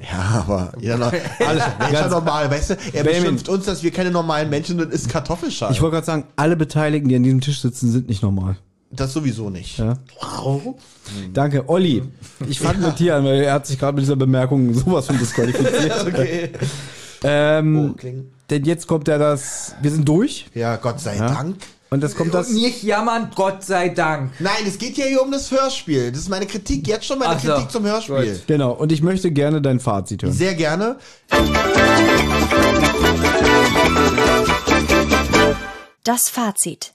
Ja, 0.00 0.44
aber 0.46 0.72
jeder 0.78 0.98
noch, 0.98 1.12
alles 1.46 1.64
Mensch 1.78 2.00
ist 2.00 2.10
normal, 2.10 2.50
weißt 2.50 2.70
du? 2.70 2.74
Er 2.74 3.04
Benjamin. 3.04 3.20
beschimpft 3.22 3.48
uns, 3.48 3.66
dass 3.66 3.82
wir 3.82 3.90
keine 3.90 4.10
normalen 4.10 4.48
Menschen 4.50 4.78
sind 4.78 4.86
und 4.86 4.92
isst 4.92 5.08
Kartoffelschalen. 5.08 5.74
Ich 5.74 5.82
wollte 5.82 5.94
gerade 5.96 6.06
sagen, 6.06 6.24
alle 6.36 6.56
Beteiligten, 6.56 7.08
die 7.08 7.16
an 7.16 7.22
diesem 7.22 7.40
Tisch 7.40 7.60
sitzen, 7.60 7.90
sind 7.90 8.08
nicht 8.08 8.22
normal. 8.22 8.56
Das 8.92 9.12
sowieso 9.12 9.50
nicht. 9.50 9.78
Ja. 9.78 9.94
Danke. 11.32 11.68
Olli, 11.68 12.02
ich 12.48 12.60
fange 12.60 12.86
mit 12.86 12.98
dir 12.98 13.16
an, 13.16 13.24
weil 13.24 13.40
er 13.42 13.54
hat 13.54 13.66
sich 13.66 13.78
gerade 13.78 13.94
mit 13.94 14.02
dieser 14.04 14.16
Bemerkung 14.16 14.72
sowas 14.74 15.06
von 15.06 15.18
disqualifiziert. 15.18 16.06
Okay. 16.06 16.50
ähm, 17.24 17.94
Oh, 17.96 18.06
denn 18.50 18.64
jetzt 18.64 18.86
kommt 18.86 19.08
ja 19.08 19.16
das, 19.18 19.74
wir 19.80 19.90
sind 19.90 20.08
durch 20.08 20.46
Ja, 20.54 20.76
Gott 20.76 21.00
sei 21.00 21.16
Ja. 21.16 21.28
Dank. 21.28 21.56
und 21.90 22.02
das 22.02 22.14
kommt 22.16 22.34
das, 22.34 22.50
Nicht 22.50 22.82
jammern, 22.82 23.30
Gott 23.34 23.62
sei 23.64 23.88
Dank. 23.90 24.32
Nein, 24.40 24.52
es 24.66 24.76
geht 24.78 24.96
ja 24.98 25.04
hier 25.06 25.22
um 25.22 25.30
das 25.30 25.50
Hörspiel. 25.50 26.10
Das 26.10 26.20
ist 26.22 26.28
meine 26.28 26.46
Kritik, 26.46 26.86
jetzt 26.88 27.06
schon 27.06 27.18
meine 27.18 27.34
Ach 27.36 27.40
so. 27.40 27.52
Kritik 27.52 27.70
zum 27.70 27.84
Hörspiel. 27.84 28.32
Gut. 28.34 28.46
genau, 28.46 28.72
und 28.72 28.90
ich 28.92 29.02
möchte 29.02 29.30
gerne 29.30 29.62
dein 29.62 29.78
Fazit 29.80 30.22
hören. 30.22 30.32
Sehr 30.32 30.54
gerne. 30.54 30.96
Das 36.04 36.22
Fazit. 36.28 36.92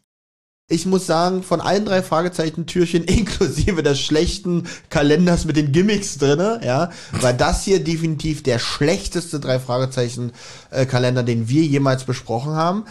Ich 0.69 0.85
muss 0.85 1.05
sagen, 1.05 1.43
von 1.43 1.61
allen 1.61 1.85
drei 1.85 2.03
Fragezeichen-Türchen 2.03 3.03
inklusive 3.05 3.83
des 3.83 4.01
schlechten 4.01 4.67
Kalenders 4.89 5.45
mit 5.45 5.55
den 5.55 5.71
Gimmicks 5.71 6.17
drinne, 6.17 6.59
ja, 6.61 6.89
war 7.21 7.31
das 7.31 7.63
hier 7.63 7.81
definitiv 7.81 8.43
der 8.43 8.59
schlechteste 8.59 9.39
drei 9.39 9.59
Fragezeichen-Kalender, 9.59 11.23
den 11.23 11.47
wir 11.47 11.63
jemals 11.63 12.03
besprochen 12.03 12.51
haben. 12.51 12.83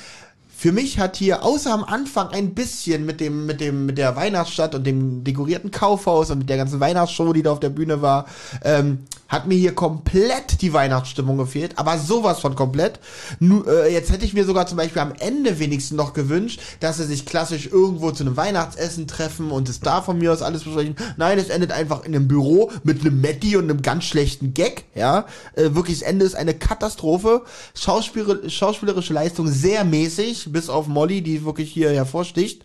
Für 0.58 0.72
mich 0.72 0.98
hat 0.98 1.16
hier 1.16 1.44
außer 1.44 1.70
am 1.70 1.84
Anfang 1.84 2.28
ein 2.28 2.54
bisschen 2.54 3.04
mit 3.04 3.20
dem 3.20 3.44
mit 3.44 3.60
dem 3.60 3.84
mit 3.84 3.98
der 3.98 4.16
Weihnachtsstadt 4.16 4.74
und 4.74 4.84
dem 4.84 5.22
dekorierten 5.22 5.70
Kaufhaus 5.70 6.30
und 6.30 6.38
mit 6.38 6.48
der 6.48 6.56
ganzen 6.56 6.80
Weihnachtsshow, 6.80 7.34
die 7.34 7.42
da 7.42 7.52
auf 7.52 7.60
der 7.60 7.68
Bühne 7.68 8.00
war, 8.00 8.24
ähm, 8.64 9.00
hat 9.28 9.46
mir 9.46 9.56
hier 9.56 9.74
komplett 9.74 10.62
die 10.62 10.72
Weihnachtsstimmung 10.72 11.36
gefehlt, 11.36 11.78
aber 11.78 11.98
sowas 11.98 12.40
von 12.40 12.54
komplett. 12.54 13.00
Nu, 13.38 13.64
äh, 13.64 13.92
jetzt 13.92 14.10
hätte 14.10 14.24
ich 14.24 14.34
mir 14.34 14.44
sogar 14.44 14.66
zum 14.66 14.78
Beispiel 14.78 15.02
am 15.02 15.12
Ende 15.18 15.58
wenigstens 15.58 15.96
noch 15.96 16.14
gewünscht, 16.14 16.60
dass 16.80 16.96
sie 16.96 17.04
sich 17.04 17.26
klassisch 17.26 17.66
irgendwo 17.66 18.12
zu 18.12 18.24
einem 18.24 18.36
Weihnachtsessen 18.36 19.06
treffen 19.06 19.50
und 19.50 19.68
es 19.68 19.80
da 19.80 20.00
von 20.00 20.18
mir 20.18 20.32
aus 20.32 20.42
alles 20.42 20.64
besprechen. 20.64 20.96
Nein, 21.16 21.38
es 21.38 21.48
endet 21.48 21.72
einfach 21.72 22.04
in 22.04 22.14
einem 22.14 22.28
Büro 22.28 22.70
mit 22.84 23.00
einem 23.00 23.20
Matti 23.20 23.56
und 23.56 23.64
einem 23.64 23.82
ganz 23.82 24.04
schlechten 24.04 24.54
Gag. 24.54 24.84
Ja, 24.94 25.26
äh, 25.54 25.74
wirklich, 25.74 25.98
das 25.98 26.08
Ende 26.08 26.24
ist 26.24 26.36
eine 26.36 26.54
Katastrophe. 26.54 27.42
Schauspieler, 27.74 28.48
schauspielerische 28.48 29.12
Leistung 29.12 29.48
sehr 29.48 29.84
mäßig, 29.84 30.45
bis 30.52 30.68
auf 30.68 30.86
Molly, 30.86 31.22
die 31.22 31.44
wirklich 31.44 31.70
hier 31.72 31.90
hervorsticht. 31.90 32.64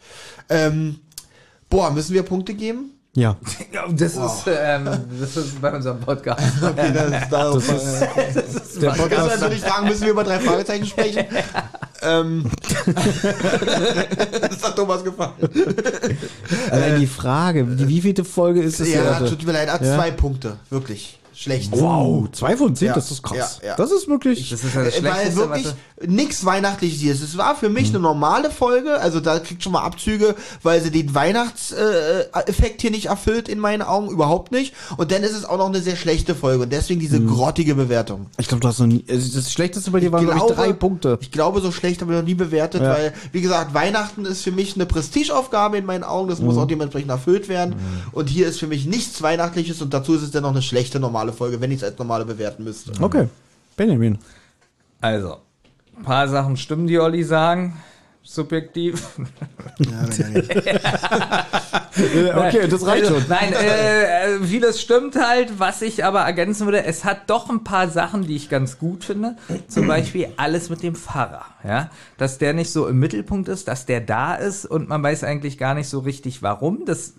Ähm, 0.50 1.00
boah, 1.70 1.92
müssen 1.92 2.14
wir 2.14 2.24
Punkte 2.24 2.54
geben? 2.54 2.92
Ja. 3.16 3.36
Das, 3.94 4.14
ist, 4.16 4.44
ähm, 4.48 4.86
das 5.20 5.36
ist 5.38 5.62
bei 5.62 5.74
unserem 5.76 6.00
Podcast. 6.00 6.42
Okay, 6.64 6.92
das 6.94 7.24
ist 7.24 7.32
darauf. 7.32 7.70
äh, 7.70 7.74
Der 8.82 8.90
Ganz 8.90 8.98
Podcast, 9.02 9.30
also 9.32 9.42
würde 9.42 9.56
ich 9.56 9.62
fragen, 9.62 9.88
müssen 9.88 10.02
wir 10.04 10.12
über 10.12 10.24
drei 10.24 10.40
Fragezeichen 10.40 10.86
sprechen? 10.86 11.26
ähm, 12.02 12.50
das 12.86 14.64
hat 14.64 14.76
Thomas 14.76 15.04
gefallen. 15.04 15.34
allein 16.70 17.00
die 17.00 17.08
Frage, 17.08 17.66
die 17.66 17.88
wievielte 17.88 18.24
Folge 18.24 18.62
ist 18.62 18.80
das 18.80 18.90
Ja, 18.90 19.20
tut 19.20 19.46
mir 19.46 19.54
leid, 19.54 19.72
hat 19.72 19.82
Ja. 19.84 19.96
zwei 19.96 20.12
Punkte. 20.12 20.58
Wirklich. 20.70 21.20
Schlecht. 21.42 21.72
Wow, 21.74 22.30
zwei 22.34 22.56
von 22.56 22.76
zehn, 22.76 22.90
Ja, 22.90 22.94
das 22.94 23.10
ist 23.10 23.24
krass. 23.24 23.60
ja, 23.64 23.70
ja. 23.70 23.76
Das 23.76 23.92
ist 23.92 24.08
wirklich. 24.08 24.50
Das 24.52 24.64
ist 24.64 24.76
das 24.76 24.98
Äh, 25.00 25.04
Weil 25.04 25.36
wirklich 25.36 25.68
nichts 26.06 26.46
Weihnachtliches 26.46 27.00
hier 27.00 27.14
ist. 27.14 27.24
Es 27.24 27.36
war 27.38 27.56
für 27.56 27.70
mich 27.70 27.90
eine 27.90 28.00
normale 28.00 28.52
Folge, 28.52 29.00
also 29.02 29.20
da 29.20 29.40
kriegt 29.40 29.64
schon 29.64 29.72
mal 29.72 29.82
Abzüge, 29.82 30.36
weil 30.62 30.82
sie 30.82 30.92
den 30.92 31.16
Weihnachtseffekt 31.16 32.82
hier 32.82 32.92
nicht 32.92 33.08
erfüllt, 33.08 33.50
in 33.50 33.60
meinen 33.60 33.82
Augen 33.82 34.10
überhaupt 34.10 34.52
nicht. 34.52 34.74
Und 34.98 35.12
dann 35.12 35.24
ist 35.24 35.34
es 35.34 35.46
auch 35.46 35.58
noch 35.58 35.68
eine 35.68 35.82
sehr 35.82 35.96
schlechte 35.96 36.36
Folge 36.36 36.64
und 36.64 36.72
deswegen 36.72 37.00
diese 37.00 37.20
grottige 37.22 37.76
Bewertung. 37.76 38.28
ich 38.38 38.48
glaube, 38.48 38.62
du 38.62 38.68
hast 38.68 38.80
noch 38.80 38.88
nie. 38.88 39.04
also 39.10 39.40
Das 39.40 39.52
Schlechteste 39.52 39.92
bei 39.92 40.00
dir 40.00 40.12
waren, 40.12 40.26
glaube 40.26 40.40
ich, 40.48 40.56
drei 40.56 40.74
Punkte. 40.74 41.18
Ich 41.22 41.32
glaube, 41.32 41.62
so 41.62 41.72
schlecht 41.72 42.02
habe 42.02 42.14
ich 42.14 42.20
noch 42.20 42.26
nie 42.26 42.36
bewertet, 42.36 42.82
Ja. 42.82 42.90
weil, 42.94 43.14
wie 43.32 43.42
gesagt, 43.42 43.74
Weihnachten 43.74 44.26
ist 44.26 44.44
für 44.44 44.52
mich 44.52 44.76
eine 44.76 44.86
Prestigeaufgabe 44.86 45.78
in 45.78 45.86
meinen 45.86 46.04
Augen. 46.04 46.30
Das 46.30 46.40
muss 46.40 46.56
Mhm. 46.56 46.62
auch 46.62 46.68
dementsprechend 46.68 47.10
erfüllt 47.12 47.50
werden. 47.50 47.76
Und 48.12 48.30
hier 48.30 48.48
ist 48.48 48.60
für 48.60 48.68
mich 48.68 48.86
nichts 48.86 49.22
Weihnachtliches 49.22 49.82
und 49.82 49.94
dazu 49.94 50.14
ist 50.14 50.22
es 50.22 50.32
dann 50.32 50.44
noch 50.44 50.52
eine 50.52 50.62
schlechte 50.62 51.00
normale 51.00 51.31
Folge, 51.32 51.60
wenn 51.62 51.72
ich 51.72 51.78
es 51.78 51.84
als 51.84 51.98
normale 51.98 52.26
bewerten 52.26 52.64
müsste. 52.64 52.92
Okay. 53.02 53.28
Benjamin. 53.76 54.18
Also, 55.00 55.38
ein 55.98 56.04
paar 56.04 56.28
Sachen 56.28 56.58
stimmen, 56.58 56.88
die 56.88 57.00
Olli 57.00 57.24
sagen. 57.24 57.82
Subjektiv. 58.24 59.18
okay, 62.36 62.68
das 62.70 62.86
reicht 62.86 63.06
Also, 63.06 63.20
schon. 63.20 63.30
Nein, 63.30 63.52
äh, 63.54 64.36
äh, 64.36 64.44
vieles 64.44 64.80
stimmt 64.80 65.16
halt. 65.16 65.60
Was 65.60 65.82
ich 65.82 66.06
aber 66.06 66.22
ergänzen 66.22 66.68
würde, 66.68 66.84
es 66.84 67.04
hat 67.04 67.30
doch 67.32 67.50
ein 67.50 67.64
paar 67.64 67.90
Sachen, 67.90 68.28
die 68.28 68.36
ich 68.36 68.48
ganz 68.48 68.78
gut 68.78 69.04
finde. 69.04 69.38
Zum 69.68 69.88
Beispiel 69.88 70.28
alles 70.38 70.70
mit 70.70 70.84
dem 70.84 70.94
Pfarrer. 70.96 71.46
Ja, 71.64 71.90
dass 72.18 72.38
der 72.38 72.54
nicht 72.54 72.72
so 72.72 72.88
im 72.88 73.00
Mittelpunkt 73.00 73.50
ist, 73.50 73.68
dass 73.68 73.88
der 73.88 74.02
da 74.02 74.36
ist 74.36 74.66
und 74.66 74.88
man 74.88 75.02
weiß 75.02 75.24
eigentlich 75.24 75.58
gar 75.58 75.74
nicht 75.74 75.90
so 75.90 76.00
richtig, 76.00 76.44
warum. 76.44 76.86
Das, 76.86 77.16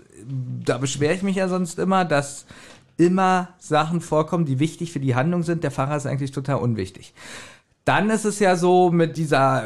da 0.64 0.78
beschwere 0.78 1.14
ich 1.14 1.22
mich 1.24 1.34
ja 1.34 1.48
sonst 1.48 1.80
immer, 1.80 2.04
dass 2.04 2.46
immer 3.06 3.48
Sachen 3.58 4.00
vorkommen, 4.00 4.44
die 4.44 4.58
wichtig 4.58 4.92
für 4.92 5.00
die 5.00 5.14
Handlung 5.14 5.42
sind. 5.42 5.64
Der 5.64 5.70
Pfarrer 5.70 5.96
ist 5.96 6.06
eigentlich 6.06 6.30
total 6.30 6.56
unwichtig. 6.56 7.14
Dann 7.84 8.10
ist 8.10 8.24
es 8.24 8.38
ja 8.38 8.56
so 8.56 8.90
mit 8.90 9.16
dieser 9.16 9.64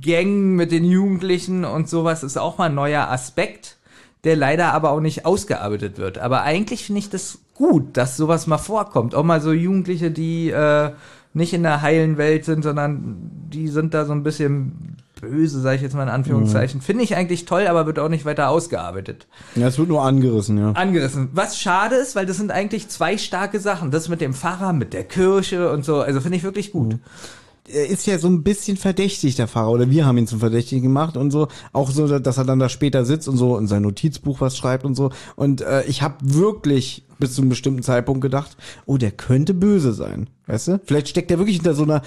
Gang, 0.00 0.54
mit 0.56 0.72
den 0.72 0.84
Jugendlichen 0.84 1.64
und 1.64 1.88
sowas 1.88 2.22
ist 2.22 2.36
auch 2.36 2.58
mal 2.58 2.66
ein 2.66 2.74
neuer 2.74 3.08
Aspekt, 3.08 3.78
der 4.24 4.36
leider 4.36 4.72
aber 4.72 4.90
auch 4.90 5.00
nicht 5.00 5.24
ausgearbeitet 5.24 5.98
wird. 5.98 6.18
Aber 6.18 6.42
eigentlich 6.42 6.84
finde 6.84 6.98
ich 6.98 7.10
das 7.10 7.38
gut, 7.54 7.96
dass 7.96 8.16
sowas 8.16 8.46
mal 8.46 8.58
vorkommt. 8.58 9.14
Auch 9.14 9.22
mal 9.22 9.40
so 9.40 9.52
Jugendliche, 9.52 10.10
die 10.10 10.50
äh, 10.50 10.92
nicht 11.32 11.52
in 11.52 11.62
der 11.62 11.82
heilen 11.82 12.18
Welt 12.18 12.44
sind, 12.44 12.62
sondern 12.62 13.20
die 13.48 13.68
sind 13.68 13.94
da 13.94 14.04
so 14.04 14.12
ein 14.12 14.22
bisschen 14.22 14.96
böse, 15.20 15.60
sage 15.60 15.76
ich 15.76 15.82
jetzt 15.82 15.94
mal 15.94 16.02
in 16.04 16.08
Anführungszeichen. 16.08 16.80
Finde 16.80 17.04
ich 17.04 17.16
eigentlich 17.16 17.44
toll, 17.44 17.66
aber 17.66 17.86
wird 17.86 17.98
auch 17.98 18.08
nicht 18.08 18.24
weiter 18.24 18.48
ausgearbeitet 18.48 19.26
Ja, 19.54 19.66
es 19.66 19.78
wird 19.78 19.88
nur 19.88 20.02
angerissen, 20.02 20.58
ja. 20.58 20.72
angerissen. 20.72 21.28
Was 21.32 21.58
schade 21.58 21.96
ist, 21.96 22.14
weil 22.16 22.26
das 22.26 22.36
sind 22.36 22.50
eigentlich 22.50 22.88
zwei 22.88 23.18
starke 23.18 23.58
Sachen. 23.60 23.90
Das 23.90 24.08
mit 24.08 24.20
dem 24.20 24.34
Pfarrer, 24.34 24.72
mit 24.72 24.92
der 24.92 25.04
Kirche 25.04 25.70
und 25.70 25.84
so. 25.84 26.00
Also 26.00 26.20
finde 26.20 26.36
ich 26.36 26.44
wirklich 26.44 26.72
gut. 26.72 26.98
er 27.68 27.88
ist 27.88 28.06
ja 28.06 28.18
so 28.18 28.28
ein 28.28 28.42
bisschen 28.42 28.76
verdächtig, 28.76 29.34
der 29.36 29.48
Fahrer, 29.48 29.70
oder 29.70 29.90
wir 29.90 30.06
haben 30.06 30.18
ihn 30.18 30.26
zum 30.26 30.38
Verdächtigen 30.38 30.82
gemacht 30.82 31.16
und 31.16 31.30
so. 31.30 31.48
Auch 31.72 31.90
so, 31.90 32.18
dass 32.18 32.38
er 32.38 32.44
dann 32.44 32.58
da 32.58 32.68
später 32.68 33.04
sitzt 33.04 33.28
und 33.28 33.36
so 33.36 33.56
in 33.58 33.66
sein 33.66 33.82
Notizbuch 33.82 34.40
was 34.40 34.56
schreibt 34.56 34.84
und 34.84 34.94
so. 34.94 35.10
Und 35.34 35.62
äh, 35.62 35.84
ich 35.84 36.02
habe 36.02 36.16
wirklich 36.20 37.02
bis 37.18 37.34
zu 37.34 37.40
einem 37.42 37.48
bestimmten 37.50 37.82
Zeitpunkt 37.82 38.20
gedacht, 38.20 38.56
oh, 38.86 38.96
der 38.96 39.10
könnte 39.10 39.54
böse 39.54 39.92
sein. 39.92 40.28
Weißt 40.48 40.68
du? 40.68 40.80
Vielleicht 40.84 41.08
steckt 41.08 41.28
er 41.32 41.38
wirklich 41.38 41.56
hinter 41.56 41.74
so 41.74 41.82
einer, 41.82 42.02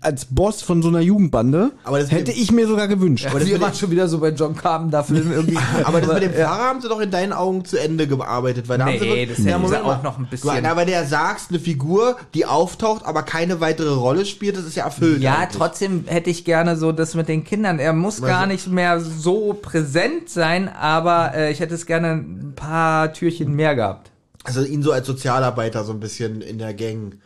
als 0.00 0.24
Boss 0.24 0.62
von 0.62 0.82
so 0.82 0.88
einer 0.88 0.98
Jugendbande. 0.98 1.70
Aber 1.84 2.00
das 2.00 2.10
hätte 2.10 2.32
ich 2.32 2.50
mir 2.50 2.66
sogar 2.66 2.88
gewünscht. 2.88 3.26
Aber 3.26 3.38
das 3.38 3.46
Wir 3.48 3.60
waren 3.60 3.72
schon 3.72 3.92
wieder 3.92 4.08
so 4.08 4.18
bei 4.18 4.30
John 4.30 4.56
Carpenter-Filmen 4.56 5.32
irgendwie. 5.32 5.58
Aber 5.84 6.00
das 6.00 6.12
mit 6.12 6.22
dem 6.24 6.32
Pfarrer 6.32 6.64
haben 6.64 6.80
sie 6.80 6.88
doch 6.88 6.98
in 7.00 7.12
deinen 7.12 7.32
Augen 7.32 7.64
zu 7.64 7.78
Ende 7.78 8.08
gearbeitet. 8.08 8.68
Weil 8.68 8.78
da 8.78 8.86
haben 8.86 8.98
sie 8.98 9.04
Nee, 9.04 9.26
doch, 9.26 9.34
das 9.36 9.44
sie 9.44 9.52
Moment 9.52 9.84
auch 9.84 10.02
noch 10.02 10.18
ein 10.18 10.26
bisschen- 10.26 10.58
na, 10.62 10.74
weil 10.74 10.86
der 10.86 11.06
sagst, 11.06 11.50
eine 11.50 11.60
Figur, 11.60 12.16
die 12.34 12.46
auftaucht, 12.46 13.04
aber 13.06 13.22
keine 13.22 13.60
weitere 13.60 13.92
Rolle 13.94 14.24
spielt, 14.26 14.56
das 14.56 14.64
ist 14.64 14.74
ja 14.74 14.86
erfüllt. 14.86 15.22
Ja, 15.22 15.36
eigentlich. 15.38 15.56
trotzdem 15.58 16.04
hätte 16.06 16.30
ich 16.30 16.44
gerne 16.44 16.76
so 16.76 16.90
das 16.90 17.14
mit 17.14 17.28
den 17.28 17.44
Kindern. 17.44 17.78
Er 17.78 17.92
muss 17.92 18.20
Weil 18.22 18.28
gar 18.30 18.42
so- 18.42 18.48
nicht 18.48 18.66
mehr 18.66 18.98
so 18.98 19.52
präsent 19.52 20.28
sein, 20.30 20.68
aber 20.68 21.32
äh, 21.36 21.52
ich 21.52 21.60
hätte 21.60 21.74
es 21.76 21.86
gerne 21.86 22.08
ein 22.14 22.54
paar 22.56 23.12
Türchen 23.12 23.54
mehr 23.54 23.76
gehabt. 23.76 24.10
Also 24.44 24.62
ihn 24.62 24.82
so 24.82 24.92
als 24.92 25.06
Sozialarbeiter 25.06 25.84
so 25.84 25.92
ein 25.92 26.00
bisschen 26.00 26.40
in 26.40 26.58
der 26.58 26.74
Gang. 26.74 27.16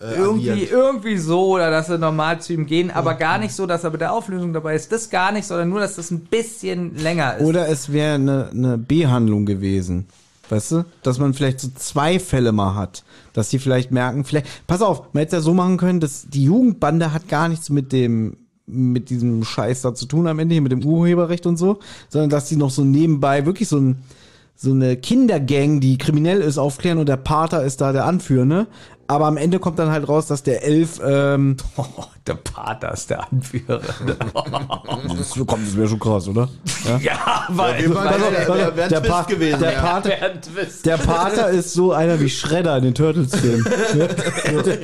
Äh, 0.00 0.16
Irgendwie, 0.16 0.50
agiert. 0.50 0.70
irgendwie 0.72 1.16
so, 1.16 1.54
oder 1.54 1.70
dass 1.70 1.86
sie 1.86 1.96
normal 1.98 2.40
zu 2.40 2.52
ihm 2.52 2.66
gehen, 2.66 2.90
aber 2.90 3.14
gar 3.14 3.38
nicht 3.38 3.54
so, 3.54 3.64
dass 3.66 3.84
er 3.84 3.90
bei 3.90 3.96
der 3.96 4.12
Auflösung 4.12 4.52
dabei 4.52 4.74
ist. 4.74 4.90
Das 4.90 5.08
gar 5.08 5.30
nicht, 5.32 5.46
sondern 5.46 5.68
nur, 5.68 5.80
dass 5.80 5.94
das 5.94 6.10
ein 6.10 6.20
bisschen 6.20 6.96
länger 6.98 7.36
ist. 7.36 7.44
Oder 7.44 7.68
es 7.68 7.92
wäre 7.92 8.14
eine, 8.16 8.50
eine 8.50 8.76
B-Handlung 8.76 9.46
gewesen. 9.46 10.06
Weißt 10.48 10.72
du? 10.72 10.84
Dass 11.02 11.18
man 11.18 11.32
vielleicht 11.32 11.60
so 11.60 11.68
zwei 11.76 12.18
Fälle 12.18 12.52
mal 12.52 12.74
hat. 12.74 13.04
Dass 13.32 13.48
die 13.48 13.58
vielleicht 13.58 13.92
merken, 13.92 14.24
vielleicht, 14.24 14.66
pass 14.66 14.82
auf, 14.82 15.14
man 15.14 15.20
hätte 15.22 15.36
es 15.36 15.42
ja 15.42 15.44
so 15.44 15.54
machen 15.54 15.76
können, 15.78 16.00
dass 16.00 16.26
die 16.28 16.44
Jugendbande 16.44 17.12
hat 17.12 17.28
gar 17.28 17.48
nichts 17.48 17.70
mit 17.70 17.92
dem, 17.92 18.36
mit 18.66 19.10
diesem 19.10 19.44
Scheiß 19.44 19.82
da 19.82 19.94
zu 19.94 20.06
tun 20.06 20.26
am 20.26 20.38
Ende, 20.38 20.54
hier 20.54 20.62
mit 20.62 20.72
dem 20.72 20.84
Urheberrecht 20.84 21.46
und 21.46 21.56
so, 21.56 21.78
sondern 22.08 22.30
dass 22.30 22.48
die 22.48 22.56
noch 22.56 22.70
so 22.70 22.82
nebenbei 22.84 23.46
wirklich 23.46 23.68
so 23.68 23.78
ein, 23.78 24.02
so 24.56 24.70
eine 24.72 24.96
Kindergang, 24.96 25.80
die 25.80 25.98
kriminell 25.98 26.40
ist, 26.40 26.58
aufklären 26.58 26.98
und 26.98 27.08
der 27.08 27.16
Pater 27.16 27.64
ist 27.64 27.80
da 27.80 27.92
der 27.92 28.04
Anführende. 28.06 28.66
Aber 29.06 29.26
am 29.26 29.36
Ende 29.36 29.58
kommt 29.58 29.78
dann 29.78 29.90
halt 29.90 30.08
raus, 30.08 30.28
dass 30.28 30.42
der 30.44 30.64
Elf, 30.64 30.98
ähm, 31.04 31.58
oh, 31.76 31.84
der 32.26 32.36
Pater 32.36 32.92
ist 32.94 33.10
der 33.10 33.30
Anführer. 33.30 33.80
das, 35.18 35.30
kommt, 35.46 35.66
das 35.66 35.76
wäre 35.76 35.88
schon 35.88 35.98
krass, 35.98 36.26
oder? 36.28 36.48
Ja? 36.84 36.98
ja, 36.98 37.44
weil 37.48 37.82
Pass 37.90 38.06
auf, 38.22 38.46
der- 38.46 38.70
der- 38.70 38.88
der, 38.88 39.00
Pa- 39.00 39.22
gewesen, 39.22 39.60
der 39.60 39.72
ja. 39.72 39.80
Pater, 39.80 40.10
Twist. 40.40 40.84
Der 40.86 40.96
Pater 40.98 41.48
ist 41.50 41.72
so 41.72 41.92
einer 41.92 42.20
wie 42.20 42.28
Shredder 42.28 42.76
in 42.78 42.84
den 42.84 42.94
Turtles-Filmen. 42.94 43.64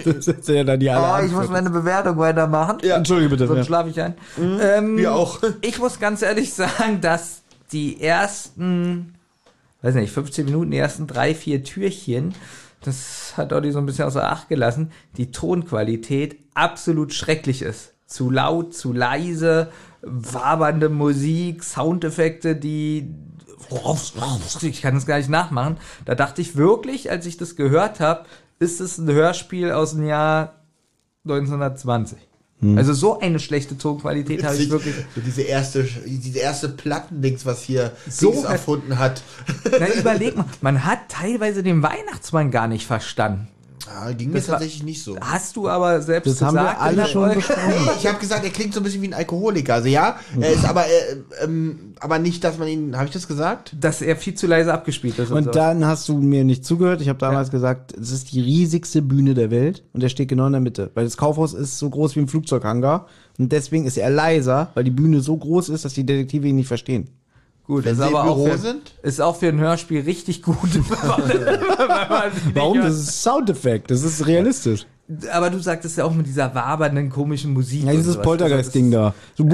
das 0.04 0.26
ist 0.28 0.48
ja 0.48 0.64
dann 0.64 0.80
die 0.80 0.90
alle 0.90 1.22
Oh, 1.22 1.26
ich 1.26 1.32
muss 1.32 1.48
meine 1.48 1.68
Bewertung 1.70 2.16
weitermachen. 2.18 2.78
Ja, 2.82 2.96
Entschuldige 2.96 3.28
bitte. 3.30 3.46
Sonst 3.46 3.58
Ja. 3.58 3.64
schlafe 3.64 3.90
ich 3.90 4.00
ein. 4.00 4.14
Ähm, 4.38 4.96
Wir 4.96 5.14
auch. 5.14 5.40
Ich 5.60 5.78
muss 5.78 5.98
ganz 6.00 6.22
ehrlich 6.22 6.52
sagen, 6.54 7.00
dass 7.02 7.42
die 7.72 8.00
ersten, 8.02 9.14
weiß 9.82 9.94
nicht, 9.94 10.12
15 10.12 10.44
Minuten, 10.44 10.70
die 10.70 10.78
ersten 10.78 11.06
drei, 11.06 11.34
vier 11.34 11.64
Türchen, 11.64 12.34
das 12.82 13.34
hat 13.36 13.52
Olli 13.52 13.72
so 13.72 13.78
ein 13.78 13.86
bisschen 13.86 14.06
außer 14.06 14.30
Acht 14.30 14.48
gelassen, 14.48 14.90
die 15.16 15.30
Tonqualität 15.30 16.38
absolut 16.54 17.12
schrecklich 17.12 17.62
ist. 17.62 17.94
Zu 18.06 18.30
laut, 18.30 18.74
zu 18.74 18.92
leise, 18.92 19.70
wabernde 20.02 20.88
Musik, 20.88 21.62
Soundeffekte, 21.62 22.56
die 22.56 23.14
ich 24.62 24.82
kann 24.82 24.94
das 24.94 25.06
gar 25.06 25.18
nicht 25.18 25.28
nachmachen. 25.28 25.76
Da 26.04 26.14
dachte 26.14 26.40
ich 26.40 26.56
wirklich, 26.56 27.10
als 27.10 27.26
ich 27.26 27.36
das 27.36 27.54
gehört 27.54 28.00
habe, 28.00 28.24
ist 28.58 28.80
es 28.80 28.98
ein 28.98 29.08
Hörspiel 29.08 29.70
aus 29.70 29.92
dem 29.92 30.04
Jahr 30.04 30.54
1920. 31.24 32.18
Also 32.76 32.92
so 32.92 33.20
eine 33.20 33.38
schlechte 33.38 33.78
Tonqualität 33.78 34.44
habe 34.44 34.56
ich 34.56 34.68
wirklich. 34.68 34.94
So 35.14 35.22
diese 35.22 35.42
erste, 35.42 35.88
diese 36.04 36.38
erste 36.40 36.68
Plattendings, 36.68 37.46
was 37.46 37.62
hier 37.62 37.92
So 38.08 38.32
Dings 38.32 38.44
erfunden 38.44 38.98
hat. 38.98 39.22
Na, 39.64 39.88
überleg 39.88 40.36
mal, 40.36 40.44
man 40.60 40.84
hat 40.84 41.08
teilweise 41.08 41.62
den 41.62 41.82
Weihnachtsmann 41.82 42.50
gar 42.50 42.68
nicht 42.68 42.86
verstanden. 42.86 43.48
Ja, 43.86 44.12
ging 44.12 44.28
mir 44.28 44.34
Das 44.36 44.48
war- 44.48 44.56
tatsächlich 44.56 44.82
nicht 44.82 45.02
so. 45.02 45.16
Hast 45.20 45.56
du 45.56 45.68
aber 45.68 46.02
selbst 46.02 46.26
Das 46.30 46.42
haben 46.42 46.54
wir 46.54 46.62
gesagt. 46.62 46.92
in 46.92 46.98
alle 47.00 47.08
schon 47.08 47.34
besprochen. 47.34 47.72
Ich 47.98 48.06
habe 48.06 48.18
gesagt, 48.18 48.44
er 48.44 48.50
klingt 48.50 48.74
so 48.74 48.80
ein 48.80 48.82
bisschen 48.82 49.00
wie 49.02 49.08
ein 49.08 49.14
Alkoholiker. 49.14 49.74
Also 49.74 49.88
ja, 49.88 50.16
er 50.38 50.52
ist 50.52 50.64
aber, 50.64 50.84
äh, 50.86 51.44
ähm, 51.44 51.94
aber 51.98 52.18
nicht, 52.18 52.44
dass 52.44 52.58
man 52.58 52.68
ihn, 52.68 52.94
habe 52.96 53.06
ich 53.06 53.10
das 53.12 53.26
gesagt? 53.26 53.74
Dass 53.80 54.02
er 54.02 54.16
viel 54.16 54.34
zu 54.34 54.46
leise 54.46 54.72
abgespielt 54.72 55.18
ist. 55.18 55.30
Und, 55.30 55.38
Und 55.38 55.44
so. 55.44 55.50
dann 55.50 55.84
hast 55.86 56.08
du 56.08 56.18
mir 56.18 56.44
nicht 56.44 56.64
zugehört. 56.64 57.00
Ich 57.00 57.08
habe 57.08 57.18
damals 57.18 57.50
gesagt, 57.50 57.94
es 57.96 58.10
ist 58.12 58.32
die 58.32 58.40
riesigste 58.40 59.02
Bühne 59.02 59.34
der 59.34 59.50
Welt 59.50 59.82
und 59.92 60.02
er 60.02 60.08
steht 60.10 60.28
genau 60.28 60.46
in 60.46 60.52
der 60.52 60.60
Mitte. 60.60 60.90
Weil 60.94 61.04
das 61.04 61.16
Kaufhaus 61.16 61.54
ist 61.54 61.78
so 61.78 61.88
groß 61.88 62.16
wie 62.16 62.20
ein 62.20 62.28
Flugzeughangar 62.28 63.06
und 63.38 63.50
deswegen 63.52 63.86
ist 63.86 63.96
er 63.96 64.10
leiser, 64.10 64.68
weil 64.74 64.84
die 64.84 64.90
Bühne 64.90 65.20
so 65.20 65.36
groß 65.36 65.70
ist, 65.70 65.84
dass 65.84 65.94
die 65.94 66.04
Detektive 66.04 66.46
ihn 66.46 66.56
nicht 66.56 66.68
verstehen. 66.68 67.08
Gut, 67.70 67.84
wenn 67.84 67.94
ist 67.94 68.00
aber 68.00 68.24
auch 68.24 68.46
für, 68.46 68.58
sind? 68.58 68.92
ist 69.02 69.20
auch 69.20 69.36
für 69.36 69.48
ein 69.48 69.58
Hörspiel 69.58 70.02
richtig 70.02 70.42
gut. 70.42 70.58
Warum? 72.54 72.78
Das 72.78 72.94
ist 72.94 73.22
Soundeffekt, 73.22 73.90
das 73.90 74.02
ist 74.02 74.26
realistisch. 74.26 74.86
Aber 75.32 75.50
du 75.50 75.58
sagtest 75.58 75.96
ja 75.98 76.04
auch 76.04 76.12
mit 76.12 76.26
dieser 76.26 76.54
wabernden, 76.54 77.10
komischen 77.10 77.52
Musik. 77.52 77.84
Ja, 77.84 77.92
dieses 77.92 78.14
sowas. 78.14 78.24
Poltergeist-Ding 78.26 78.90
da. 78.90 79.14
So 79.36 79.44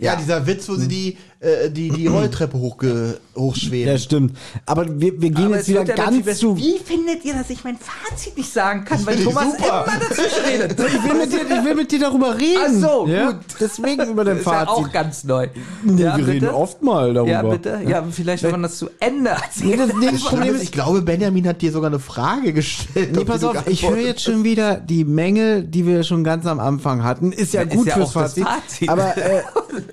Ja, 0.00 0.14
dieser 0.16 0.46
Witz, 0.46 0.68
wo 0.68 0.74
sie 0.76 0.86
die, 0.86 1.16
äh, 1.40 1.70
die, 1.70 1.90
die 1.90 2.06
Rolltreppe 2.08 2.56
hochge 2.58 3.18
hochschweben. 3.34 3.92
Ja, 3.92 3.98
stimmt. 3.98 4.36
Aber 4.64 4.86
wir, 5.00 5.20
wir 5.20 5.30
gehen 5.30 5.46
Aber 5.46 5.56
jetzt 5.56 5.68
wieder 5.68 5.84
ja 5.84 5.94
ganz 5.94 6.38
zu. 6.38 6.56
Wie 6.56 6.78
findet 6.78 7.24
ihr, 7.24 7.34
dass 7.34 7.50
ich 7.50 7.64
mein 7.64 7.76
Fazit 7.78 8.36
nicht 8.36 8.52
sagen 8.52 8.84
kann, 8.84 9.04
weil 9.04 9.22
Thomas 9.22 9.56
super. 9.56 9.84
immer 9.86 9.98
dazwischen 10.08 10.44
redet? 10.46 10.78
Ich 10.88 11.04
will, 11.04 11.14
mit 11.18 11.32
dir, 11.32 11.40
ich 11.58 11.64
will 11.64 11.74
mit 11.74 11.92
dir 11.92 11.98
darüber 12.00 12.38
reden. 12.38 12.60
Ach 12.84 12.88
so, 12.88 13.06
ja? 13.08 13.30
gut. 13.32 13.40
Deswegen 13.60 14.08
über 14.10 14.24
dein 14.24 14.36
Das 14.38 14.46
ist 14.46 14.52
ja 14.52 14.68
auch 14.68 14.78
Fazit. 14.78 14.92
ganz 14.92 15.24
neu. 15.24 15.48
Ja, 15.96 16.16
wir 16.16 16.26
reden 16.26 16.40
bitte? 16.40 16.54
oft 16.54 16.82
mal 16.82 17.12
darüber. 17.14 17.32
Ja, 17.32 17.42
bitte. 17.42 17.80
Ja, 17.86 18.04
vielleicht, 18.10 18.42
wenn 18.44 18.52
man 18.52 18.62
das 18.62 18.78
zu 18.78 18.88
Ende 19.00 19.30
Nee, 19.60 19.72
erzählt. 19.72 19.80
das, 19.80 19.96
nee, 19.98 20.06
das 20.10 20.20
Problem 20.20 20.28
Problem 20.38 20.54
ist, 20.54 20.56
ist, 20.58 20.62
ich 20.64 20.72
glaube, 20.72 21.02
Benjamin 21.02 21.46
hat 21.48 21.60
dir 21.62 21.72
sogar 21.72 21.90
eine 21.90 21.98
Frage 21.98 22.52
gestellt. 22.52 23.16
Nee, 23.16 23.24
pass 23.24 23.42
auf, 23.44 23.66
ich 23.66 23.88
höre 23.88 23.98
jetzt 23.98 24.22
schon 24.22 24.44
wieder 24.44 24.76
die 24.76 25.04
Mängel, 25.04 25.64
die 25.64 25.86
wir 25.86 26.02
schon 26.04 26.22
ganz 26.24 26.46
am 26.46 26.60
Anfang 26.60 27.02
hatten. 27.02 27.32
Ist 27.32 27.52
ja 27.54 27.62
Ja, 27.62 27.68
ist 27.68 27.76
gut 27.76 27.86
ja 27.88 27.94
fürs 27.94 28.08
auch 28.16 28.22
das 28.22 28.34
Fazit. 28.34 28.44
Fazit. 28.44 28.88
Aber, 28.88 29.16
äh, 29.16 29.42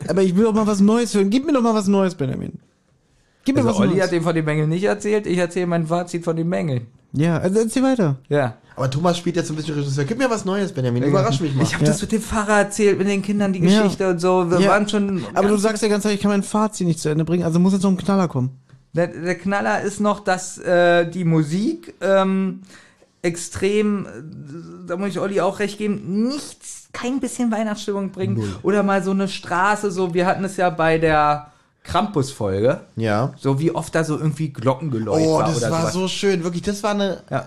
aber 0.08 0.22
ich 0.24 0.36
will 0.36 0.44
doch 0.46 0.54
mal 0.54 0.68
was 0.68 0.80
Neues 0.80 1.14
hören. 1.14 1.30
Gib 1.30 1.46
mir 1.46 1.54
doch 1.54 1.62
mal 1.62 1.74
was 1.74 1.88
Neues, 1.88 2.16
Benjamin. 2.16 2.54
Gib 3.44 3.56
mir 3.56 3.62
Also 3.62 3.74
was 3.74 3.80
Olli 3.80 3.92
Neues. 3.92 4.04
hat 4.04 4.12
dem 4.12 4.24
von 4.24 4.34
den 4.36 4.46
Mängeln 4.46 4.70
nicht 4.70 4.84
erzählt, 4.86 5.28
ich 5.28 5.38
erzähle 5.38 5.68
mein 5.68 5.86
Fazit 5.88 6.24
von 6.24 6.36
den 6.36 6.50
Mängeln. 6.50 6.88
ja, 7.14 7.38
also 7.38 7.60
erzähl 7.60 7.84
weiter. 7.84 8.18
Ja. 8.30 8.58
Aber 8.78 8.92
Thomas 8.92 9.18
spielt 9.18 9.38
jetzt 9.38 9.50
ein 9.50 9.56
bisschen 9.56 9.76
Regisseur. 9.76 10.04
Gib 10.04 10.18
mir 10.18 10.30
was 10.30 10.44
Neues, 10.44 10.74
Benjamin. 10.74 11.04
Überrasch 11.04 11.40
mich 11.40 11.56
mal. 11.56 11.64
Ich 11.64 11.74
habe 11.76 11.86
das 11.86 12.02
mit 12.02 12.12
dem 12.12 12.22
Pfarrer 12.22 12.58
erzählt, 12.60 12.98
mit 12.98 13.08
den 13.08 13.22
Kindern 13.22 13.54
die 13.54 13.60
Ja. 13.60 13.84
Geschichte 13.84 14.10
und 14.10 14.20
so. 14.20 14.52
Wir 14.52 14.60
Ja. 14.60 14.70
waren 14.72 14.90
schon. 14.90 15.24
Aber 15.34 15.48
du 15.48 15.56
sagst 15.58 15.82
ja 15.82 15.88
ganz 15.88 16.04
ehrlich, 16.04 16.18
ich 16.18 16.24
kann 16.24 16.32
mein 16.32 16.44
Fazit 16.44 16.86
nicht 16.86 17.00
zu 17.00 17.08
Ende 17.08 17.24
bringen, 17.24 17.44
also 17.44 17.58
muss 17.60 17.72
jetzt 17.72 17.84
noch 17.84 17.92
ein 17.92 17.98
Knaller 17.98 18.28
kommen. 18.28 18.50
Der, 18.94 19.08
der 19.08 19.36
Knaller 19.36 19.82
ist 19.82 20.02
noch, 20.02 20.20
dass 20.22 20.58
äh, 20.58 21.10
die 21.10 21.24
Musik 21.24 21.94
ähm, 22.02 22.62
extrem, 23.22 24.08
da 24.88 24.98
muss 24.98 25.10
ich 25.10 25.20
Olli 25.20 25.42
auch 25.42 25.60
recht 25.60 25.78
geben, 25.78 26.28
nichts, 26.28 26.85
kein 26.96 27.20
bisschen 27.20 27.52
Weihnachtsstimmung 27.52 28.12
bringt. 28.12 28.40
Oder 28.64 28.82
mal 28.84 29.04
so 29.04 29.12
eine 29.12 29.28
Straße, 29.28 29.92
so, 29.92 30.14
wir 30.14 30.26
hatten 30.26 30.44
es 30.46 30.56
ja 30.58 30.70
bei 30.70 30.98
der 30.98 31.52
Krampus-Folge, 31.84 32.82
ja. 32.96 33.34
so 33.38 33.60
wie 33.60 33.72
oft 33.74 33.94
da 33.94 34.04
so 34.04 34.18
irgendwie 34.18 34.50
Glockengeläut 34.52 35.22
Oh, 35.22 35.38
war 35.40 35.46
das 35.46 35.62
war 35.70 35.80
sowas. 35.82 35.94
so 35.94 36.08
schön. 36.08 36.44
Wirklich, 36.44 36.64
das 36.64 36.82
war 36.84 36.92
eine. 36.92 37.22
Ja. 37.30 37.40
äh, 37.42 37.44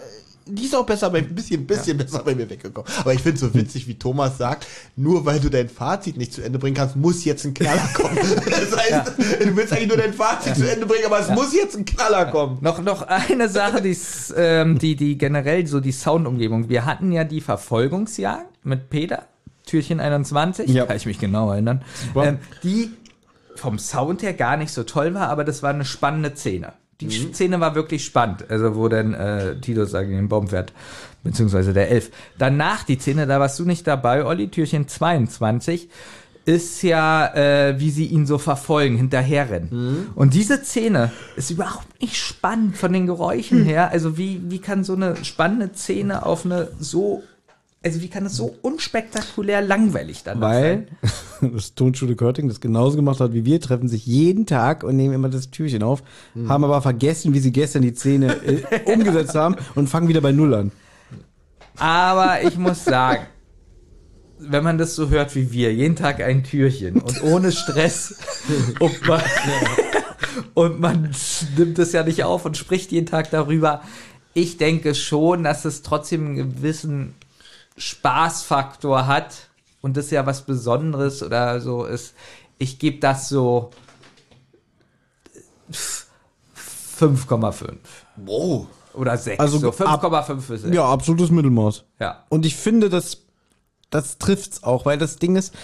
Die 0.46 0.64
ist 0.64 0.74
auch 0.76 0.86
besser 0.86 1.10
bei, 1.10 1.18
ein 1.18 1.34
bisschen, 1.34 1.66
bisschen 1.66 1.98
besser 1.98 2.22
bei 2.22 2.34
mir 2.34 2.48
weggekommen. 2.48 2.90
Aber 3.00 3.12
ich 3.12 3.20
finde 3.20 3.34
es 3.34 3.40
so 3.40 3.52
witzig, 3.52 3.86
wie 3.88 3.98
Thomas 3.98 4.38
sagt, 4.38 4.66
nur 4.96 5.26
weil 5.26 5.40
du 5.40 5.50
dein 5.50 5.68
Fazit 5.68 6.16
nicht 6.16 6.32
zu 6.32 6.42
Ende 6.42 6.58
bringen 6.58 6.76
kannst, 6.76 6.94
muss 6.96 7.24
jetzt 7.24 7.44
ein 7.44 7.52
Knaller 7.52 7.86
kommen. 7.94 8.16
Das 8.16 8.76
heißt, 8.78 9.12
du 9.18 9.56
willst 9.56 9.72
eigentlich 9.72 9.88
nur 9.88 9.96
dein 9.98 10.14
Fazit 10.14 10.54
zu 10.56 10.70
Ende 10.70 10.86
bringen, 10.86 11.04
aber 11.06 11.18
es 11.20 11.28
muss 11.30 11.52
jetzt 11.52 11.76
ein 11.76 11.84
Knaller 11.84 12.26
kommen. 12.26 12.58
Noch, 12.60 12.80
noch 12.80 13.02
eine 13.02 13.48
Sache, 13.48 13.82
die's, 13.82 14.32
ähm, 14.36 14.78
die, 14.78 14.94
die 14.96 15.18
generell 15.18 15.66
so 15.66 15.80
die 15.80 15.92
Soundumgebung. 15.92 16.68
Wir 16.68 16.86
hatten 16.86 17.10
ja 17.12 17.24
die 17.24 17.40
Verfolgungsjagd 17.40 18.64
mit 18.64 18.88
Peter, 18.88 19.24
Türchen 19.68 20.00
21, 20.00 20.68
Ja. 20.70 20.86
kann 20.86 20.96
ich 20.96 21.06
mich 21.06 21.18
genau 21.18 21.50
erinnern, 21.52 21.82
ähm, 22.16 22.38
die 22.62 22.90
vom 23.54 23.78
Sound 23.78 24.22
her 24.22 24.32
gar 24.34 24.56
nicht 24.56 24.72
so 24.72 24.82
toll 24.84 25.14
war, 25.14 25.28
aber 25.28 25.44
das 25.44 25.62
war 25.62 25.70
eine 25.70 25.84
spannende 25.84 26.34
Szene. 26.34 26.72
Die 27.00 27.06
Mhm. 27.06 27.32
Szene 27.34 27.60
war 27.60 27.74
wirklich 27.76 28.04
spannend, 28.04 28.44
also 28.50 28.74
wo 28.74 28.88
dann 28.88 29.14
äh, 29.14 29.60
Titus 29.60 29.92
gegen 29.92 30.16
den 30.16 30.28
Baum 30.28 30.48
fährt, 30.48 30.72
beziehungsweise 31.22 31.72
der 31.72 31.90
Elf. 31.90 32.10
Danach 32.38 32.82
die 32.82 32.98
Szene, 32.98 33.26
da 33.26 33.38
warst 33.38 33.58
du 33.60 33.64
nicht 33.64 33.86
dabei, 33.86 34.24
Olli, 34.24 34.48
Türchen 34.48 34.88
22, 34.88 35.88
ist 36.44 36.82
ja, 36.82 37.26
äh, 37.34 37.78
wie 37.78 37.90
sie 37.90 38.06
ihn 38.06 38.26
so 38.26 38.38
verfolgen, 38.38 38.96
hinterherrennen. 38.96 39.68
Mhm. 39.70 40.06
Und 40.14 40.34
diese 40.34 40.64
Szene 40.64 41.12
ist 41.36 41.50
überhaupt 41.50 42.00
nicht 42.00 42.16
spannend 42.16 42.76
von 42.76 42.92
den 42.92 43.02
Hm. 43.02 43.06
Geräuschen 43.08 43.64
her. 43.64 43.90
Also 43.90 44.16
wie, 44.16 44.40
wie 44.48 44.58
kann 44.58 44.82
so 44.82 44.94
eine 44.94 45.22
spannende 45.24 45.70
Szene 45.74 46.24
auf 46.24 46.46
eine 46.46 46.68
so, 46.80 47.22
also 47.82 48.02
wie 48.02 48.08
kann 48.08 48.26
es 48.26 48.36
so 48.36 48.56
unspektakulär 48.62 49.62
langweilig 49.62 50.24
dann 50.24 50.40
Weil 50.40 50.88
sein? 51.40 51.52
das 51.54 51.74
Tonschule 51.74 52.16
Körting 52.16 52.48
das 52.48 52.60
genauso 52.60 52.96
gemacht 52.96 53.20
hat 53.20 53.32
wie 53.32 53.44
wir, 53.44 53.60
treffen 53.60 53.88
sich 53.88 54.04
jeden 54.04 54.46
Tag 54.46 54.82
und 54.82 54.96
nehmen 54.96 55.14
immer 55.14 55.28
das 55.28 55.50
Türchen 55.50 55.82
auf, 55.82 56.02
haben 56.48 56.64
aber 56.64 56.82
vergessen, 56.82 57.34
wie 57.34 57.38
sie 57.38 57.52
gestern 57.52 57.82
die 57.82 57.94
Szene 57.94 58.34
äh, 58.44 58.62
umgesetzt 58.92 59.34
haben 59.34 59.56
und 59.74 59.88
fangen 59.88 60.08
wieder 60.08 60.20
bei 60.20 60.32
Null 60.32 60.54
an. 60.54 60.72
Aber 61.76 62.42
ich 62.42 62.58
muss 62.58 62.84
sagen, 62.84 63.26
wenn 64.40 64.64
man 64.64 64.78
das 64.78 64.94
so 64.94 65.08
hört 65.08 65.34
wie 65.34 65.52
wir, 65.52 65.72
jeden 65.72 65.96
Tag 65.96 66.20
ein 66.20 66.44
Türchen 66.44 67.00
und 67.00 67.22
ohne 67.22 67.52
Stress 67.52 68.18
und, 68.80 69.06
mal, 69.06 69.22
und 70.54 70.80
man 70.80 71.10
nimmt 71.56 71.78
es 71.78 71.92
ja 71.92 72.02
nicht 72.02 72.24
auf 72.24 72.44
und 72.44 72.56
spricht 72.56 72.90
jeden 72.90 73.06
Tag 73.06 73.30
darüber. 73.30 73.82
Ich 74.34 74.56
denke 74.56 74.94
schon, 74.94 75.44
dass 75.44 75.64
es 75.64 75.82
trotzdem 75.82 76.26
einen 76.26 76.36
gewissen 76.36 77.14
Spaßfaktor 77.78 79.06
hat 79.06 79.48
und 79.80 79.96
das 79.96 80.10
ja 80.10 80.26
was 80.26 80.42
Besonderes 80.42 81.22
oder 81.22 81.60
so 81.60 81.84
ist. 81.84 82.14
Ich 82.58 82.78
gebe 82.78 82.98
das 82.98 83.28
so 83.28 83.70
5,5 86.98 87.74
Wow. 88.16 88.66
oder 88.94 89.16
6. 89.16 89.38
Also 89.40 89.58
so 89.58 89.68
ab- 89.68 90.02
5,5 90.02 90.34
bis 90.48 90.62
6. 90.62 90.74
Ja, 90.74 90.84
absolutes 90.86 91.30
Mittelmaß. 91.30 91.84
ja. 92.00 92.24
Und 92.28 92.44
ich 92.46 92.56
finde, 92.56 92.88
das, 92.88 93.18
das 93.90 94.18
trifft's 94.18 94.62
auch, 94.64 94.84
weil 94.86 94.98
das 94.98 95.16
Ding 95.16 95.36
ist, 95.36 95.54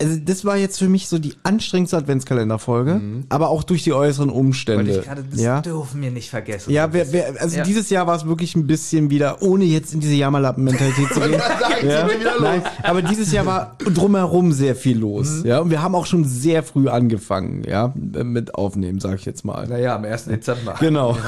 also 0.00 0.16
das 0.24 0.44
war 0.44 0.56
jetzt 0.56 0.78
für 0.78 0.88
mich 0.88 1.08
so 1.08 1.18
die 1.18 1.34
anstrengendste 1.42 1.96
Adventskalenderfolge, 1.96 3.00
aber 3.30 3.48
auch 3.48 3.64
durch 3.64 3.82
die 3.82 3.92
äußeren 3.92 4.28
Wollte 4.28 4.38
Umstände. 4.40 4.98
ich 4.98 5.04
gerade, 5.04 5.24
das 5.28 5.40
ja, 5.40 5.60
dürfen 5.60 6.00
wir 6.00 6.12
nicht 6.12 6.30
vergessen. 6.30 6.70
ja, 6.70 6.92
wer, 6.92 7.10
wer, 7.12 7.34
also 7.40 7.56
Ja. 7.56 7.64
dieses 7.64 7.90
Jahr 7.90 8.06
war 8.06 8.14
es 8.14 8.24
wirklich 8.24 8.54
ein 8.54 8.68
bisschen 8.68 9.10
wieder, 9.10 9.42
ohne 9.42 9.64
jetzt 9.64 9.92
in 9.94 9.98
diese 10.00 10.14
Jammerlappen-Mentalität 10.14 11.08
zu 11.12 11.20
gehen. 11.28 11.40
ja, 11.84 12.06
nein, 12.40 12.62
aber 12.84 13.02
dieses 13.02 13.32
Jahr 13.32 13.44
war 13.46 13.76
drumherum 13.78 14.52
sehr 14.52 14.76
viel 14.76 14.98
los. 14.98 15.42
Ja, 15.44 15.58
und 15.58 15.70
wir 15.70 15.82
haben 15.82 15.96
auch 15.96 16.06
schon 16.06 16.24
sehr 16.24 16.62
früh 16.62 16.88
angefangen, 16.88 17.64
ja, 17.64 17.92
mit 17.96 18.54
Aufnehmen, 18.54 19.00
sag 19.00 19.16
ich 19.18 19.24
jetzt 19.24 19.44
mal. 19.44 19.66
Naja, 19.66 19.96
am 19.96 20.04
1. 20.04 20.26
Dezember. 20.26 20.76
Genau. 20.78 21.16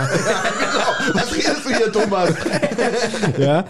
Was 1.14 1.34
redest 1.34 1.64
du 1.64 1.74
hier, 1.74 1.92
Thomas? 1.92 2.34
ja. 3.38 3.64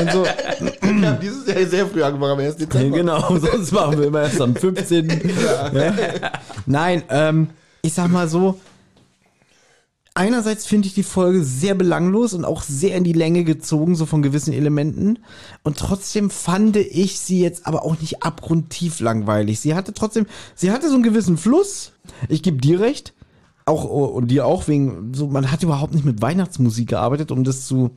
Und 0.00 0.12
so, 0.12 0.24
Wir 0.24 1.08
haben 1.08 1.20
dieses 1.20 1.46
Jahr 1.46 1.64
sehr 1.66 1.86
früh 1.86 2.02
angefangen, 2.02 2.32
am 2.32 2.38
1. 2.38 2.58
Ja, 2.58 2.66
Dezember. 2.66 2.96
genau, 2.96 3.38
sonst 3.38 3.72
machen 3.72 3.98
wir 3.98 4.06
immer 4.06 4.22
erst 4.22 4.40
am 4.40 4.56
15. 4.56 5.08
Ja. 5.44 5.70
Nein, 6.66 7.02
ähm, 7.08 7.50
ich 7.82 7.94
sag 7.94 8.10
mal 8.10 8.28
so, 8.28 8.58
einerseits 10.14 10.66
finde 10.66 10.88
ich 10.88 10.94
die 10.94 11.02
Folge 11.02 11.44
sehr 11.44 11.74
belanglos 11.74 12.34
und 12.34 12.44
auch 12.44 12.62
sehr 12.62 12.96
in 12.96 13.04
die 13.04 13.12
Länge 13.12 13.44
gezogen, 13.44 13.94
so 13.94 14.06
von 14.06 14.22
gewissen 14.22 14.52
Elementen. 14.52 15.18
Und 15.62 15.78
trotzdem 15.78 16.30
fand 16.30 16.76
ich 16.76 17.18
sie 17.18 17.40
jetzt 17.40 17.66
aber 17.66 17.84
auch 17.84 18.00
nicht 18.00 18.22
abgrundtief 18.22 19.00
langweilig. 19.00 19.60
Sie 19.60 19.74
hatte 19.74 19.92
trotzdem, 19.92 20.26
sie 20.54 20.70
hatte 20.70 20.88
so 20.88 20.94
einen 20.94 21.02
gewissen 21.02 21.36
Fluss. 21.36 21.92
Ich 22.28 22.42
gebe 22.42 22.58
dir 22.58 22.80
recht. 22.80 23.12
Auch, 23.66 23.84
und 23.84 24.30
dir 24.30 24.44
auch, 24.44 24.68
wegen, 24.68 25.14
so, 25.14 25.26
man 25.26 25.50
hat 25.50 25.62
überhaupt 25.62 25.94
nicht 25.94 26.04
mit 26.04 26.20
Weihnachtsmusik 26.20 26.88
gearbeitet, 26.90 27.30
um 27.30 27.44
das 27.44 27.66
zu, 27.66 27.92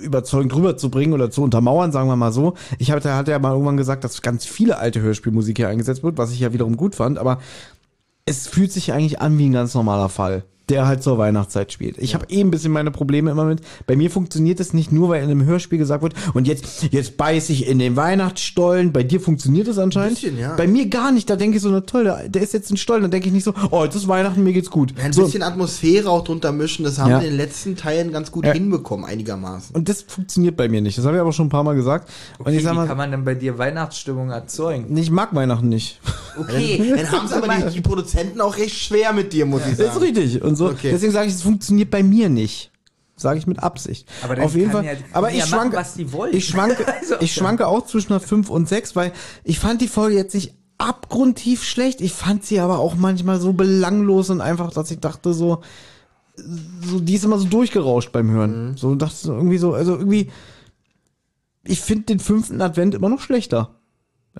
überzeugend 0.00 0.54
rüberzubringen 0.54 1.12
oder 1.12 1.30
zu 1.30 1.42
untermauern, 1.42 1.92
sagen 1.92 2.08
wir 2.08 2.16
mal 2.16 2.32
so. 2.32 2.54
Ich 2.78 2.90
hatte, 2.90 3.14
hatte 3.14 3.30
ja 3.30 3.38
mal 3.38 3.52
irgendwann 3.52 3.76
gesagt, 3.76 4.04
dass 4.04 4.22
ganz 4.22 4.44
viele 4.44 4.78
alte 4.78 5.00
Hörspielmusik 5.00 5.58
hier 5.58 5.68
eingesetzt 5.68 6.02
wird, 6.02 6.18
was 6.18 6.32
ich 6.32 6.40
ja 6.40 6.52
wiederum 6.52 6.76
gut 6.76 6.94
fand, 6.94 7.18
aber 7.18 7.38
es 8.26 8.46
fühlt 8.46 8.72
sich 8.72 8.92
eigentlich 8.92 9.20
an 9.20 9.38
wie 9.38 9.48
ein 9.48 9.52
ganz 9.52 9.74
normaler 9.74 10.08
Fall, 10.08 10.44
der 10.70 10.86
halt 10.86 11.02
zur 11.02 11.18
Weihnachtszeit 11.18 11.72
spielt. 11.72 11.98
Ich 11.98 12.14
habe 12.14 12.26
eh 12.30 12.40
ein 12.40 12.50
bisschen 12.50 12.72
meine 12.72 12.90
Probleme 12.90 13.30
immer 13.30 13.44
mit. 13.44 13.60
Bei 13.86 13.96
mir 13.96 14.10
funktioniert 14.10 14.60
es 14.60 14.72
nicht 14.72 14.92
nur, 14.92 15.10
weil 15.10 15.22
in 15.22 15.30
einem 15.30 15.44
Hörspiel 15.44 15.78
gesagt 15.78 16.02
wird, 16.02 16.14
und 16.32 16.46
jetzt, 16.46 16.84
jetzt 16.90 17.16
beiß 17.16 17.50
ich 17.50 17.66
in 17.66 17.78
den 17.78 17.96
Weihnachtsstollen. 17.96 18.92
Bei 18.92 19.02
dir 19.02 19.20
funktioniert 19.20 19.68
es 19.68 19.78
anscheinend. 19.78 20.20
bisschen, 20.20 20.38
ja. 20.38 20.54
Bei 20.56 20.66
mir 20.66 20.86
gar 20.88 21.12
nicht. 21.12 21.28
Da 21.28 21.36
denke 21.36 21.56
ich 21.56 21.62
so, 21.62 21.68
na 21.70 21.80
toll, 21.82 22.04
der, 22.04 22.28
der 22.28 22.42
ist 22.42 22.54
jetzt 22.54 22.70
ein 22.70 22.76
Stollen. 22.76 23.02
Da 23.02 23.08
denke 23.08 23.26
ich 23.28 23.34
nicht 23.34 23.44
so, 23.44 23.52
oh, 23.70 23.84
jetzt 23.84 23.94
ist 23.94 24.08
Weihnachten, 24.08 24.42
mir 24.42 24.52
geht's 24.52 24.70
gut. 24.70 24.94
Ein 25.02 25.12
so, 25.12 25.24
bisschen 25.24 25.42
Atmosphäre 25.42 26.08
auch 26.08 26.24
drunter 26.24 26.52
mischen, 26.52 26.84
das 26.84 26.98
haben 26.98 27.10
Ja. 27.10 27.20
wir 27.20 27.26
in 27.28 27.32
den 27.34 27.38
letzten 27.38 27.76
Teilen 27.76 28.12
ganz 28.12 28.30
gut 28.32 28.46
Ja. 28.46 28.52
hinbekommen, 28.52 29.04
einigermaßen. 29.04 29.74
und 29.76 29.88
das 29.88 30.02
funktioniert 30.02 30.56
bei 30.56 30.68
mir 30.68 30.80
nicht. 30.80 30.96
Das 30.96 31.04
habe 31.04 31.16
ich 31.16 31.20
aber 31.20 31.32
schon 31.32 31.46
ein 31.46 31.50
paar 31.50 31.64
Mal 31.64 31.74
gesagt. 31.74 32.08
und 32.38 32.46
Okay, 32.46 32.56
ich 32.56 32.62
sag 32.62 32.72
wie 32.72 32.76
mal, 32.76 32.86
kann 32.86 32.96
man 32.96 33.10
denn 33.10 33.24
bei 33.24 33.34
dir 33.34 33.58
Weihnachtsstimmung 33.58 34.30
erzeugen? 34.30 34.96
ich 34.96 35.10
mag 35.10 35.34
Weihnachten 35.34 35.68
nicht. 35.68 36.00
Okay, 36.40 36.94
Dann 36.96 37.10
haben 37.12 37.26
es 37.26 37.32
aber 37.32 37.48
die, 37.48 37.74
die 37.74 37.80
Produzenten 37.80 38.40
auch 38.40 38.56
recht 38.56 38.74
schwer 38.76 39.12
mit 39.12 39.32
dir, 39.32 39.46
muss 39.46 39.62
ich 39.62 39.76
Das 39.76 39.80
ist 39.88 39.94
sagen. 39.94 40.00
richtig. 40.04 40.42
Und 40.42 40.53
so, 40.56 40.66
Okay. 40.68 40.90
deswegen 40.92 41.12
sage 41.12 41.28
ich, 41.28 41.34
es 41.34 41.42
funktioniert 41.42 41.90
bei 41.90 42.02
mir 42.02 42.28
nicht. 42.28 42.70
Sage 43.16 43.38
ich 43.38 43.46
mit 43.46 43.60
Absicht. 43.62 44.08
Aber 44.22 44.42
Auf 44.42 44.56
jeden 44.56 44.72
Fall. 44.72 44.84
ja- 44.84 44.92
aber 45.12 45.30
ich 45.30 45.38
ja 45.38 45.46
machen, 45.46 45.70
schwanke, 45.72 46.12
wollen. 46.12 46.34
ich 46.34 46.48
schwanke, 46.48 46.84
Also, 47.00 47.14
ich 47.20 47.32
schwanke 47.32 47.66
auch 47.68 47.86
zwischen 47.86 48.12
einer 48.12 48.20
5 48.20 48.50
und 48.50 48.68
6, 48.68 48.96
weil 48.96 49.12
ich 49.44 49.60
fand 49.60 49.80
die 49.80 49.88
Folge 49.88 50.16
jetzt 50.16 50.34
nicht 50.34 50.54
abgrundtief 50.78 51.62
schlecht. 51.62 52.00
Ich 52.00 52.12
fand 52.12 52.44
sie 52.44 52.58
aber 52.58 52.80
auch 52.80 52.96
manchmal 52.96 53.40
so 53.40 53.52
belanglos 53.52 54.30
und 54.30 54.40
einfach, 54.40 54.72
dass 54.72 54.90
ich 54.90 54.98
dachte 54.98 55.32
so, 55.32 55.62
so 56.36 56.98
die 56.98 57.14
ist 57.14 57.24
immer 57.24 57.38
so 57.38 57.46
durchgerauscht 57.46 58.10
beim 58.10 58.28
Hören. 58.32 58.76
So 58.76 58.96
dachte 58.96 59.28
irgendwie 59.28 59.58
so, 59.58 59.74
also 59.74 59.92
irgendwie, 59.96 60.32
ich 61.62 61.80
finde 61.80 62.06
den 62.06 62.18
fünften 62.18 62.60
Advent 62.60 62.96
immer 62.96 63.08
noch 63.08 63.20
schlechter. 63.20 63.76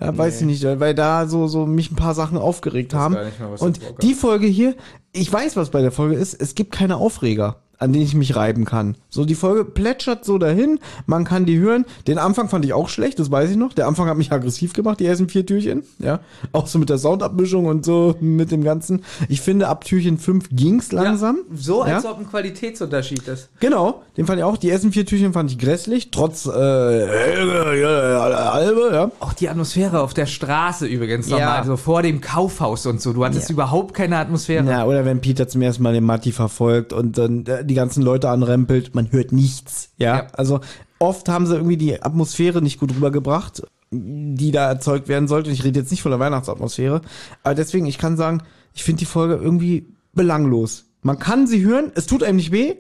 Ja, 0.01 0.17
weiß 0.17 0.41
ich 0.41 0.47
nicht, 0.47 0.65
weil 0.65 0.95
da 0.95 1.27
so, 1.27 1.47
so 1.47 1.67
mich 1.67 1.93
ein 1.93 1.97
paar 1.97 2.15
Sachen 2.15 2.37
aufgeregt 2.37 2.95
haben. 2.95 3.15
mehr, 3.15 3.31
Und 3.61 3.81
die 4.03 4.15
Folge 4.15 4.47
hier, 4.47 4.75
ich 5.13 5.33
weiß, 5.33 5.57
was 5.57 5.71
bei 5.71 5.83
der 5.83 5.93
Folge 5.93 6.17
ist, 6.17 6.35
es 6.35 6.55
gibt 6.57 6.73
keine 6.73 6.97
Aufreger, 6.97 7.63
an 7.79 7.93
denen 7.93 8.05
ich 8.05 8.15
mich 8.15 8.37
reiben 8.37 8.65
kann. 8.65 8.97
So, 9.11 9.25
die 9.25 9.35
Folge 9.35 9.65
plätschert 9.65 10.25
so 10.25 10.39
dahin, 10.39 10.79
man 11.07 11.25
kann 11.25 11.47
die 11.47 11.59
hören. 11.59 11.85
Den 12.07 12.19
Anfang 12.19 12.49
fand 12.49 12.65
ich 12.65 12.73
auch 12.73 12.89
schlecht, 12.89 13.19
das 13.19 13.31
weiß 13.31 13.51
ich 13.51 13.57
noch. 13.57 13.73
Der 13.73 13.87
Anfang 13.87 14.09
hat 14.09 14.17
mich 14.17 14.33
aggressiv 14.33 14.73
gemacht, 14.73 15.01
die 15.01 15.07
ersten 15.07 15.29
vier 15.29 15.47
Türchen, 15.47 15.83
ja. 15.99 16.21
Auch 16.53 16.67
so 16.67 16.79
mit 16.79 16.91
der 16.91 16.99
Soundabmischung 16.99 17.67
und 17.67 17.85
so 17.85 18.17
mit 18.21 18.51
dem 18.51 18.65
Ganzen. 18.65 19.05
Ich 19.29 19.41
finde, 19.41 19.69
ab 19.69 19.85
Türchen 19.85 20.19
5 20.19 20.49
ging's 20.53 20.93
langsam. 20.93 21.39
Ja, 21.51 21.57
so 21.57 21.83
als 21.83 22.05
ja? 22.05 22.11
ob 22.11 22.19
ein 22.19 22.29
Qualitätsunterschied 22.29 23.27
ist. 23.29 23.49
Genau, 23.61 24.03
den 24.17 24.27
fand 24.27 24.39
ich 24.39 24.45
auch. 24.45 24.57
Die 24.57 24.71
ersten 24.71 24.93
vier 24.93 25.07
Türchen 25.07 25.33
fand 25.33 25.51
ich 25.51 25.59
grässlich, 25.59 26.11
trotz 26.11 26.47
äh, 26.47 26.51
Helge, 26.51 27.81
ja, 27.81 28.93
ja. 28.93 29.11
Auch 29.21 29.33
die 29.33 29.49
Atmosphäre 29.49 30.01
auf 30.01 30.15
der 30.15 30.27
Straße 30.27 30.87
übrigens 30.87 31.29
Ja. 31.29 31.39
nochmal, 31.39 31.65
so 31.65 31.77
vor 31.77 32.03
dem 32.03 32.21
Kaufhaus 32.21 32.87
und 32.87 33.01
so. 33.01 33.13
Du 33.13 33.25
hattest 33.25 33.51
überhaupt 33.51 33.95
keine 33.95 34.19
Atmosphäre. 34.19 34.69
Ja, 34.69 34.85
oder 34.85 35.05
wenn 35.05 35.21
Peter 35.21 35.49
zum 35.49 35.63
ersten 35.63 35.83
Mal 35.83 35.95
den 35.95 36.05
Matti 36.05 36.33
verfolgt 36.33 36.93
und 36.93 37.19
dann 37.19 37.45
äh, 37.47 37.64
die 37.65 37.75
ganzen 37.75 38.03
Leute 38.03 38.29
anrempelt, 38.29 38.95
man 38.95 39.11
hört 39.13 39.33
nichts. 39.33 39.91
Ja? 39.97 40.17
Ja. 40.17 40.27
Also 40.33 40.61
oft 40.99 41.29
haben 41.29 41.47
sie 41.47 41.55
irgendwie 41.55 41.77
die 41.77 42.03
Atmosphäre 42.03 42.63
nicht 42.63 42.79
gut 42.79 42.95
rübergebracht, 42.95 43.63
die 43.91 44.51
da 44.51 44.69
erzeugt 44.69 45.09
werden 45.09 45.29
sollte. 45.29 45.51
Ich 45.51 45.65
rede 45.65 45.81
jetzt 45.81 45.91
nicht 45.91 46.03
von 46.03 46.11
der 46.11 46.21
Weihnachtsatmosphäre. 46.21 47.01
Aber 47.43 47.55
deswegen, 47.55 47.87
ich 47.87 47.99
kann 47.99 48.17
sagen, 48.17 48.43
ich 48.75 48.83
finde 48.85 49.01
die 49.01 49.07
Folge 49.07 49.35
irgendwie 49.35 49.87
belanglos. 50.13 50.87
Man 51.03 51.19
kann 51.19 51.47
sie 51.47 51.63
hören, 51.63 51.93
es 51.95 52.07
tut 52.07 52.23
einem 52.23 52.37
nicht 52.37 52.51
weh, 52.51 52.77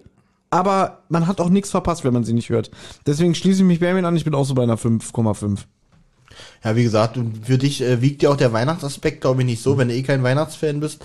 aber 0.50 1.02
man 1.08 1.26
hat 1.26 1.40
auch 1.40 1.50
nichts 1.50 1.70
verpasst, 1.70 2.04
wenn 2.04 2.14
man 2.14 2.24
sie 2.24 2.32
nicht 2.32 2.48
hört. 2.48 2.70
Deswegen 3.06 3.34
schließe 3.34 3.60
ich 3.60 3.66
mich 3.66 3.80
Benjamin 3.80 4.04
an, 4.04 4.16
ich 4.16 4.24
bin 4.24 4.34
auch 4.34 4.44
so 4.44 4.54
bei 4.54 4.62
einer 4.62 4.78
5,5. 4.78 5.58
Ja, 6.64 6.76
wie 6.76 6.82
gesagt, 6.82 7.18
für 7.42 7.58
dich 7.58 7.82
äh, 7.82 8.00
wiegt 8.00 8.22
ja 8.22 8.30
auch 8.30 8.36
der 8.36 8.52
Weihnachtsaspekt, 8.52 9.20
glaube 9.20 9.42
ich, 9.42 9.46
nicht 9.46 9.62
so, 9.62 9.78
wenn 9.78 9.88
du 9.88 9.94
eh 9.94 10.02
kein 10.02 10.22
Weihnachtsfan 10.22 10.80
bist. 10.80 11.04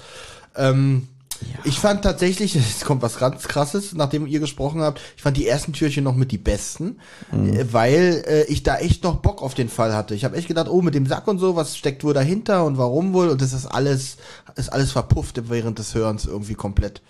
Ähm, 0.55 1.07
Ich 1.63 1.79
fand 1.79 2.03
tatsächlich, 2.03 2.55
es 2.55 2.81
kommt 2.81 3.01
was 3.01 3.17
ganz 3.17 3.47
krasses, 3.47 3.93
nachdem 3.93 4.27
ihr 4.27 4.39
gesprochen 4.39 4.81
habt, 4.81 5.01
ich 5.15 5.23
fand 5.23 5.37
die 5.37 5.47
ersten 5.47 5.73
Türchen 5.73 6.03
noch 6.03 6.15
mit 6.15 6.31
die 6.31 6.37
besten, 6.37 6.97
äh, 7.31 7.65
weil 7.71 8.23
äh, 8.27 8.43
ich 8.45 8.63
da 8.63 8.77
echt 8.77 9.03
noch 9.03 9.17
Bock 9.17 9.41
auf 9.41 9.53
den 9.53 9.69
Fall 9.69 9.93
hatte. 9.93 10.15
Ich 10.15 10.25
habe 10.25 10.37
echt 10.37 10.47
gedacht, 10.47 10.67
oh, 10.69 10.81
mit 10.81 10.95
dem 10.95 11.05
Sack 11.05 11.27
und 11.27 11.39
so, 11.39 11.55
was 11.55 11.77
steckt 11.77 12.03
wohl 12.03 12.13
dahinter 12.13 12.65
und 12.65 12.77
warum 12.77 13.13
wohl? 13.13 13.29
Und 13.29 13.41
das 13.41 13.53
ist 13.53 13.65
alles, 13.65 14.17
ist 14.55 14.71
alles 14.71 14.91
verpufft 14.91 15.49
während 15.49 15.79
des 15.79 15.95
Hörens 15.95 16.25
irgendwie 16.25 16.55
komplett. 16.55 17.01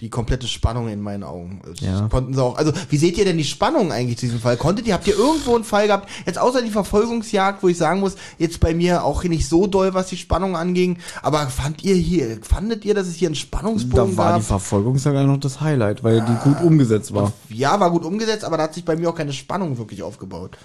Die 0.00 0.10
komplette 0.10 0.48
Spannung 0.48 0.88
in 0.88 1.00
meinen 1.00 1.22
Augen. 1.22 1.60
Ja. 1.80 2.08
Konnten 2.08 2.34
sie 2.34 2.42
auch. 2.42 2.56
Also, 2.56 2.72
wie 2.90 2.96
seht 2.96 3.18
ihr 3.18 3.24
denn 3.24 3.38
die 3.38 3.44
Spannung 3.44 3.92
eigentlich 3.92 4.18
zu 4.18 4.26
diesem 4.26 4.40
Fall? 4.40 4.56
Konntet 4.56 4.86
ihr, 4.86 4.94
habt 4.94 5.06
ihr 5.06 5.16
irgendwo 5.16 5.54
einen 5.54 5.64
Fall 5.64 5.86
gehabt, 5.86 6.08
jetzt 6.26 6.38
außer 6.38 6.62
die 6.62 6.70
Verfolgungsjagd, 6.70 7.62
wo 7.62 7.68
ich 7.68 7.76
sagen 7.76 8.00
muss, 8.00 8.16
jetzt 8.38 8.60
bei 8.60 8.74
mir 8.74 9.04
auch 9.04 9.24
nicht 9.24 9.48
so 9.48 9.66
doll, 9.66 9.94
was 9.94 10.08
die 10.08 10.16
Spannung 10.16 10.56
anging, 10.56 10.98
aber 11.22 11.48
fand 11.48 11.82
ihr 11.84 11.94
hier, 11.94 12.38
fandet 12.42 12.84
ihr, 12.84 12.94
dass 12.94 13.06
es 13.06 13.14
hier 13.14 13.28
einen 13.28 13.34
Spannungsbogen 13.66 14.12
Da 14.12 14.16
war 14.16 14.30
gab? 14.32 14.40
die 14.40 14.46
Verfolgungsjagd 14.46 15.16
eigentlich 15.16 15.28
noch 15.30 15.40
das 15.40 15.60
Highlight, 15.60 16.04
weil 16.04 16.20
die 16.20 16.34
gut 16.44 16.60
umgesetzt 16.62 17.12
war. 17.14 17.32
ja, 17.48 17.78
war 17.80 17.90
gut 17.90 18.04
umgesetzt, 18.04 18.44
aber 18.44 18.56
da 18.56 18.64
hat 18.64 18.74
sich 18.74 18.84
bei 18.84 18.96
mir 18.96 19.10
auch 19.10 19.14
keine 19.14 19.32
Spannung 19.32 19.76
wirklich 19.78 20.02
aufgebaut. 20.02 20.56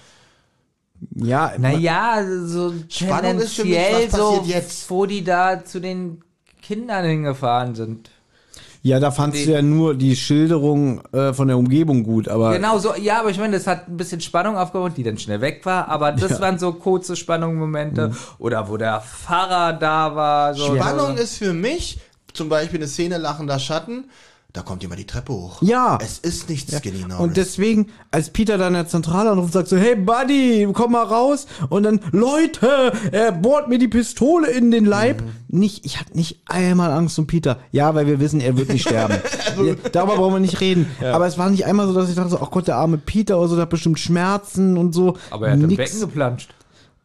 Ja, 1.16 1.52
Naja, 1.58 2.22
so 2.44 2.72
Spannung 2.88 3.38
ist 3.40 3.54
für 3.54 3.64
mich, 3.64 3.76
was 3.92 4.12
so, 4.12 4.36
passiert 4.38 4.46
jetzt? 4.46 4.88
wo 4.90 5.04
die 5.06 5.24
da 5.24 5.64
zu 5.64 5.80
den 5.80 6.22
Kindern 6.62 7.04
hingefahren 7.04 7.74
sind. 7.74 8.10
Ja, 8.84 8.98
da 8.98 9.12
fandst 9.12 9.46
du 9.46 9.50
ja 9.52 9.62
nur 9.62 9.94
die 9.94 10.16
Schilderung 10.16 11.04
äh, 11.12 11.32
von 11.32 11.46
der 11.46 11.56
Umgebung 11.56 12.02
gut, 12.02 12.28
aber 12.28 12.52
Genau 12.52 12.78
so, 12.78 12.94
ja, 12.96 13.20
aber 13.20 13.30
ich 13.30 13.38
meine, 13.38 13.56
das 13.56 13.66
hat 13.68 13.88
ein 13.88 13.96
bisschen 13.96 14.20
Spannung 14.20 14.56
aufgebaut, 14.56 14.92
die 14.96 15.04
dann 15.04 15.18
schnell 15.18 15.40
weg 15.40 15.64
war, 15.64 15.88
aber 15.88 16.10
das 16.10 16.40
waren 16.40 16.58
so 16.58 16.72
kurze 16.72 17.14
Spannungsmomente. 17.14 18.08
Mhm. 18.08 18.16
Oder 18.38 18.68
wo 18.68 18.76
der 18.76 19.00
Pfarrer 19.00 19.72
da 19.72 20.16
war. 20.16 20.54
So, 20.54 20.74
Spannung 20.74 21.16
so. 21.16 21.22
ist 21.22 21.36
für 21.38 21.52
mich 21.52 22.00
zum 22.34 22.48
Beispiel 22.48 22.78
eine 22.78 22.88
Szene 22.88 23.18
lachender 23.18 23.58
Schatten. 23.58 24.04
Da 24.52 24.60
kommt 24.60 24.82
jemand 24.82 25.00
die 25.00 25.06
Treppe 25.06 25.32
hoch. 25.32 25.62
Ja. 25.62 25.98
Es 26.02 26.18
ist 26.18 26.50
nichts 26.50 26.76
Skinny 26.76 26.98
Norris. 26.98 27.16
und 27.20 27.36
deswegen, 27.38 27.86
als 28.10 28.28
Peter 28.28 28.58
dann 28.58 28.68
in 28.68 28.74
der 28.74 28.86
Zentrale 28.86 29.30
anruft, 29.30 29.54
sagt 29.54 29.68
so, 29.68 29.78
hey 29.78 29.96
Buddy, 29.96 30.68
komm 30.74 30.92
mal 30.92 31.04
raus 31.04 31.46
und 31.70 31.84
dann, 31.84 32.00
Leute, 32.10 32.92
er 33.12 33.32
bohrt 33.32 33.68
mir 33.68 33.78
die 33.78 33.88
Pistole 33.88 34.50
in 34.50 34.70
den 34.70 34.84
Leib. 34.84 35.22
Nicht, 35.48 35.86
ich 35.86 35.98
hatte 35.98 36.14
nicht 36.14 36.42
einmal 36.44 36.92
Angst 36.92 37.18
um 37.18 37.26
Peter. 37.26 37.60
Ja, 37.70 37.94
weil 37.94 38.06
wir 38.06 38.20
wissen, 38.20 38.42
er 38.42 38.58
wird 38.58 38.68
nicht 38.68 38.82
sterben. 38.82 39.14
ja, 39.64 39.74
darüber 39.90 40.16
brauchen 40.16 40.34
wir 40.34 40.40
nicht 40.40 40.60
reden. 40.60 40.86
Aber 41.00 41.26
es 41.26 41.38
war 41.38 41.48
nicht 41.48 41.64
einmal 41.64 41.86
so, 41.86 41.94
dass 41.94 42.10
ich 42.10 42.14
dachte 42.14 42.30
so, 42.30 42.40
ach 42.42 42.50
Gott, 42.50 42.68
der 42.68 42.76
arme 42.76 42.98
Peter 42.98 43.38
oder 43.38 43.48
so, 43.48 43.54
der 43.54 43.62
hat 43.62 43.70
bestimmt 43.70 44.00
Schmerzen 44.00 44.76
und 44.76 44.92
so. 44.92 45.16
Aber 45.30 45.46
er 45.46 45.54
hat 45.54 45.60
im 45.60 45.68
Nix. 45.68 45.78
Becken 45.78 46.00
geplanscht. 46.00 46.54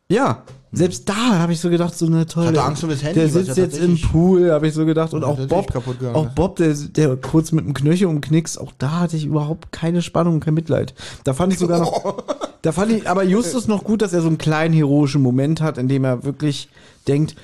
Ja, 0.10 0.44
selbst 0.78 1.10
da 1.10 1.40
habe 1.40 1.54
ich 1.54 1.60
so 1.60 1.70
gedacht, 1.70 1.98
so 1.98 2.06
eine 2.06 2.26
tolle. 2.26 2.48
hatte 2.48 2.64
Angst 2.64 2.84
um 2.84 2.90
das 2.90 3.04
Handy, 3.04 3.20
Der 3.20 3.30
sitzt 3.30 3.58
jetzt 3.58 3.78
im 3.80 4.00
Pool, 4.00 4.52
habe 4.52 4.68
ich 4.68 4.74
so 4.74 4.86
gedacht. 4.86 5.14
Und 5.14 5.24
auch 5.24 5.38
Bob, 5.48 5.74
auch. 6.14 6.28
Bob, 6.28 6.56
der, 6.58 6.74
der 6.74 7.16
kurz 7.18 7.52
mit 7.52 7.66
dem 7.66 7.74
Knöchel 7.74 8.08
umknickst, 8.08 8.60
auch 8.60 8.72
da 8.78 9.02
hatte 9.02 9.18
ich 9.18 9.26
überhaupt 9.26 9.72
keine 9.72 10.02
Spannung 10.02 10.40
kein 10.40 10.54
Mitleid. 10.54 10.94
Da 11.24 11.34
fand 11.34 11.54
ich 11.54 11.60
sogar 11.60 11.80
noch, 11.80 12.24
da 12.62 12.72
fand 12.72 12.92
ich 12.92 13.10
aber 13.10 13.24
Justus 13.24 13.68
noch 13.68 13.84
gut, 13.84 14.02
dass 14.02 14.14
er 14.14 14.22
so 14.22 14.28
einen 14.28 14.38
kleinen 14.38 14.74
heroischen 14.74 15.22
Moment 15.22 15.62
hat, 15.62 15.78
in 15.78 15.88
dem 15.88 16.04
er 16.04 16.24
wirklich 16.24 16.70
denkt, 17.08 17.36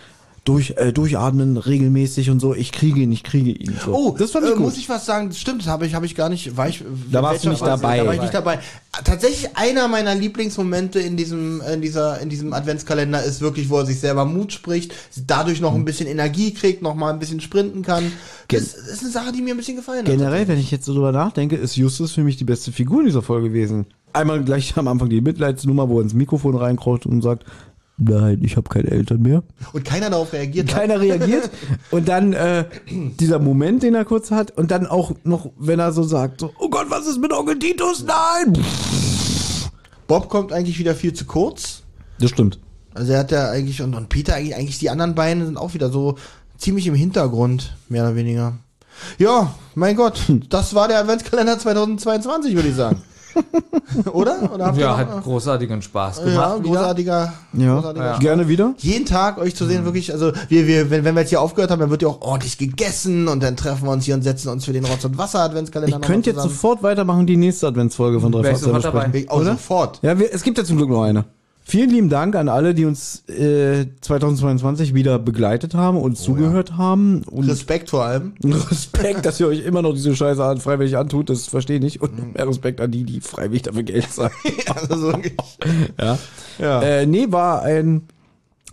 durch, 0.46 0.74
äh, 0.76 0.92
durchatmen 0.92 1.56
regelmäßig 1.56 2.30
und 2.30 2.42
so, 2.42 2.54
ich 2.54 2.74
kriege 2.74 3.00
ihn, 3.00 3.12
ich 3.14 3.24
kriege 3.24 3.52
ihn. 3.52 3.78
So. 3.86 3.94
Oh, 3.96 4.16
das 4.18 4.32
fand 4.32 4.46
ich 4.46 4.52
äh, 4.52 4.56
gut. 4.56 4.64
muss 4.64 4.78
ich 4.78 4.90
was 4.90 5.06
sagen? 5.06 5.30
Das 5.30 5.40
stimmt, 5.40 5.62
das 5.62 5.68
habe 5.70 5.86
ich, 5.86 5.96
habe 5.96 6.06
ich 6.06 6.16
gar 6.16 6.28
nicht. 6.28 6.58
War 6.58 6.68
ich, 6.68 6.84
Da 7.10 7.24
warst 7.24 7.46
du 7.46 7.50
nicht 7.50 7.62
welcher- 7.62 7.78
dabei. 7.78 7.98
Da 8.00 8.06
war 8.06 8.14
ich 8.16 8.22
nicht 8.22 8.34
dabei. 8.34 8.60
Tatsächlich 9.06 9.56
einer 9.56 9.88
meiner 9.88 10.14
Lieblingsmomente 10.16 11.00
in 11.00 11.16
diesem, 11.16 11.62
in 11.62 11.82
dieser, 11.82 12.20
in 12.20 12.28
diesem 12.30 12.52
Adventskalender 12.54 13.24
ist 13.24 13.40
wirklich, 13.40 13.70
wo 13.70 13.78
er 13.80 13.86
sich 13.86 14.00
selber 14.02 14.26
Mut 14.26 14.52
spricht, 14.52 14.94
dadurch 15.26 15.62
noch 15.62 15.74
ein 15.76 15.86
bisschen 15.86 16.08
Energie 16.08 16.54
kriegt, 16.54 16.82
noch 16.82 16.94
mal 16.94 17.14
ein 17.14 17.20
bisschen 17.20 17.40
sprinten 17.40 17.82
kann. 17.82 18.12
Das 18.50 18.74
ist 18.74 19.02
eine 19.02 19.12
Sache, 19.12 19.32
die 19.32 19.42
mir 19.42 19.54
ein 19.54 19.58
bisschen 19.58 19.78
gefallen 19.78 20.00
hat. 20.00 20.06
Generell, 20.08 20.48
wenn 20.50 20.60
ich 20.60 20.72
jetzt 20.72 20.86
so 20.86 20.94
drüber 20.94 21.14
nachdenke, 21.14 21.56
ist 21.56 21.78
Justus 21.78 22.12
für 22.12 22.24
mich 22.24 22.36
die 22.36 22.44
beste 22.44 22.74
Figur 22.74 23.00
in 23.00 23.06
dieser 23.06 23.22
Folge 23.22 23.48
gewesen. 23.48 23.86
Einmal 24.12 24.44
gleich 24.44 24.76
am 24.78 24.88
Anfang 24.90 25.10
die 25.10 25.22
Mitleidsnummer, 25.22 25.88
wo 25.90 26.00
er 26.00 26.04
ins 26.04 26.14
Mikrofon 26.14 26.56
reinkraut 26.56 27.06
und 27.06 27.22
sagt, 27.22 27.46
nein, 27.98 28.40
ich 28.44 28.58
habe 28.58 28.70
keine 28.70 28.92
Eltern 28.92 29.22
mehr. 29.22 29.44
Und 29.72 29.86
keiner 29.86 30.10
darauf 30.10 30.34
reagiert 30.34 30.70
hat. 30.72 30.82
Keiner 30.82 31.00
reagiert. 31.00 31.50
Und 31.92 32.08
dann 32.08 32.34
äh, 32.34 32.66
dieser 32.90 33.40
Moment, 33.40 33.84
den 33.84 33.96
er 33.96 34.06
kurz 34.06 34.32
hat. 34.32 34.52
Und 34.52 34.72
dann 34.72 34.88
auch 34.88 35.14
noch, 35.24 35.52
wenn 35.58 35.80
er 35.80 35.92
so 35.92 36.04
sagt, 36.04 36.42
so, 36.42 36.52
oh 36.60 36.70
Gott, 36.70 36.88
was 36.90 37.08
ist 37.08 37.20
mit 37.20 37.32
Onkel 37.34 37.60
Titus? 37.60 38.06
Nein! 38.06 38.58
Bob 40.08 40.30
kommt 40.30 40.52
eigentlich 40.52 40.80
wieder 40.80 40.96
viel 40.96 41.14
zu 41.14 41.26
kurz. 41.26 41.84
Das 42.20 42.30
stimmt. 42.30 42.60
Also 42.94 43.14
er 43.14 43.20
hat 43.20 43.32
ja 43.32 43.50
eigentlich, 43.50 43.82
und, 43.82 43.96
und 43.96 44.10
Peter 44.10 44.36
eigentlich, 44.36 44.56
eigentlich 44.56 44.80
die 44.80 44.90
anderen 44.90 45.16
beiden 45.16 45.46
sind 45.46 45.58
auch 45.58 45.74
wieder 45.74 45.90
so 45.90 46.16
ziemlich 46.58 46.88
im 46.88 46.96
Hintergrund, 46.96 47.76
mehr 47.90 48.04
oder 48.04 48.16
weniger. 48.16 48.58
Ja, 49.18 49.54
mein 49.76 49.96
Gott, 49.96 50.22
das 50.50 50.76
war 50.76 50.88
der 50.88 51.00
Adventskalender 51.00 51.58
2022, 51.58 52.56
würde 52.56 52.70
ich 52.70 52.76
sagen. 52.76 53.02
Oder? 54.14 54.52
Oder 54.54 54.74
Ja, 54.76 54.92
noch- 54.92 54.98
hat 54.98 55.24
großartigen 55.24 55.82
Spaß 55.82 56.20
ja, 56.20 56.24
gemacht. 56.26 56.60
wieder. 56.60 56.70
großartiger, 56.70 57.34
Ja, 57.54 57.76
großartiger 57.76 58.18
gerne 58.20 58.48
wieder. 58.48 58.74
jeden 58.78 59.06
Tag 59.06 59.38
euch 59.38 59.56
zu 59.56 59.66
sehen, 59.66 59.86
wirklich, 59.86 60.12
also 60.14 60.32
wir, 60.50 60.68
wir, 60.68 60.90
wenn, 60.90 61.04
wenn 61.04 61.16
wir 61.16 61.22
jetzt 61.22 61.30
hier 61.30 61.42
aufgehört 61.42 61.72
haben, 61.72 61.80
dann 61.80 61.90
wird 61.90 62.02
ja 62.02 62.08
auch 62.08 62.22
ordentlich 62.22 62.58
gegessen 62.58 63.28
und 63.28 63.42
dann 63.44 63.56
treffen 63.56 63.86
wir 63.86 63.92
uns 63.92 64.06
hier 64.06 64.16
und 64.16 64.22
setzen 64.24 64.50
uns 64.50 64.66
für 64.66 64.74
den 64.74 64.86
Rotz 64.86 65.04
und 65.06 65.18
Wasser 65.18 65.40
Adventskalender 65.40 65.98
Ich 66.00 66.06
könnte 66.08 66.32
jetzt 66.32 66.42
sofort 66.42 66.84
weitermachen, 66.84 67.26
die 67.28 67.38
nächste 67.38 67.68
Adventsfolge 67.68 68.20
von 68.20 68.32
drei 68.32 68.44
Wär 68.44 68.52
ich 68.52 68.58
Fahrzeuge 68.58 68.76
sofort 68.82 68.94
dabei. 68.96 69.06
besprechen. 69.06 69.30
auch 69.30 69.38
oder? 69.42 69.52
sofort. 69.52 70.00
Ja, 70.02 70.18
wir, 70.20 70.34
es 70.34 70.44
gibt 70.44 70.58
ja 70.58 70.64
zum 70.64 70.78
Glück 70.78 70.90
noch 70.90 71.04
eine. 71.04 71.26
Vielen 71.66 71.90
lieben 71.90 72.10
Dank 72.10 72.36
an 72.36 72.50
alle, 72.50 72.74
die 72.74 72.84
uns 72.84 73.28
äh, 73.30 73.86
2022 74.02 74.94
wieder 74.94 75.18
begleitet 75.18 75.76
haben, 75.76 75.98
uns 75.98 76.22
zugehört 76.22 76.78
haben. 76.78 77.24
Und 77.24 77.48
Respekt 77.50 77.90
vor 77.90 78.04
allem. 78.04 78.34
Respekt, 78.44 79.26
dass 79.26 79.40
ihr 79.40 79.48
euch 79.48 79.66
immer 79.66 79.82
noch 79.82 79.94
diese 79.94 80.14
Scheiße 80.16 80.44
an, 80.44 80.60
freiwillig 80.60 80.98
antut, 80.98 81.30
das 81.30 81.48
verstehe 81.48 81.78
ich 81.78 81.82
nicht. 81.82 82.02
Und 82.02 82.36
mehr 82.36 82.48
Respekt 82.48 82.82
an 82.82 82.92
die, 82.92 83.06
die 83.06 83.22
freiwillig 83.22 83.62
dafür 83.64 83.84
Geld 83.84 84.10
zahlen. 84.12 84.32
Also 84.90 85.08
wirklich. 85.14 85.34
ja. 86.00 86.20
Ja. 86.60 86.82
Äh, 86.82 87.06
nee, 87.06 87.28
war 87.30 87.62
ein, 87.64 88.04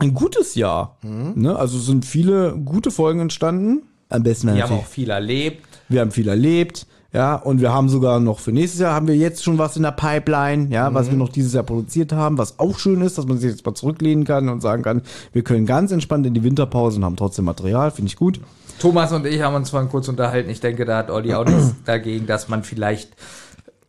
ein 0.00 0.12
gutes 0.12 0.56
Jahr. 0.56 0.96
Ne? 1.02 1.54
Also 1.56 1.78
sind 1.78 2.04
viele 2.04 2.56
gute 2.56 2.90
Folgen 2.90 3.20
entstanden. 3.20 3.82
Am 4.08 4.24
besten 4.24 4.52
Wir 4.54 4.64
haben 4.64 4.74
auch 4.74 4.86
viel 4.86 5.10
erlebt. 5.10 5.64
Wir 5.88 6.00
haben 6.00 6.10
viel 6.10 6.28
erlebt. 6.28 6.86
Ja, 7.12 7.34
und 7.34 7.60
wir 7.60 7.72
haben 7.72 7.88
sogar 7.88 8.20
noch 8.20 8.38
für 8.38 8.52
nächstes 8.52 8.80
Jahr 8.80 8.94
haben 8.94 9.08
wir 9.08 9.16
jetzt 9.16 9.42
schon 9.42 9.58
was 9.58 9.76
in 9.76 9.82
der 9.82 9.90
Pipeline, 9.90 10.68
ja, 10.70 10.94
was 10.94 11.10
wir 11.10 11.16
noch 11.16 11.28
dieses 11.28 11.52
Jahr 11.54 11.64
produziert 11.64 12.12
haben, 12.12 12.38
was 12.38 12.58
auch 12.60 12.78
schön 12.78 13.00
ist, 13.00 13.18
dass 13.18 13.26
man 13.26 13.38
sich 13.38 13.50
jetzt 13.50 13.66
mal 13.66 13.74
zurücklehnen 13.74 14.24
kann 14.24 14.48
und 14.48 14.60
sagen 14.60 14.82
kann, 14.84 15.02
wir 15.32 15.42
können 15.42 15.66
ganz 15.66 15.90
entspannt 15.90 16.24
in 16.26 16.34
die 16.34 16.44
Winterpause 16.44 16.98
und 16.98 17.04
haben 17.04 17.16
trotzdem 17.16 17.46
Material, 17.46 17.90
finde 17.90 18.10
ich 18.10 18.16
gut. 18.16 18.40
Thomas 18.78 19.12
und 19.12 19.26
ich 19.26 19.42
haben 19.42 19.56
uns 19.56 19.70
vorhin 19.70 19.88
kurz 19.90 20.06
unterhalten. 20.08 20.48
Ich 20.50 20.60
denke, 20.60 20.84
da 20.84 20.98
hat 20.98 21.10
Olli 21.10 21.34
auch 21.34 21.44
nichts 21.44 21.74
dagegen, 21.84 22.26
dass 22.26 22.48
man 22.48 22.62
vielleicht 22.62 23.10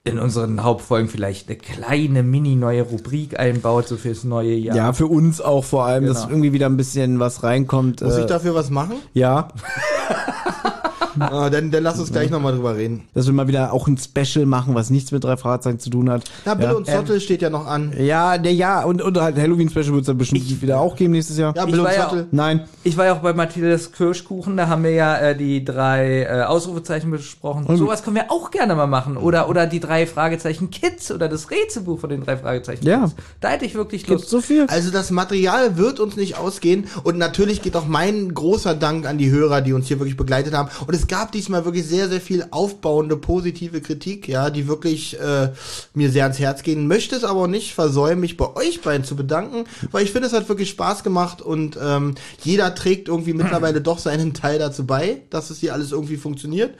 in 0.03 0.17
unseren 0.17 0.63
Hauptfolgen 0.63 1.07
vielleicht 1.07 1.47
eine 1.47 1.57
kleine 1.59 2.23
mini 2.23 2.55
neue 2.55 2.81
Rubrik 2.81 3.39
einbaut, 3.39 3.87
so 3.87 3.97
fürs 3.97 4.23
neue 4.23 4.55
Jahr. 4.55 4.75
Ja, 4.75 4.93
für 4.93 5.05
uns 5.05 5.39
auch 5.41 5.63
vor 5.63 5.85
allem, 5.85 6.07
dass 6.07 6.21
Genau. 6.23 6.29
irgendwie 6.31 6.53
wieder 6.53 6.65
ein 6.65 6.75
bisschen 6.75 7.19
was 7.19 7.43
reinkommt. 7.43 8.01
Muss 8.01 8.15
äh, 8.15 8.21
ich 8.21 8.25
dafür 8.25 8.55
was 8.55 8.71
machen? 8.71 8.95
ja, 9.13 9.49
Ah, 11.19 11.49
dann, 11.49 11.71
dann 11.71 11.83
lass 11.83 11.99
uns 11.99 12.11
gleich 12.11 12.29
nochmal 12.29 12.53
drüber 12.53 12.75
reden. 12.75 13.03
dass 13.13 13.25
wir 13.25 13.33
mal 13.33 13.47
wieder 13.47 13.73
auch 13.73 13.87
ein 13.87 13.97
Special 13.97 14.45
machen, 14.45 14.75
was 14.75 14.89
nichts 14.89 15.11
mit 15.11 15.23
drei 15.23 15.37
Fragezeichen 15.37 15.79
zu 15.79 15.89
tun 15.89 16.09
hat. 16.09 16.23
Na, 16.45 16.53
Bill 16.55 16.65
ja. 16.65 16.71
und 16.73 16.87
Zottel 16.87 17.19
steht 17.21 17.41
ja 17.41 17.49
noch 17.49 17.67
an. 17.67 17.93
Ja, 17.97 18.37
der 18.37 18.53
ja, 18.53 18.83
und, 18.83 19.01
und 19.01 19.17
halt 19.19 19.37
Halloween-Special 19.37 19.91
wird 19.91 20.01
es 20.01 20.07
dann 20.07 20.17
bestimmt 20.17 20.61
wieder 20.61 20.79
auch 20.79 20.95
geben 20.95 21.11
nächstes 21.13 21.37
Jahr. 21.37 21.53
Ja, 21.55 21.63
Ich 21.65 21.71
Bill 21.71 21.79
und 21.79 21.85
war 21.85 21.93
ja 21.93 22.03
Zottel. 22.09 22.27
Nein. 22.31 22.67
Ich 22.83 22.97
war 22.97 23.05
ja 23.05 23.13
auch 23.13 23.19
bei 23.19 23.33
Mathildes 23.33 23.91
Kirschkuchen, 23.91 24.57
da 24.57 24.67
haben 24.67 24.83
wir 24.83 24.91
ja 24.91 25.17
äh, 25.17 25.35
die 25.37 25.63
drei 25.63 26.23
äh, 26.23 26.43
Ausrufezeichen 26.43 27.11
besprochen. 27.11 27.65
Sowas 27.77 28.03
können 28.03 28.15
wir 28.15 28.31
auch 28.31 28.51
gerne 28.51 28.75
mal 28.75 28.87
machen. 28.87 29.17
Oder, 29.17 29.49
oder 29.49 29.67
die 29.67 29.79
drei 29.79 30.05
Fragezeichen 30.07 30.69
Kids 30.71 31.11
oder 31.11 31.27
das 31.29 31.51
Rätselbuch 31.51 31.99
von 31.99 32.09
den 32.09 32.23
drei 32.25 32.37
Fragezeichen 32.37 32.85
Ja. 32.85 33.01
Kids. 33.01 33.15
Da 33.39 33.49
hätte 33.49 33.65
ich 33.65 33.75
wirklich 33.75 34.05
Gibt's 34.05 34.23
Lust. 34.23 34.29
so 34.29 34.41
viel? 34.41 34.65
Also 34.67 34.91
das 34.91 35.11
Material 35.11 35.77
wird 35.77 35.99
uns 35.99 36.15
nicht 36.15 36.37
ausgehen 36.37 36.85
und 37.03 37.17
natürlich 37.17 37.61
geht 37.61 37.75
auch 37.75 37.85
mein 37.87 38.33
großer 38.33 38.73
Dank 38.75 39.05
an 39.07 39.17
die 39.17 39.29
Hörer, 39.29 39.61
die 39.61 39.73
uns 39.73 39.87
hier 39.87 39.99
wirklich 39.99 40.17
begleitet 40.17 40.53
haben. 40.53 40.69
Und 40.87 40.93
es 40.95 41.00
gab 41.07 41.31
diesmal 41.31 41.65
wirklich 41.65 41.85
sehr, 41.85 42.09
sehr 42.09 42.21
viel 42.21 42.45
aufbauende, 42.51 43.17
positive 43.17 43.81
Kritik, 43.81 44.27
ja, 44.27 44.49
die 44.49 44.67
wirklich 44.67 45.19
äh, 45.19 45.49
mir 45.93 46.09
sehr 46.11 46.23
ans 46.23 46.39
Herz 46.39 46.63
gehen. 46.63 46.87
Möchte 46.87 47.15
es 47.15 47.23
aber 47.23 47.47
nicht 47.47 47.73
versäumen, 47.73 48.21
mich 48.21 48.37
bei 48.37 48.55
euch 48.55 48.81
beiden 48.81 49.05
zu 49.05 49.15
bedanken, 49.15 49.65
weil 49.91 50.03
ich 50.03 50.11
finde, 50.11 50.27
es 50.27 50.33
hat 50.33 50.49
wirklich 50.49 50.69
Spaß 50.69 51.03
gemacht 51.03 51.41
und 51.41 51.77
ähm, 51.81 52.15
jeder 52.43 52.73
trägt 52.75 53.07
irgendwie 53.07 53.33
mittlerweile 53.33 53.81
doch 53.81 53.99
seinen 53.99 54.33
Teil 54.33 54.59
dazu 54.59 54.85
bei, 54.85 55.21
dass 55.29 55.49
es 55.49 55.59
hier 55.59 55.73
alles 55.73 55.91
irgendwie 55.91 56.17
funktioniert. 56.17 56.75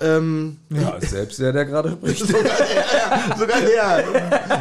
Ähm, 0.00 0.56
Ja, 0.70 0.96
selbst 1.00 1.38
der, 1.38 1.52
der 1.52 1.64
gerade 1.64 1.90
spricht. 2.02 2.26
Sogar 2.26 2.42
der, 2.42 3.36
sogar 3.38 3.60
der. 3.60 4.04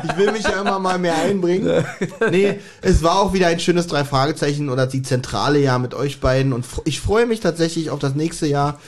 Ich 0.04 0.18
will 0.18 0.32
mich 0.32 0.44
ja 0.44 0.62
immer 0.62 0.78
mal 0.80 1.00
mehr 1.00 1.16
einbringen. 1.18 1.84
Nee, 2.30 2.60
es 2.82 3.02
war 3.04 3.20
auch 3.20 3.34
wieder 3.34 3.48
ein 3.48 3.60
schönes 3.60 3.88
drei 3.88 4.04
Fragezeichen 4.06 4.70
oder 4.70 4.86
die 4.88 5.02
zentrale 5.02 5.60
Jahr 5.60 5.80
mit 5.80 5.94
euch 5.96 6.20
beiden 6.20 6.54
und 6.54 6.66
ich 6.86 7.00
freue 7.02 7.26
mich 7.26 7.40
tatsächlich 7.40 7.90
auf 7.90 8.00
das 8.00 8.14
nächste 8.16 8.46
Jahr 8.48 8.80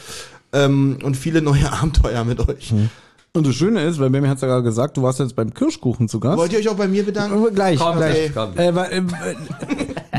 ähm, 0.54 1.00
und 1.04 1.16
viele 1.18 1.42
neue 1.42 1.72
Abenteuer 1.72 2.24
mit 2.24 2.48
euch. 2.48 2.74
Und 3.34 3.46
das 3.46 3.56
Schöne 3.56 3.84
ist, 3.84 4.00
weil 4.00 4.10
Mimi 4.10 4.28
hat 4.30 4.40
ja 4.42 4.48
gerade 4.48 4.64
gesagt, 4.64 4.96
du 4.96 5.04
warst 5.04 5.20
jetzt 5.20 5.36
beim 5.36 5.54
Kirschkuchen 5.54 6.08
zu 6.08 6.22
Gast. 6.22 6.38
Wollt 6.38 6.54
ihr 6.54 6.60
euch 6.60 6.70
auch 6.70 6.76
bei 6.76 6.88
mir 6.88 7.04
bedanken? 7.06 7.46
Äh, 7.48 7.52
Gleich, 7.52 7.80
Komm, 7.80 7.98
gleich. 7.98 8.32
komm. 8.34 8.58
Äh, 8.58 8.70
äh, 8.70 9.04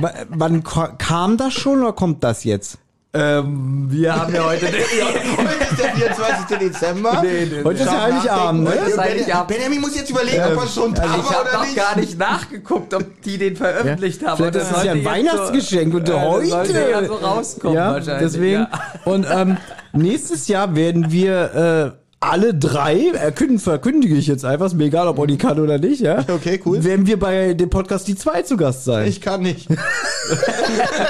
wa- 0.03 0.13
wann 0.29 0.63
kam 0.65 1.37
das 1.39 1.55
schon 1.55 1.81
oder 1.83 1.93
kommt 1.95 2.23
das 2.25 2.45
jetzt? 2.45 2.77
Ähm, 3.15 3.87
wir 3.89 4.15
haben 4.15 4.35
ja 4.35 4.45
heute 4.45 4.67
Heute 4.67 4.75
ist 4.75 5.79
der 5.83 5.95
24. 5.95 6.59
Dezember. 6.59 7.23
Heute 7.65 7.79
ist 7.83 7.87
ja 7.87 8.03
Heiligabend, 8.03 8.65
ne? 8.65 8.71
Heute 8.71 8.79
ist 8.91 8.97
Ben- 8.97 9.05
Heiligabend. 9.05 9.49
Benjamin 9.49 9.81
muss 9.81 9.97
jetzt 9.97 10.11
überlegen, 10.11 10.43
ob 10.53 10.63
er 10.63 10.67
schon 10.69 10.93
da 10.95 11.03
Also 11.03 11.15
ich 11.17 11.25
war 11.25 11.31
habe 11.39 11.49
oder 11.49 11.59
noch 11.59 11.65
nicht. 11.65 11.77
gar 11.77 11.97
nicht 11.99 12.19
nachgeguckt, 12.19 12.93
ob 12.95 13.23
die 13.23 13.39
den 13.39 13.57
veröffentlicht 13.57 14.27
haben. 14.27 14.37
Vielleicht 14.37 14.55
Und 14.57 14.63
ist 14.63 14.71
das 14.73 14.85
ja 14.85 14.93
ein 14.93 15.05
Weihnachtsgeschenk 15.05 15.95
und 15.95 16.09
äh, 16.09 16.13
das 16.13 16.21
heute. 16.23 16.47
sollte 16.49 16.91
ja 16.91 17.05
so 17.05 17.15
rauskommen 17.15 17.77
ja, 17.77 17.93
wahrscheinlich. 17.93 18.33
deswegen. 18.33 18.61
Ja. 18.61 18.71
Und 19.07 19.27
ähm, 19.31 19.57
nächstes 19.93 20.49
Jahr 20.49 20.75
werden 20.77 21.11
wir 21.11 21.95
äh, 21.95 21.99
alle 22.21 22.55
drei, 22.55 23.11
erkünden, 23.11 23.59
verkündige 23.59 24.15
ich 24.17 24.27
jetzt 24.27 24.45
einfach, 24.45 24.67
ist 24.67 24.75
mir 24.75 24.85
egal, 24.87 25.07
ob 25.07 25.19
Olli 25.19 25.37
kann 25.37 25.61
oder 25.61 25.79
nicht, 25.79 26.01
ja. 26.01 26.25
Okay, 26.29 26.61
cool. 26.67 26.83
Werden 26.83 27.07
wir 27.07 27.19
bei 27.19 27.55
dem 27.55 27.71
Podcast 27.71 28.09
die 28.09 28.17
zwei 28.17 28.43
zu 28.43 28.57
Gast 28.57 28.85
sein. 28.85 29.07
Ich 29.07 29.21
kann 29.21 29.43
nicht. 29.43 29.69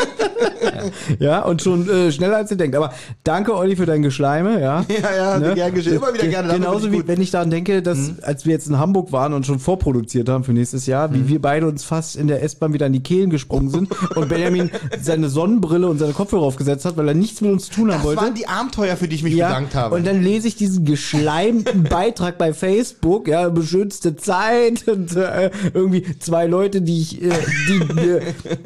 ja, 1.18 1.42
und 1.42 1.62
schon 1.62 1.88
äh, 1.88 2.12
schneller 2.12 2.36
als 2.36 2.50
ihr 2.50 2.56
denkt. 2.56 2.76
Aber 2.76 2.92
danke, 3.24 3.54
Olli, 3.54 3.76
für 3.76 3.86
dein 3.86 4.02
Geschleime, 4.02 4.60
ja. 4.60 4.84
Ja, 4.96 5.38
ja, 5.38 5.54
gern 5.54 5.74
geschehen. 5.74 5.96
Immer 5.96 6.14
wieder 6.14 6.26
gerne. 6.26 6.54
Genauso 6.54 6.90
wie 6.90 7.06
wenn 7.06 7.20
ich 7.20 7.30
daran 7.30 7.50
denke, 7.50 7.82
dass 7.82 8.12
als 8.22 8.46
wir 8.46 8.52
jetzt 8.52 8.66
in 8.66 8.78
Hamburg 8.78 9.12
waren 9.12 9.32
und 9.34 9.46
schon 9.46 9.58
vorproduziert 9.58 10.28
haben 10.28 10.44
für 10.44 10.52
nächstes 10.52 10.86
Jahr, 10.86 11.12
wie 11.12 11.28
wir 11.28 11.40
beide 11.40 11.66
uns 11.66 11.84
fast 11.84 12.16
in 12.16 12.28
der 12.28 12.42
S-Bahn 12.42 12.72
wieder 12.72 12.86
an 12.86 12.92
die 12.92 13.02
Kehlen 13.02 13.30
gesprungen 13.30 13.70
sind 13.70 13.88
und 14.16 14.28
Benjamin 14.28 14.70
seine 15.00 15.28
Sonnenbrille 15.28 15.86
und 15.86 15.98
seine 15.98 16.12
Kopfhörer 16.12 16.42
aufgesetzt 16.42 16.84
hat, 16.84 16.96
weil 16.96 17.08
er 17.08 17.14
nichts 17.14 17.40
mit 17.40 17.52
uns 17.52 17.66
zu 17.66 17.72
tun 17.74 17.90
haben 17.90 17.98
Das 17.98 18.04
wollte. 18.04 18.22
waren 18.22 18.34
die 18.34 18.48
Abenteuer, 18.48 18.96
für 18.96 19.08
die 19.08 19.16
ich 19.16 19.22
mich 19.22 19.34
bedankt 19.34 19.74
habe. 19.74 19.94
Und 19.94 20.06
dann 20.06 20.22
lese 20.22 20.48
ich 20.48 20.56
diesen 20.56 20.84
geschleimten 20.84 21.82
Beitrag 21.84 22.38
bei 22.38 22.52
Facebook, 22.52 23.28
ja, 23.28 23.48
beschützte 23.48 24.16
Zeit 24.16 24.88
und 24.88 25.14
äh, 25.16 25.50
irgendwie 25.74 26.18
zwei 26.18 26.46
Leute, 26.46 26.82
die 26.82 27.00
ich, 27.00 27.22
äh, 27.22 27.30
die, 27.68 27.94
mir, 27.94 28.20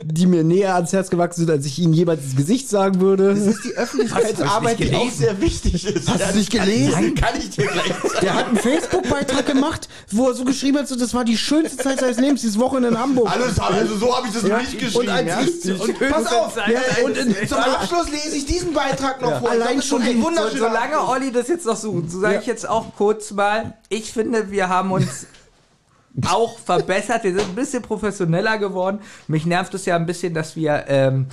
die 0.05 0.27
mir 0.27 0.40
näher 0.45 0.75
ans 0.75 0.93
Herz 0.93 1.11
gewachsen 1.11 1.41
sind, 1.41 1.51
als 1.51 1.67
ich 1.67 1.79
ihnen 1.79 1.93
jeweils 1.93 2.23
ins 2.25 2.37
Gesicht 2.37 2.69
sagen 2.69 3.01
würde. 3.01 3.35
Das 3.35 3.47
ist 3.47 3.65
die 3.65 3.73
Öffentlichkeitsarbeit, 3.77 4.79
die 4.79 4.95
auch 4.95 5.11
sehr 5.11 5.41
wichtig 5.41 5.85
ist. 5.87 6.09
Hast 6.09 6.21
du 6.21 6.25
Ja, 6.25 6.33
nicht 6.33 6.53
das 6.53 6.61
kann 6.61 6.69
ich- 6.69 6.75
gelesen? 6.91 7.15
Kann 7.15 7.39
ich 7.39 7.51
dir 7.51 7.67
gleich 7.67 7.87
sagen. 7.87 8.15
Der 8.23 8.35
hat 8.35 8.47
einen 8.49 8.57
Facebook-Beitrag 8.57 9.47
gemacht, 9.47 9.89
wo 10.11 10.29
er 10.29 10.35
so 10.35 10.45
geschrieben 10.45 10.79
hat, 10.79 10.89
so, 10.89 10.97
das 10.97 11.15
war 11.15 11.25
die 11.25 11.37
schönste 11.37 11.77
Zeit 11.77 12.01
seines 12.01 12.19
Lebens, 12.19 12.41
dieses 12.41 12.59
Wochenende 12.59 12.89
in 12.91 12.99
Hamburg. 12.99 13.31
Alles, 13.31 13.59
also 13.59 13.97
so 13.97 14.17
habe 14.17 14.27
ich 14.29 14.35
das 14.35 14.43
nicht 14.43 14.79
geschrieben. 14.79 14.97
Und 14.97 15.09
als 15.09 15.27
ja? 15.27 15.41
ich- 15.43 15.81
und 15.81 15.99
pass 16.11 16.27
auf, 16.33 16.57
ja, 16.57 17.05
und 17.05 17.17
in, 17.17 17.35
zum 17.49 17.59
Abschluss 17.59 18.11
lese 18.11 18.37
ich 18.37 18.47
diesen 18.47 18.73
Beitrag 18.73 19.21
noch 19.21 19.41
vor. 19.41 19.51
Allein 19.51 19.83
schon 19.83 20.03
ein 20.03 20.17
die- 20.17 20.23
wunderschöner 20.23 20.69
Solange. 20.69 21.09
Olli 21.09 21.33
das 21.33 21.49
jetzt 21.49 21.67
noch 21.67 21.77
sucht, 21.77 22.11
so 22.11 22.21
sage 22.21 22.39
ich 22.41 22.47
jetzt 22.47 22.69
auch 22.69 22.95
kurz 22.97 23.31
mal, 23.31 23.75
ich 23.89 24.13
finde, 24.13 24.51
wir 24.51 24.69
haben 24.69 24.93
uns 24.93 25.27
auch 26.27 26.59
verbessert. 26.59 27.25
Wir 27.25 27.33
sind 27.33 27.49
ein 27.49 27.55
bisschen 27.55 27.83
professioneller 27.83 28.59
geworden. 28.59 29.01
Mich 29.29 29.47
nervt 29.47 29.75
es 29.75 29.87
ja 29.87 29.97
ein 29.97 30.07
bisschen, 30.07 30.35
dass 30.35 30.57
wir 30.57 30.85
ähm, 30.89 31.27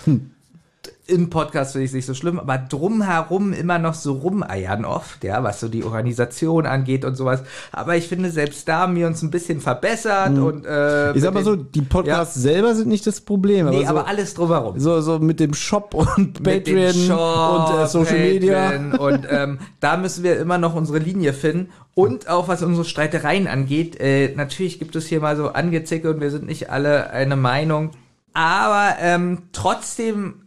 im 1.07 1.29
Podcast 1.29 1.71
finde 1.71 1.85
ich 1.85 1.91
es 1.91 1.95
nicht 1.95 2.05
so 2.05 2.13
schlimm, 2.13 2.39
aber 2.39 2.57
drumherum 2.57 3.53
immer 3.53 3.79
noch 3.79 3.93
so 3.93 4.13
rumeiern 4.13 4.85
oft, 4.85 5.23
ja, 5.23 5.43
was 5.43 5.59
so 5.59 5.67
die 5.67 5.83
Organisation 5.83 6.65
angeht 6.65 7.05
und 7.05 7.15
sowas. 7.15 7.43
Aber 7.71 7.95
ich 7.95 8.07
finde, 8.07 8.29
selbst 8.29 8.67
da 8.67 8.79
haben 8.79 8.95
wir 8.95 9.07
uns 9.07 9.21
ein 9.21 9.31
bisschen 9.31 9.61
verbessert 9.61 10.37
und 10.37 10.65
äh, 10.65 11.13
Ich 11.13 11.21
sag 11.21 11.33
mal 11.33 11.43
so, 11.43 11.55
die 11.55 11.81
Podcasts 11.81 12.35
selber 12.35 12.75
sind 12.75 12.89
nicht 12.89 13.07
das 13.07 13.21
Problem. 13.21 13.69
Nee, 13.69 13.83
so, 13.83 13.87
aber 13.87 14.07
alles 14.07 14.33
drumherum. 14.33 14.79
so, 14.79 15.01
so 15.01 15.19
mit 15.19 15.39
dem 15.39 15.53
Shop 15.53 15.93
und 15.93 16.43
Patreon 16.43 16.93
Shop, 16.93 17.69
und 17.69 17.79
äh, 17.79 17.87
Social 17.87 18.19
Media. 18.19 18.71
Patreon 18.71 18.91
Und 18.93 19.27
ähm, 19.29 19.59
da 19.79 19.97
müssen 19.97 20.23
wir 20.23 20.37
immer 20.39 20.57
noch 20.57 20.75
unsere 20.75 20.99
Linie 20.99 21.33
finden. 21.33 21.69
Und 21.93 22.29
auch 22.29 22.47
was 22.47 22.61
unsere 22.61 22.85
Streitereien 22.85 23.47
angeht, 23.47 23.99
äh, 23.99 24.33
natürlich 24.35 24.77
gibt 24.77 24.95
es 24.95 25.07
hier 25.07 25.19
mal 25.19 25.35
so 25.35 25.49
Angezicke 25.49 26.09
und 26.11 26.21
wir 26.21 26.29
sind 26.29 26.45
nicht 26.45 26.69
alle 26.69 27.09
eine 27.09 27.35
Meinung. 27.35 27.91
Aber 28.33 28.97
ähm, 29.01 29.43
trotzdem 29.51 30.46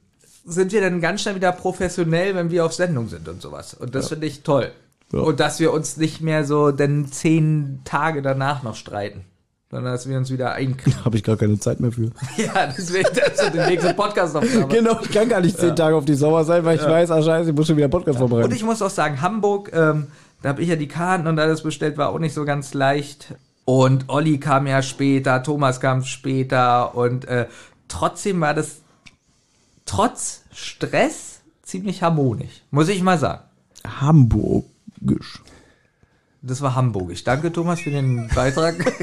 sind 0.50 0.72
wir 0.72 0.80
dann 0.80 1.00
ganz 1.00 1.22
schnell 1.22 1.34
wieder 1.34 1.52
professionell, 1.52 2.34
wenn 2.34 2.50
wir 2.50 2.64
auf 2.64 2.72
Sendung 2.72 3.08
sind 3.08 3.28
und 3.28 3.40
sowas. 3.40 3.74
Und 3.74 3.94
das 3.94 4.08
finde 4.08 4.26
ich 4.26 4.42
toll. 4.42 4.70
Ja. 5.12 5.20
Und 5.20 5.40
dass 5.40 5.60
wir 5.60 5.72
uns 5.72 5.96
nicht 5.96 6.20
mehr 6.20 6.44
so 6.44 6.70
denn 6.70 7.10
zehn 7.10 7.80
Tage 7.84 8.22
danach 8.22 8.62
noch 8.62 8.76
streiten. 8.76 9.24
Sondern 9.70 9.92
dass 9.92 10.08
wir 10.08 10.18
uns 10.18 10.32
wieder 10.32 10.52
einkriegen. 10.52 11.04
Habe 11.04 11.16
ich 11.16 11.22
gar 11.22 11.36
keine 11.36 11.58
Zeit 11.60 11.78
mehr 11.78 11.92
für. 11.92 12.10
ja, 12.36 12.66
deswegen, 12.76 13.08
das 13.14 13.40
ist 13.40 13.54
die 13.54 13.58
nächste 13.58 13.94
Podcast-Aufnahme. 13.94 14.66
Genau, 14.66 14.98
ich 15.00 15.12
kann 15.12 15.28
gar 15.28 15.40
nicht 15.40 15.56
zehn 15.56 15.76
Tage 15.76 15.94
auf 15.94 16.04
die 16.04 16.14
Sauer 16.14 16.44
sein, 16.44 16.64
weil 16.64 16.76
ich 16.76 16.84
weiß, 16.84 17.10
ah 17.12 17.22
scheiße, 17.22 17.50
ich 17.50 17.56
muss 17.56 17.68
schon 17.68 17.76
wieder 17.76 17.88
Podcast 17.88 18.18
vorbereiten. 18.18 18.48
Und 18.48 18.54
ich 18.54 18.64
muss 18.64 18.82
auch 18.82 18.90
sagen, 18.90 19.20
Hamburg, 19.20 19.70
ähm, 19.72 20.08
da 20.42 20.48
habe 20.48 20.62
ich 20.62 20.68
ja 20.68 20.76
die 20.76 20.88
Karten 20.88 21.28
und 21.28 21.38
alles 21.38 21.62
bestellt, 21.62 21.96
war 21.98 22.08
auch 22.08 22.18
nicht 22.18 22.34
so 22.34 22.44
ganz 22.44 22.74
leicht. 22.74 23.34
Und 23.64 24.08
Olli 24.08 24.38
kam 24.38 24.66
ja 24.66 24.82
später, 24.82 25.42
Thomas 25.44 25.80
kam 25.80 26.04
später 26.04 26.96
und 26.96 27.26
äh, 27.26 27.46
trotzdem 27.86 28.40
war 28.40 28.54
das 28.54 28.78
trotz 29.84 30.39
Stress 30.64 31.40
ziemlich 31.62 32.02
harmonisch, 32.02 32.62
muss 32.70 32.88
ich 32.88 33.02
mal 33.02 33.18
sagen. 33.18 33.42
Hamburgisch. 34.00 35.40
Das 36.42 36.62
war 36.62 36.74
hamburgisch. 36.74 37.22
Danke, 37.22 37.52
Thomas, 37.52 37.80
für 37.80 37.90
den 37.90 38.28
Beitrag. 38.34 38.74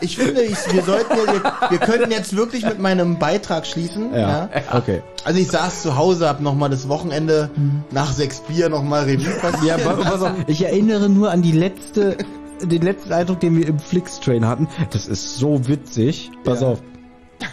Ich 0.00 0.16
finde, 0.16 0.42
ich, 0.42 0.56
wir 0.72 0.82
sollten 0.84 1.12
ja, 1.16 1.32
wir, 1.32 1.70
wir 1.70 1.78
könnten 1.78 2.12
jetzt 2.12 2.36
wirklich 2.36 2.64
mit 2.64 2.78
meinem 2.78 3.18
Beitrag 3.18 3.66
schließen. 3.66 4.14
Ja, 4.14 4.48
okay. 4.72 5.02
Also 5.24 5.40
ich 5.40 5.48
saß 5.50 5.82
zu 5.82 5.96
Hause, 5.96 6.28
hab 6.28 6.40
nochmal 6.40 6.70
das 6.70 6.88
Wochenende 6.88 7.50
nach 7.90 8.12
sechs 8.12 8.40
Bier 8.40 8.68
nochmal 8.68 9.04
Revue 9.04 9.32
passiert. 9.40 9.64
Ja, 9.64 9.78
pa- 9.78 9.94
pass 9.96 10.22
auf, 10.22 10.32
ich 10.46 10.64
erinnere 10.64 11.08
nur 11.08 11.32
an 11.32 11.42
die 11.42 11.50
letzte, 11.50 12.16
den 12.62 12.80
letzten 12.82 13.12
Eindruck, 13.12 13.40
den 13.40 13.56
wir 13.58 13.66
im 13.66 13.80
Flix-Train 13.80 14.46
hatten. 14.46 14.68
Das 14.92 15.08
ist 15.08 15.36
so 15.36 15.66
witzig. 15.66 16.30
Pass 16.44 16.60
Ja. 16.60 16.68
auf. 16.68 16.82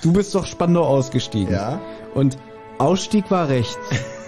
Du 0.03 0.13
bist 0.13 0.35
doch 0.35 0.45
Spandau 0.45 0.85
ausgestiegen. 0.85 1.51
Ja. 1.51 1.81
Und 2.13 2.37
Ausstieg 2.79 3.29
war 3.29 3.47
rechts. 3.49 3.77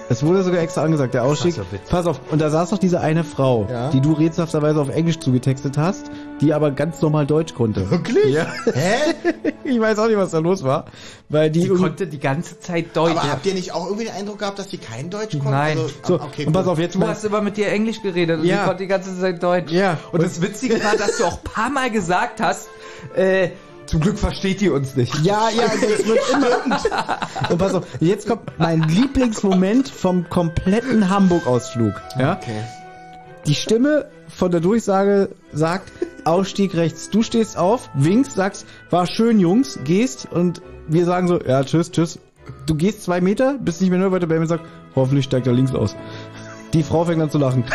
Es 0.10 0.24
wurde 0.26 0.44
sogar 0.44 0.60
extra 0.62 0.84
angesagt, 0.84 1.14
der 1.14 1.24
Ausstieg. 1.24 1.56
Pass 1.90 2.06
auf, 2.06 2.20
und 2.32 2.42
da 2.42 2.50
saß 2.50 2.72
doch 2.72 2.78
diese 2.78 3.00
eine 3.00 3.24
Frau, 3.24 3.66
Ja. 3.72 3.90
die 3.92 4.02
du 4.02 4.12
rätselhafterweise 4.12 4.82
auf 4.82 4.90
Englisch 4.90 5.20
zugetextet 5.20 5.78
hast, 5.78 6.12
die 6.42 6.54
aber 6.54 6.72
ganz 6.72 7.02
normal 7.02 7.26
Deutsch 7.26 7.54
konnte. 7.54 7.90
Wirklich? 7.90 8.26
Ja. 8.34 8.46
Hä? 8.74 9.14
Ich 9.64 9.80
weiß 9.80 10.00
auch 10.00 10.08
nicht, 10.08 10.18
was 10.18 10.32
da 10.32 10.40
los 10.40 10.64
war. 10.64 10.86
Weil 11.30 11.50
die, 11.50 11.62
Die 11.62 11.70
konnte 11.70 12.06
die 12.06 12.20
ganze 12.20 12.60
Zeit 12.60 12.88
Deutsch. 12.98 13.12
Aber 13.12 13.32
habt 13.32 13.46
ihr 13.46 13.54
nicht 13.54 13.74
auch 13.74 13.86
irgendwie 13.86 14.04
den 14.06 14.14
Eindruck 14.16 14.40
gehabt, 14.40 14.60
dass 14.60 14.68
die 14.68 14.80
kein 14.80 15.10
Deutsch 15.10 15.32
konnten? 15.34 15.52
Nein. 15.52 15.78
Also, 15.78 15.90
so, 16.04 16.16
okay, 16.16 16.46
und 16.46 16.52
pass 16.52 16.68
auf, 16.68 16.78
jetzt 16.78 16.96
Du 16.96 17.08
hast 17.08 17.24
immer 17.24 17.40
mit 17.40 17.56
dir 17.56 17.70
Englisch 17.70 18.02
geredet 18.02 18.40
und 18.42 18.46
Ja. 18.46 18.58
sie 18.58 18.68
konnte 18.68 18.84
die 18.84 18.88
ganze 18.88 19.18
Zeit 19.18 19.42
Deutsch. 19.42 19.72
Ja. 19.72 19.98
Und 20.12 20.22
das 20.24 20.42
Witzige 20.42 20.84
war, 20.84 20.98
dass 20.98 21.18
du 21.20 21.24
auch 21.26 21.38
ein 21.38 21.44
paar 21.54 21.70
Mal 21.70 21.90
gesagt 21.90 22.42
hast, 22.42 22.68
äh, 23.16 23.50
zum 23.92 24.00
Glück 24.00 24.18
versteht 24.18 24.62
ihr 24.62 24.74
uns 24.74 24.96
nicht. 24.96 25.14
Ja, 25.22 25.50
ja, 25.50 25.64
das 25.64 26.08
wird 26.08 26.20
immer. 26.32 27.50
Und 27.50 27.58
pass 27.58 27.74
auf, 27.74 27.86
jetzt 28.00 28.26
kommt 28.26 28.44
mein 28.58 28.84
Lieblingsmoment 28.84 29.90
vom 29.90 30.30
kompletten 30.30 31.10
Hamburg-Ausflug. 31.10 32.02
Ja? 32.18 32.38
Okay. 32.38 32.64
Die 33.48 33.56
Stimme 33.56 34.06
von 34.30 34.50
der 34.50 34.62
Durchsage 34.62 35.28
sagt, 35.52 35.92
Ausstieg 36.24 36.74
rechts. 36.74 37.10
Du 37.10 37.22
stehst 37.22 37.58
auf, 37.58 37.90
winkst, 37.94 38.36
sagst, 38.36 38.66
war 38.92 39.08
schön, 39.08 39.42
Jungs, 39.42 39.78
gehst 39.84 40.26
und 40.32 40.62
wir 40.88 41.04
sagen 41.04 41.28
so, 41.28 41.42
ja, 41.42 41.62
tschüss, 41.62 41.92
tschüss. 41.92 42.18
Du 42.68 42.76
gehst 42.76 43.04
zwei 43.04 43.20
Meter, 43.20 43.58
bist 43.60 43.82
nicht 43.82 43.90
mehr 43.90 44.00
nur 44.00 44.14
weiter 44.14 44.28
bei 44.28 44.36
mir 44.36 44.42
und 44.42 44.48
sagst, 44.48 44.66
hoffentlich 44.96 45.26
steigt 45.26 45.48
er 45.48 45.54
links 45.54 45.76
aus. 45.76 45.98
Die 46.72 46.84
Frau 46.84 47.04
fängt 47.04 47.22
an 47.22 47.30
zu 47.30 47.40
lachen. 47.40 47.66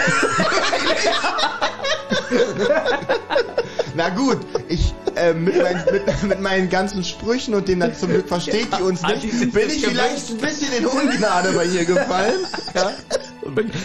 Na 3.96 4.10
gut, 4.10 4.38
ich 4.68 4.92
äh, 5.14 5.32
mit, 5.32 5.56
mein, 5.56 5.82
mit, 5.90 6.22
mit 6.28 6.40
meinen 6.40 6.68
ganzen 6.68 7.02
Sprüchen 7.02 7.54
und 7.54 7.66
dem 7.68 7.82
zum 7.94 8.10
Glück 8.10 8.28
versteht 8.28 8.68
die 8.78 8.82
uns 8.82 9.02
nicht, 9.02 9.52
bin 9.52 9.68
ich 9.68 9.86
vielleicht 9.86 10.30
ein 10.30 10.36
bisschen 10.36 10.72
in 10.78 10.86
Ungnade 10.86 11.52
bei 11.52 11.64
ihr 11.64 11.84
gefallen. 11.84 12.40
Ja. 12.74 12.92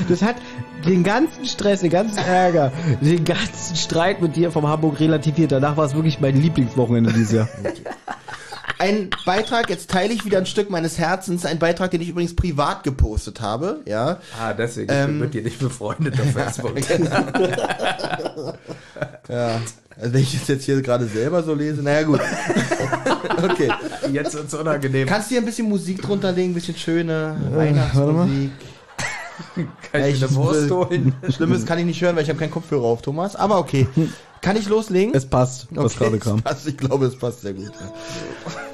Das 0.10 0.22
hat 0.22 0.36
den 0.86 1.04
ganzen 1.04 1.46
Stress, 1.46 1.82
den 1.82 1.92
ganzen 1.92 2.18
Ärger, 2.18 2.74
den 3.00 3.24
ganzen 3.24 3.76
Streit 3.76 4.22
mit 4.22 4.36
dir 4.36 4.52
vom 4.52 4.68
Hamburg 4.68 5.00
relativiert. 5.00 5.52
Danach 5.52 5.78
war 5.78 5.86
es 5.86 5.94
wirklich 5.94 6.20
mein 6.20 6.42
Lieblingswochenende 6.42 7.14
dieses 7.14 7.32
Jahr. 7.32 7.48
Ein 8.80 9.12
Beitrag, 9.28 9.70
jetzt 9.70 9.92
teile 9.92 10.12
ich 10.12 10.26
wieder 10.26 10.40
ein 10.40 10.48
Stück 10.48 10.72
meines 10.72 10.98
Herzens, 10.98 11.46
ein 11.46 11.60
Beitrag, 11.60 11.92
den 11.92 12.02
ich 12.02 12.10
übrigens 12.10 12.36
privat 12.36 12.84
gepostet 12.84 13.40
habe, 13.40 13.82
ja. 13.86 14.18
Ah, 14.42 14.54
deswegen, 14.54 14.92
Ähm, 14.92 15.00
ich 15.00 15.06
bin 15.06 15.20
mit 15.20 15.34
dir 15.36 15.44
nicht 15.44 15.60
befreundet 15.60 16.20
auf 16.20 16.32
Facebook. 16.32 16.74
Ja. 19.30 19.62
Also 20.02 20.14
wenn 20.14 20.22
ich 20.24 20.38
das 20.38 20.48
jetzt 20.48 20.66
hier 20.66 20.82
gerade 20.82 21.06
selber 21.06 21.44
so 21.44 21.54
lese, 21.54 21.82
naja 21.84 22.04
gut. 22.04 22.20
Okay. 23.44 23.72
Jetzt 24.12 24.34
wird's 24.34 24.54
unangenehm. 24.54 25.08
Kannst 25.08 25.30
du 25.30 25.34
hier 25.34 25.42
ein 25.42 25.46
bisschen 25.46 25.70
Musik 25.70 26.02
drunter 26.02 26.32
legen, 26.32 26.52
ein 26.52 26.54
bisschen 26.54 26.76
schöne 26.76 27.36
Äh. 27.54 27.56
Weihnachtsmusik? 27.58 28.52
Kann 29.92 30.06
ich 30.06 30.24
eine 30.24 30.36
Wurst 30.36 30.70
holen? 30.72 31.14
Schlimmes 31.30 31.66
kann 31.66 31.80
ich 31.80 31.86
nicht 31.86 32.02
hören, 32.02 32.16
weil 32.16 32.24
ich 32.24 32.30
habe 32.30 32.40
keinen 32.40 32.52
Kopfhörer 32.52 32.84
auf, 32.84 33.02
Thomas. 33.02 33.36
Aber 33.36 33.58
okay. 33.58 33.88
Kann 34.42 34.56
ich 34.56 34.68
loslegen? 34.68 35.14
Es 35.14 35.26
passt, 35.26 35.68
was 35.72 35.94
Okay, 35.96 36.04
gerade 36.04 36.18
es 36.18 36.24
kam. 36.24 36.42
Passt, 36.42 36.68
ich 36.68 36.78
glaube, 36.78 37.06
es 37.06 37.16
passt 37.16 37.42
sehr 37.42 37.54
gut. 37.54 37.72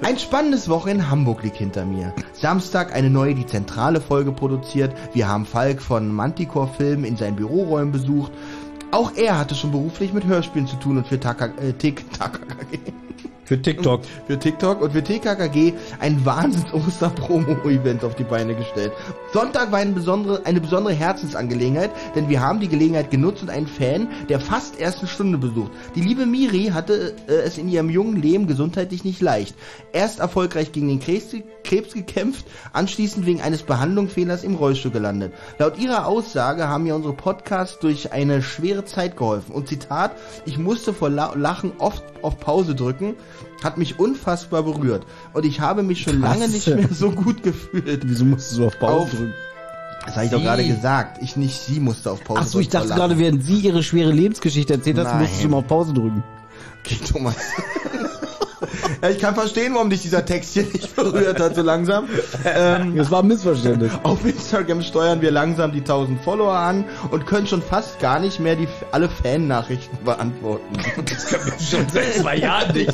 Ein 0.01 0.17
spannendes 0.17 0.69
Woche 0.69 0.91
in 0.91 1.09
Hamburg 1.09 1.43
liegt 1.43 1.57
hinter 1.57 1.86
mir. 1.86 2.13
Samstag 2.34 2.93
eine 2.93 3.09
neue 3.09 3.36
Die 3.36 3.45
Zentrale 3.45 3.99
Folge 3.99 4.32
produziert. 4.32 4.93
Wir 5.13 5.28
haben 5.28 5.45
Falk 5.45 5.82
von 5.82 6.09
Manticore 6.09 6.69
Film 6.78 7.03
in 7.03 7.17
seinen 7.17 7.36
Büroräumen 7.36 7.91
besucht. 7.91 8.32
Auch 8.91 9.11
er 9.15 9.38
hatte 9.38 9.53
schon 9.53 9.71
beruflich 9.71 10.13
mit 10.13 10.25
Hörspielen 10.25 10.67
zu 10.67 10.77
tun 10.77 10.97
und 10.97 11.07
für 11.07 11.19
Taka, 11.19 11.47
äh, 11.61 11.73
Für 13.48 13.62
TikTok. 13.62 14.02
für 14.28 14.38
TikTok 14.38 14.82
und 14.82 14.91
für 14.91 15.02
TKKG 15.02 15.72
ein 16.00 16.26
Wahnsinns-Oster-Promo-Event 16.26 18.04
auf 18.04 18.14
die 18.16 18.26
Beine 18.26 18.54
gestellt. 18.54 18.91
Sonntag 19.32 19.72
war 19.72 19.80
eine 19.80 19.93
besondere, 19.93 20.45
eine 20.45 20.60
besondere 20.60 20.93
Herzensangelegenheit, 20.93 21.91
denn 22.14 22.28
wir 22.28 22.41
haben 22.41 22.60
die 22.60 22.68
Gelegenheit 22.68 23.10
genutzt 23.10 23.41
und 23.41 23.50
einen 23.50 23.68
Fan 23.68 24.10
der 24.28 24.41
fast 24.41 24.78
ersten 24.82 25.08
Stunde 25.08 25.38
besucht. 25.38 25.72
Die 25.95 26.02
liebe 26.02 26.26
Miri 26.26 26.72
hatte 26.74 27.16
äh, 27.30 27.36
es 27.36 27.58
in 27.58 27.70
ihrem 27.70 27.89
jungen 27.89 28.22
Leben 28.22 28.48
gesundheitlich 28.48 29.06
nicht 29.06 29.22
leicht. 29.22 29.56
Erst 29.93 30.20
erfolgreich 30.20 30.74
gegen 30.74 30.89
den 30.89 31.00
Krebs, 31.00 31.34
Krebs 31.64 31.93
gekämpft, 31.93 32.45
anschließend 32.74 33.26
wegen 33.26 33.39
eines 33.39 33.64
Behandlungsfehlers 33.64 34.43
im 34.43 34.56
Rollstuhl 34.56 34.91
gelandet. 34.91 35.32
Laut 35.58 35.80
ihrer 35.80 36.06
Aussage 36.06 36.68
haben 36.68 36.84
mir 36.84 36.95
unsere 36.95 37.14
Podcasts 37.14 37.80
durch 37.80 38.12
eine 38.12 38.41
schwere 38.41 38.84
Zeit 38.84 39.16
geholfen. 39.16 39.54
Und 39.56 39.70
Zitat, 39.70 40.12
ich 40.45 40.58
musste 40.58 40.93
vor 40.93 41.10
La 41.10 41.34
Lachen 41.34 41.72
oft 41.78 42.04
auf 42.22 42.39
Pause 42.39 42.76
drücken, 42.76 43.16
hat 43.63 43.77
mich 43.77 43.99
unfassbar 43.99 44.63
berührt. 44.63 45.05
Und 45.33 45.45
ich 45.45 45.59
habe 45.59 45.83
mich 45.83 46.01
schon 46.01 46.21
Krass. 46.21 46.38
lange 46.39 46.49
nicht 46.51 46.67
mehr 46.67 46.89
so 46.91 47.11
gut 47.11 47.43
gefühlt. 47.43 48.01
Wieso 48.05 48.25
musstest 48.25 48.57
du 48.59 48.67
auf 48.67 48.77
Pause 48.79 49.03
Auf- 49.03 49.09
drücken? 49.11 49.33
Das 50.05 50.15
habe 50.15 50.25
ich 50.25 50.31
doch 50.31 50.41
gerade 50.41 50.65
gesagt. 50.65 51.21
Ich 51.21 51.35
nicht, 51.35 51.59
sie 51.61 51.81
musste 51.81 52.11
auf 52.11 52.23
Pause 52.23 52.39
Ach 52.41 52.47
so, 52.47 52.59
ich 52.59 52.69
drücken 52.69 52.88
dachte 52.88 52.99
gerade, 52.99 53.17
während 53.19 53.43
sie 53.43 53.59
ihre 53.59 53.83
schwere 53.83 54.11
Lebensgeschichte 54.11 54.73
erzählt 54.73 54.97
hat, 54.99 55.19
musstest 55.19 55.43
du 55.43 55.49
mal 55.49 55.57
auf 55.57 55.67
Pause 55.67 55.93
drücken. 55.93 56.23
Okay, 56.85 56.97
Thomas. 57.05 57.35
ja, 59.01 59.10
ich 59.10 59.20
kann 59.20 59.36
verstehen, 59.36 59.74
warum 59.76 59.89
dich 59.89 60.01
dieser 60.01 60.26
Text 60.26 60.53
hier 60.53 60.64
nicht 60.64 60.95
berührt 60.95 61.39
hat, 61.39 61.55
so 61.55 61.62
langsam. 61.62 62.08
Ähm, 62.45 62.95
Das 62.95 63.12
war 63.12 63.22
ein 63.22 63.28
Missverständnis. 63.28 63.91
auf 64.03 64.26
Instagram 64.26 64.82
steuern 64.82 65.22
wir 65.22 65.32
langsam 65.32 65.72
die 65.72 65.80
1000 65.80 66.22
Follower 66.24 66.53
an 66.55 66.86
und 67.12 67.26
können 67.28 67.47
schon 67.47 67.62
fast 67.62 67.99
gar 67.99 68.20
nicht 68.20 68.39
mehr 68.39 68.55
die 68.55 68.68
alle 68.91 69.10
Fan-Nachrichten 69.10 69.97
beantworten. 70.03 70.66
Das 71.10 71.28
können 71.28 71.45
wir 71.45 71.60
schon 71.60 71.88
seit 71.89 72.14
zwei 72.16 72.38
Jahren 72.38 72.74
nicht. 72.76 72.93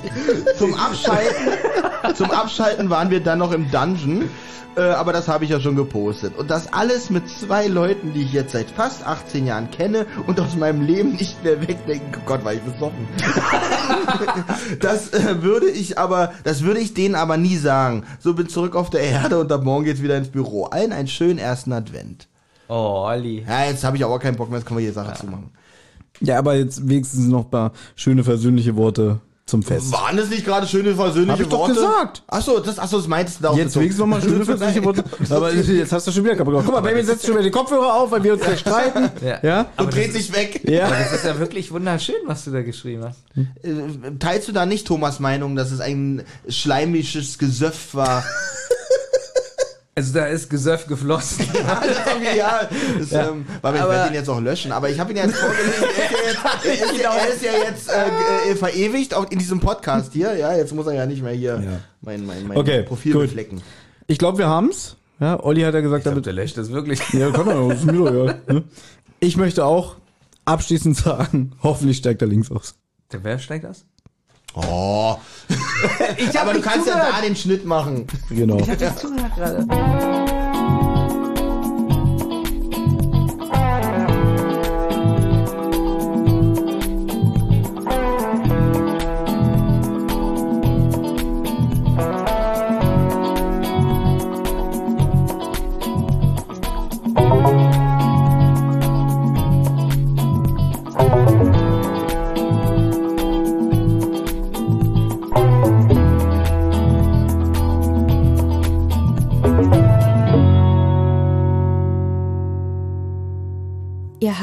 zum 0.58 0.74
Abschalten, 0.74 2.16
zum 2.16 2.32
Abschalten 2.32 2.90
waren 2.90 3.10
wir 3.10 3.20
dann 3.22 3.40
noch 3.40 3.52
im 3.52 3.70
Dungeon. 3.72 4.30
Äh, 4.76 4.82
aber 4.82 5.14
das 5.14 5.28
habe 5.28 5.44
ich 5.44 5.52
ja 5.52 5.60
schon 5.60 5.76
gepostet. 5.76 6.36
Und 6.38 6.50
das 6.50 6.74
alles 6.74 7.10
mit 7.10 7.30
zwei 7.30 7.68
Leuten, 7.68 8.14
die 8.14 8.24
ich 8.24 8.34
jetzt 8.34 8.54
seit 8.54 8.70
fast 8.72 9.06
18 9.06 9.46
Jahren 9.46 9.70
kenne 9.70 10.08
und 10.26 10.40
aus 10.40 10.56
meinem 10.56 10.82
Leben 10.82 11.12
nicht 11.12 11.44
mehr 11.44 11.62
wegdenken. 11.62 12.14
Oh 12.18 12.26
Gott, 12.26 12.44
war 12.44 12.54
ich 12.54 12.62
besoffen. 12.62 13.08
das 14.80 15.14
äh, 15.14 15.44
würde 15.44 15.70
ich 15.70 16.00
aber, 16.00 16.34
das 16.44 16.64
würde 16.64 16.80
ich 16.80 16.94
denen 16.94 17.16
aber 17.16 17.38
nie 17.38 17.58
sagen. 17.58 18.04
So 18.20 18.34
bin 18.34 18.50
zurück 18.50 18.76
auf 18.76 18.90
der 18.90 19.02
Erde 19.02 19.40
und 19.40 19.52
ab 19.52 19.64
morgen 19.64 19.86
geht's 19.86 20.02
wieder 20.02 20.18
ins 20.18 20.30
Büro. 20.30 20.66
Allen 20.66 20.92
einen 20.92 21.08
schönen 21.08 21.38
ersten 21.38 21.72
Advent. 21.72 22.28
Oh, 22.68 23.04
Olli. 23.06 23.46
Ja, 23.48 23.66
jetzt 23.66 23.84
habe 23.84 23.98
ich 23.98 24.04
aber 24.04 24.18
keinen 24.18 24.38
Bock 24.38 24.50
mehr, 24.50 24.58
jetzt 24.58 24.68
können 24.68 24.80
wir 24.80 24.84
hier 24.86 24.94
Sache 24.94 25.14
zumachen. 25.14 25.52
Ja, 26.20 26.40
aber 26.40 26.56
jetzt 26.56 26.88
wenigstens 26.88 27.28
noch 27.28 27.46
ein 27.46 27.50
paar 27.52 27.74
schöne 27.96 28.24
versöhnliche 28.24 28.76
Worte 28.76 29.20
zum 29.46 29.62
Fest. 29.62 29.92
Waren 29.92 30.16
das 30.16 30.30
nicht 30.30 30.46
gerade 30.46 30.66
schöne 30.68 30.96
versöhnliche 30.96 31.34
Hab 31.34 31.40
ich 31.42 31.48
doch 31.48 31.60
Worte? 31.60 31.74
gesagt. 31.74 32.24
Achso, 32.28 32.60
das, 32.60 32.80
achso, 32.80 32.98
das 32.98 33.08
meintest 33.08 33.40
du 33.40 33.44
da 33.44 33.50
auch. 33.50 33.58
Jetzt 33.58 33.76
wenigstens 33.76 34.00
nochmal 34.00 34.22
schöne 34.22 34.46
versöhnliche 34.46 34.84
Worte. 34.86 35.04
Aber 35.30 35.54
jetzt 35.54 35.92
hast 35.92 36.08
du 36.08 36.12
schon 36.12 36.24
wieder 36.24 36.36
kaputt 36.36 36.54
gemacht. 36.54 36.66
Guck 36.66 36.76
mal, 36.76 36.82
Baby 36.82 37.04
setzt 37.04 37.26
schon 37.26 37.34
wieder 37.36 37.44
die 37.44 37.52
Kopfhörer 37.52 37.94
auf, 37.96 38.12
weil 38.12 38.24
wir 38.24 38.34
uns 38.34 38.42
gleich 38.42 38.60
streiten. 38.60 39.10
Ja. 39.22 39.40
Ja? 39.44 39.66
Und 39.78 39.94
dreht 39.94 40.14
sich 40.14 40.34
weg. 40.34 40.62
Ja. 40.64 40.86
Aber 40.86 40.96
das 40.96 41.12
ist 41.14 41.26
ja 41.26 41.38
wirklich 41.40 41.72
wunderschön, 41.72 42.16
was 42.26 42.46
du 42.46 42.52
da 42.52 42.62
geschrieben 42.62 43.04
hast. 43.04 43.20
Äh, 43.36 44.12
Teilst 44.20 44.48
du 44.48 44.54
da 44.54 44.66
nicht 44.66 44.88
Thomas 44.88 45.20
Meinung, 45.20 45.56
dass 45.58 45.72
es 45.72 45.82
ein 45.82 46.24
schleimisches 46.48 47.38
Gesöff 47.38 47.94
war? 47.94 48.24
Also 49.96 50.12
da 50.14 50.26
ist 50.26 50.50
Gesöff 50.50 50.88
geflossen. 50.88 51.46
ja, 52.36 52.62
das, 52.98 53.12
ähm, 53.12 53.46
weil 53.62 53.76
ich 53.76 53.82
Aber- 53.82 53.92
werde 53.94 54.10
ihn 54.10 54.16
jetzt 54.16 54.28
auch 54.30 54.42
löschen, 54.42 54.72
aber 54.72 54.90
ich 54.90 55.00
habe 55.00 55.12
ihn 55.12 55.18
ja 55.18 55.26
jetzt 55.26 55.36
vorgelesen, 55.36 55.84
er 56.64 56.74
ist 56.74 56.84
ja 56.84 56.90
jetzt, 56.90 57.04
er 57.04 57.34
ist 57.34 57.44
ja, 57.44 57.52
er 57.52 57.58
ja 57.60 57.70
jetzt 57.70 57.90
äh, 57.90 58.52
äh, 58.52 58.56
verewigt 58.56 59.14
auch 59.14 59.30
in 59.30 59.38
diesem 59.38 59.60
Podcast 59.60 60.14
hier, 60.14 60.36
ja, 60.36 60.56
jetzt 60.56 60.74
muss 60.74 60.88
er 60.88 60.94
ja 60.94 61.06
nicht 61.06 61.22
mehr 61.22 61.34
hier 61.34 61.62
Ja. 61.64 61.80
mein, 62.02 62.26
mein, 62.26 62.48
mein 62.48 62.58
Okay, 62.58 62.82
Profil 62.84 63.14
gut. 63.14 63.22
beflecken. 63.24 63.62
Ich 64.08 64.18
glaube, 64.18 64.40
wir 64.40 64.48
haben's. 64.48 64.96
Ja, 65.20 65.40
Olli 65.44 65.62
hat 65.62 65.76
ja 65.76 65.82
gesagt, 65.82 66.08
damit. 66.08 66.26
der 66.26 66.34
löscht 66.34 66.58
das 66.58 66.72
wirklich. 66.72 67.00
Ja, 67.14 67.30
kann 67.32 67.46
man, 67.46 67.70
das 67.70 67.80
ist 67.80 67.86
mir 67.86 67.94
doch, 67.94 68.28
ja. 68.28 68.54
ne? 68.54 68.64
Ich 69.20 69.38
möchte 69.38 69.64
auch 69.64 69.96
abschließend 70.46 70.98
sagen, 70.98 71.52
hoffentlich 71.62 71.98
steigt 71.98 72.22
er 72.24 72.28
links 72.28 72.50
aus. 72.52 72.74
Der 73.12 73.24
wer 73.24 73.38
steigt 73.38 73.64
das? 73.66 73.86
Oh. 74.56 75.18
Ich 76.18 76.40
Aber 76.40 76.54
du 76.54 76.62
kannst 76.62 76.88
ja 76.88 76.98
da 76.98 77.22
den 77.22 77.36
Schnitt 77.36 77.66
machen. 77.66 78.06
Genau. 78.30 78.58
zugehört 78.96 79.36
gerade. 79.36 80.33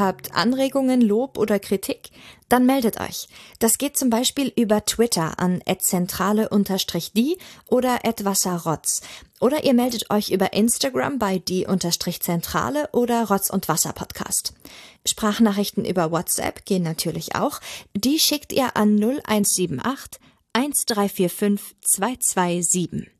Habt 0.01 0.35
Anregungen, 0.35 1.01
Lob 1.01 1.39
oder 1.39 1.61
Kritik? 1.61 2.11
Dann 2.49 2.67
meldet 2.67 3.01
euch. 3.01 3.29
Das 3.61 3.79
geht 3.79 3.97
zum 3.97 4.11
Beispiel 4.11 4.53
über 4.57 4.85
Twitter 4.85 5.39
an 5.39 5.63
@zentrale_die 5.65 7.39
oder 7.69 8.01
@wasserrotz. 8.25 9.03
Oder 9.39 9.63
ihr 9.63 9.75
meldet 9.75 10.11
euch 10.11 10.31
über 10.31 10.53
Instagram 10.53 11.21
bei 11.21 11.39
die_zentrale 11.39 12.89
oder 12.91 13.29
Rotz 13.29 13.51
und 13.51 13.69
Wasser 13.69 13.93
Podcast. 13.93 14.53
Sprachnachrichten 15.07 15.85
über 15.85 16.11
WhatsApp 16.11 16.65
gehen 16.65 16.83
natürlich 16.83 17.37
auch. 17.37 17.61
Die 17.95 18.19
schickt 18.19 18.53
ihr 18.53 18.77
an 18.77 18.97
0178 18.97 20.21
1345 20.53 21.77
227. 21.81 23.20